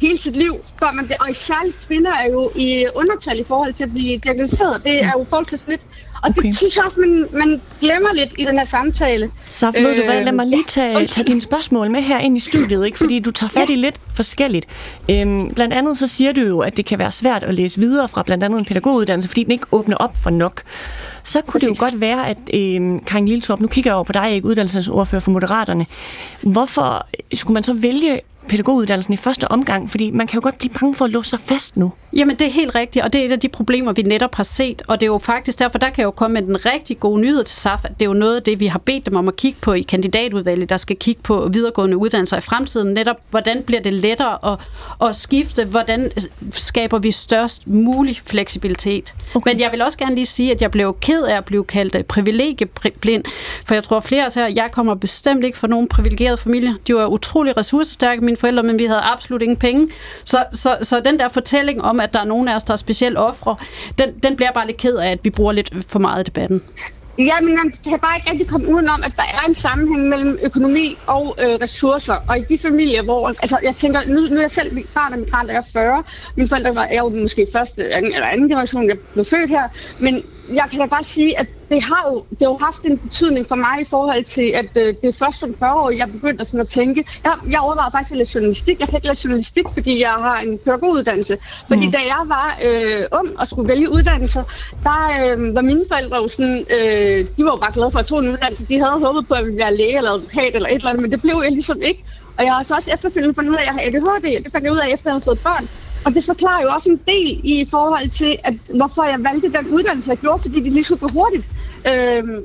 [0.01, 1.15] hele sit liv, før man det.
[1.19, 4.83] Og især kvinder er jo i undertal i forhold til at blive diagnosticeret.
[4.83, 5.81] Det er jo forholdsvis lidt.
[6.21, 6.47] Og okay.
[6.47, 9.31] det synes jeg også, man, man glemmer lidt i den her samtale.
[9.49, 12.19] Så ved øh, du hvad, lad mig lige tage, ja, tage dine spørgsmål med her
[12.19, 12.97] ind i studiet, ikke?
[12.97, 13.79] fordi du tager fat i ja.
[13.79, 14.65] lidt forskelligt.
[15.09, 18.07] Øhm, blandt andet så siger du jo, at det kan være svært at læse videre
[18.07, 20.61] fra blandt andet en pædagoguddannelse, fordi den ikke åbner op for nok.
[21.23, 21.69] Så kunne Præcis.
[21.69, 24.47] det jo godt være, at øhm, Karin Lilletorp, nu kigger jeg over på dig, ikke
[24.47, 25.85] uddannelsesordfører for Moderaterne.
[26.41, 28.19] Hvorfor skulle man så vælge
[28.51, 29.91] pædagoguddannelsen i første omgang?
[29.91, 31.91] Fordi man kan jo godt blive bange for at låse sig fast nu.
[32.13, 34.43] Jamen, det er helt rigtigt, og det er et af de problemer, vi netop har
[34.43, 34.81] set.
[34.87, 37.21] Og det er jo faktisk derfor, der kan jeg jo komme med den rigtig gode
[37.21, 39.27] nyhed til SAF, at det er jo noget af det, vi har bedt dem om
[39.27, 42.93] at kigge på i kandidatudvalget, der skal kigge på videregående uddannelser i fremtiden.
[42.93, 44.59] Netop, hvordan bliver det lettere at,
[45.09, 45.65] at skifte?
[45.65, 46.11] Hvordan
[46.51, 49.13] skaber vi størst mulig fleksibilitet?
[49.35, 49.51] Okay.
[49.51, 51.95] Men jeg vil også gerne lige sige, at jeg blev ked af at blive kaldt
[51.95, 53.23] øh, privilegieblind,
[53.65, 56.75] for jeg tror flere af os her, jeg kommer bestemt ikke fra nogen privilegeret familie.
[56.87, 59.87] De var utrolig ressourcestærke, mine forældre, men vi havde absolut ingen penge.
[60.25, 62.77] Så, så, så den der fortælling om, at der er nogen af os, der er
[62.77, 63.55] specielt ofre,
[63.99, 66.61] den, den bliver bare lidt ked af, at vi bruger lidt for meget i debatten.
[67.17, 70.39] Ja, men man kan bare ikke rigtig komme udenom, at der er en sammenhæng mellem
[70.43, 72.15] økonomi og øh, ressourcer.
[72.27, 73.27] Og i de familier, hvor...
[73.27, 76.03] Altså, jeg tænker, nu, nu er jeg selv barn af migrant, jeg er 40.
[76.35, 79.67] Mine forældre var jeg jo måske første anden, eller anden generation, jeg blev født her.
[79.99, 80.23] Men
[80.53, 83.47] jeg kan da bare sige, at det har jo, det har jo haft en betydning
[83.47, 86.45] for mig i forhold til, at øh, det er først som 40 år, jeg begyndte
[86.45, 87.05] sådan at tænke.
[87.23, 88.79] Jeg, jeg overvejede faktisk at læse journalistik.
[88.79, 91.37] Jeg kan ikke læse journalistik, fordi jeg har en pædagoguddannelse.
[91.67, 91.91] Fordi mm.
[91.91, 94.43] da jeg var øh, ung og skulle vælge uddannelser,
[94.83, 98.05] der øh, var mine forældre jo sådan, øh, de var jo bare glade for at
[98.05, 98.65] tog en uddannelse.
[98.65, 101.01] De havde håbet på, at jeg ville være læge eller advokat eller et eller andet,
[101.01, 102.03] men det blev jeg ligesom ikke.
[102.37, 104.43] Og jeg har så også efterfølgende fundet ud af, at jeg har ADHD.
[104.43, 105.69] Det fandt jeg ud af, efter jeg havde fået børn.
[106.05, 109.67] Og det forklarer jo også en del i forhold til, at hvorfor jeg valgte den
[109.67, 111.45] uddannelse, jeg gjorde, fordi det lige skulle gå hurtigt.
[111.87, 112.43] Øhm,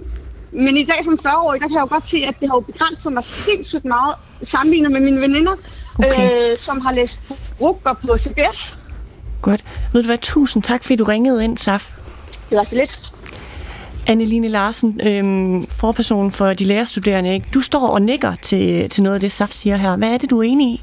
[0.53, 2.61] men i dag som 40-årig, der kan jeg jo godt se, at det har jo
[2.61, 5.53] begrænset mig sindssygt meget sammenlignet med mine veninder,
[5.99, 6.53] okay.
[6.53, 7.21] øh, som har læst
[7.61, 8.79] rukker på CBS.
[9.43, 9.65] Godt.
[9.93, 11.95] Ved du hvad, tusind tak, fordi du ringede ind, Saf.
[12.51, 13.13] Det var så lidt.
[14.07, 17.47] Anneline Larsen, øhm, forperson for de lærerstuderende, ikke?
[17.55, 19.97] du står og nikker til, til noget af det, Saf siger her.
[19.97, 20.83] Hvad er det, du er enig i?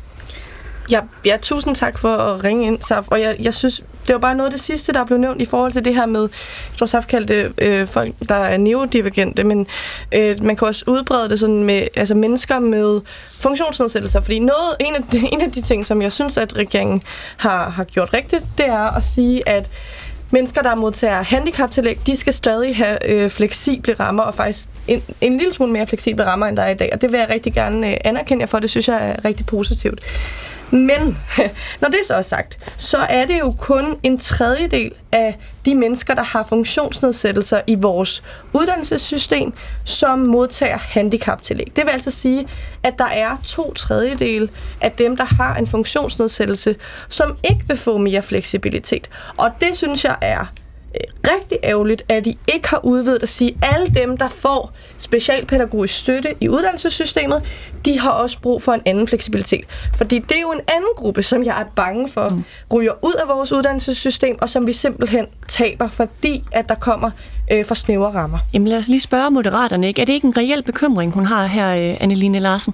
[0.91, 3.07] Ja, ja, tusind tak for at ringe ind, Saf.
[3.07, 5.45] Og jeg, jeg synes, det var bare noget af det sidste, der blev nævnt i
[5.45, 9.67] forhold til det her med, jeg tror Saf kaldte øh, folk, der er neurodivergente, men
[10.11, 13.01] øh, man kan også udbrede det sådan med altså mennesker med
[13.41, 14.21] funktionsnedsættelser.
[14.21, 17.01] Fordi noget, en, af de, en af de ting, som jeg synes, at regeringen
[17.37, 19.69] har, har gjort rigtigt, det er at sige, at
[20.31, 25.37] mennesker, der modtager handicaptillæg, de skal stadig have øh, fleksible rammer, og faktisk en, en
[25.37, 26.89] lille smule mere fleksible rammer, end der er i dag.
[26.93, 29.45] Og det vil jeg rigtig gerne øh, anerkende jer for, det synes jeg er rigtig
[29.45, 29.99] positivt.
[30.73, 31.17] Men
[31.81, 36.15] når det så er sagt, så er det jo kun en tredjedel af de mennesker,
[36.15, 38.23] der har funktionsnedsættelser i vores
[38.53, 41.71] uddannelsessystem, som modtager handicaptillæg.
[41.75, 42.47] Det vil altså sige,
[42.83, 44.49] at der er to tredjedel
[44.81, 46.75] af dem, der har en funktionsnedsættelse,
[47.09, 49.09] som ikke vil få mere fleksibilitet.
[49.37, 50.45] Og det synes jeg er
[51.31, 55.97] rigtig ærgerligt, at de ikke har udvidet at sige, at alle dem, der får specialpædagogisk
[55.97, 57.41] støtte i uddannelsessystemet,
[57.85, 59.65] de har også brug for en anden fleksibilitet.
[59.95, 62.43] Fordi det er jo en anden gruppe, som jeg er bange for, mm.
[62.73, 67.11] ryger ud af vores uddannelsessystem, og som vi simpelthen taber, fordi at der kommer
[67.51, 68.39] øh, for snævre rammer.
[68.53, 70.01] Jamen lad os lige spørge moderaterne, ikke?
[70.01, 72.73] Er det ikke en reel bekymring, hun har her, øh, Anneline Larsen?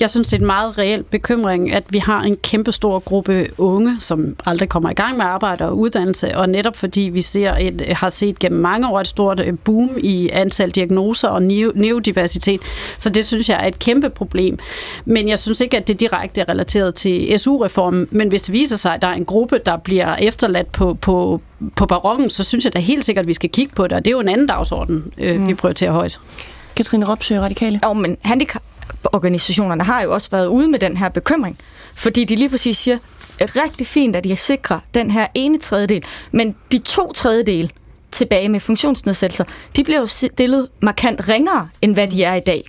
[0.00, 3.48] Jeg synes, det er en meget reel bekymring, at vi har en kæmpe stor gruppe
[3.58, 7.54] unge, som aldrig kommer i gang med arbejde og uddannelse, og netop fordi vi ser
[7.60, 12.60] et, har set gennem mange år et stort øh, boom i antal diagnoser og neurodiversitet,
[12.98, 14.58] så det synes jeg er et kæmpe problem.
[15.04, 18.76] Men jeg synes ikke, at det direkte er relateret til SU-reformen, men hvis det viser
[18.76, 21.40] sig, at der er en gruppe, der bliver efterladt på, på,
[21.76, 24.04] på barokken, så synes jeg da helt sikkert, at vi skal kigge på det, og
[24.04, 25.48] det er jo en anden dagsorden, øh, mm.
[25.48, 26.20] vi prioriterer højt.
[26.76, 27.80] Katrine Ropsø, Radikale.
[27.84, 28.62] Jo, men handicap,
[29.04, 31.58] organisationerne har jo også været ude med den her bekymring,
[31.94, 32.98] fordi de lige præcis siger,
[33.40, 37.72] rigtig fint, at de sikrer den her ene tredjedel, men de to tredjedel
[38.10, 39.44] tilbage med funktionsnedsættelser,
[39.76, 42.64] de bliver jo stillet markant ringere, end hvad de er i dag.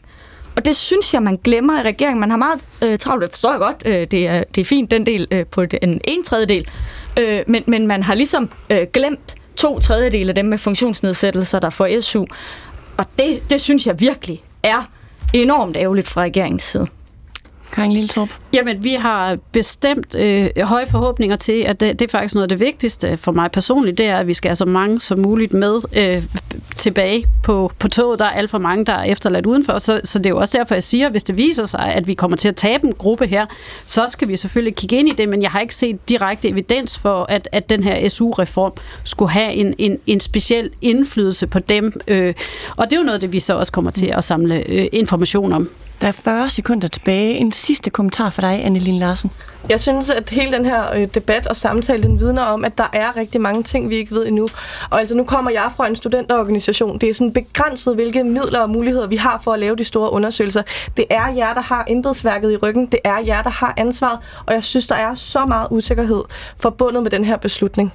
[0.56, 2.20] Og det synes jeg, man glemmer i regeringen.
[2.20, 4.92] Man har meget øh, travlt, det forstår jeg godt, øh, det, er, det er fint,
[4.92, 6.70] den del øh, på den ene tredjedel,
[7.20, 11.70] øh, men, men man har ligesom øh, glemt to tredjedel af dem med funktionsnedsættelser, der
[11.70, 12.26] får SU.
[12.98, 14.90] Og det, det synes jeg virkelig er
[15.34, 16.88] enormt ærgerligt fra regeringens side.
[17.72, 18.30] Karin Lilletorp?
[18.54, 22.50] Jamen, vi har bestemt øh, høje forhåbninger til, at det, det er faktisk noget af
[22.50, 25.54] det vigtigste for mig personligt, det er, at vi skal have så mange som muligt
[25.54, 26.24] med øh,
[26.76, 28.20] tilbage på, på toget.
[28.20, 30.58] Der er alt for mange, der er efterladt udenfor, så, så det er jo også
[30.58, 33.28] derfor, jeg siger, hvis det viser sig, at vi kommer til at tabe en gruppe
[33.28, 33.46] her,
[33.86, 36.98] så skal vi selvfølgelig kigge ind i det, men jeg har ikke set direkte evidens
[36.98, 38.74] for, at, at den her SU-reform
[39.04, 42.02] skulle have en, en, en speciel indflydelse på dem.
[42.08, 42.34] Øh,
[42.76, 45.54] og det er jo noget, det vi så også kommer til at samle øh, information
[45.54, 45.70] om.
[46.02, 47.34] Der er 40 sekunder tilbage.
[47.34, 49.32] En sidste kommentar for dig, Anneline Larsen.
[49.70, 52.90] Jeg synes, at hele den her øh, debat og samtale, den vidner om, at der
[52.94, 54.48] er rigtig mange ting, vi ikke ved endnu.
[54.90, 57.00] Og altså, nu kommer jeg fra en studenterorganisation.
[57.00, 60.12] Det er sådan begrænset, hvilke midler og muligheder vi har for at lave de store
[60.12, 60.64] undersøgelser.
[60.98, 62.86] Det er jer, der har embedsværket i ryggen.
[62.86, 64.20] Det er jer, der har ansvaret.
[64.46, 66.24] Og jeg synes, der er så meget usikkerhed
[66.58, 67.94] forbundet med den her beslutning.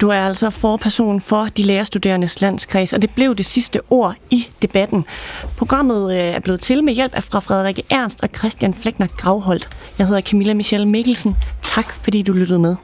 [0.00, 4.48] Du er altså forperson for de lærerstuderendes landskreds, og det blev det sidste ord i
[4.62, 5.04] debatten.
[5.56, 9.68] Programmet øh, er blevet til med hjælp af fra Frederik Ernst og Christian Flækner Gravholdt.
[9.98, 11.36] Jeg hedder Camilla Michelle Mikkelsen.
[11.62, 12.76] Tak fordi du lyttede med.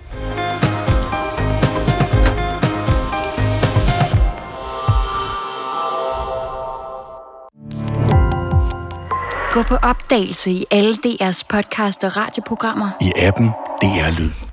[9.53, 12.91] Gå på opdagelse i alle DR's podcast og radioprogrammer.
[13.01, 13.49] I appen
[13.83, 14.48] DR Lyd.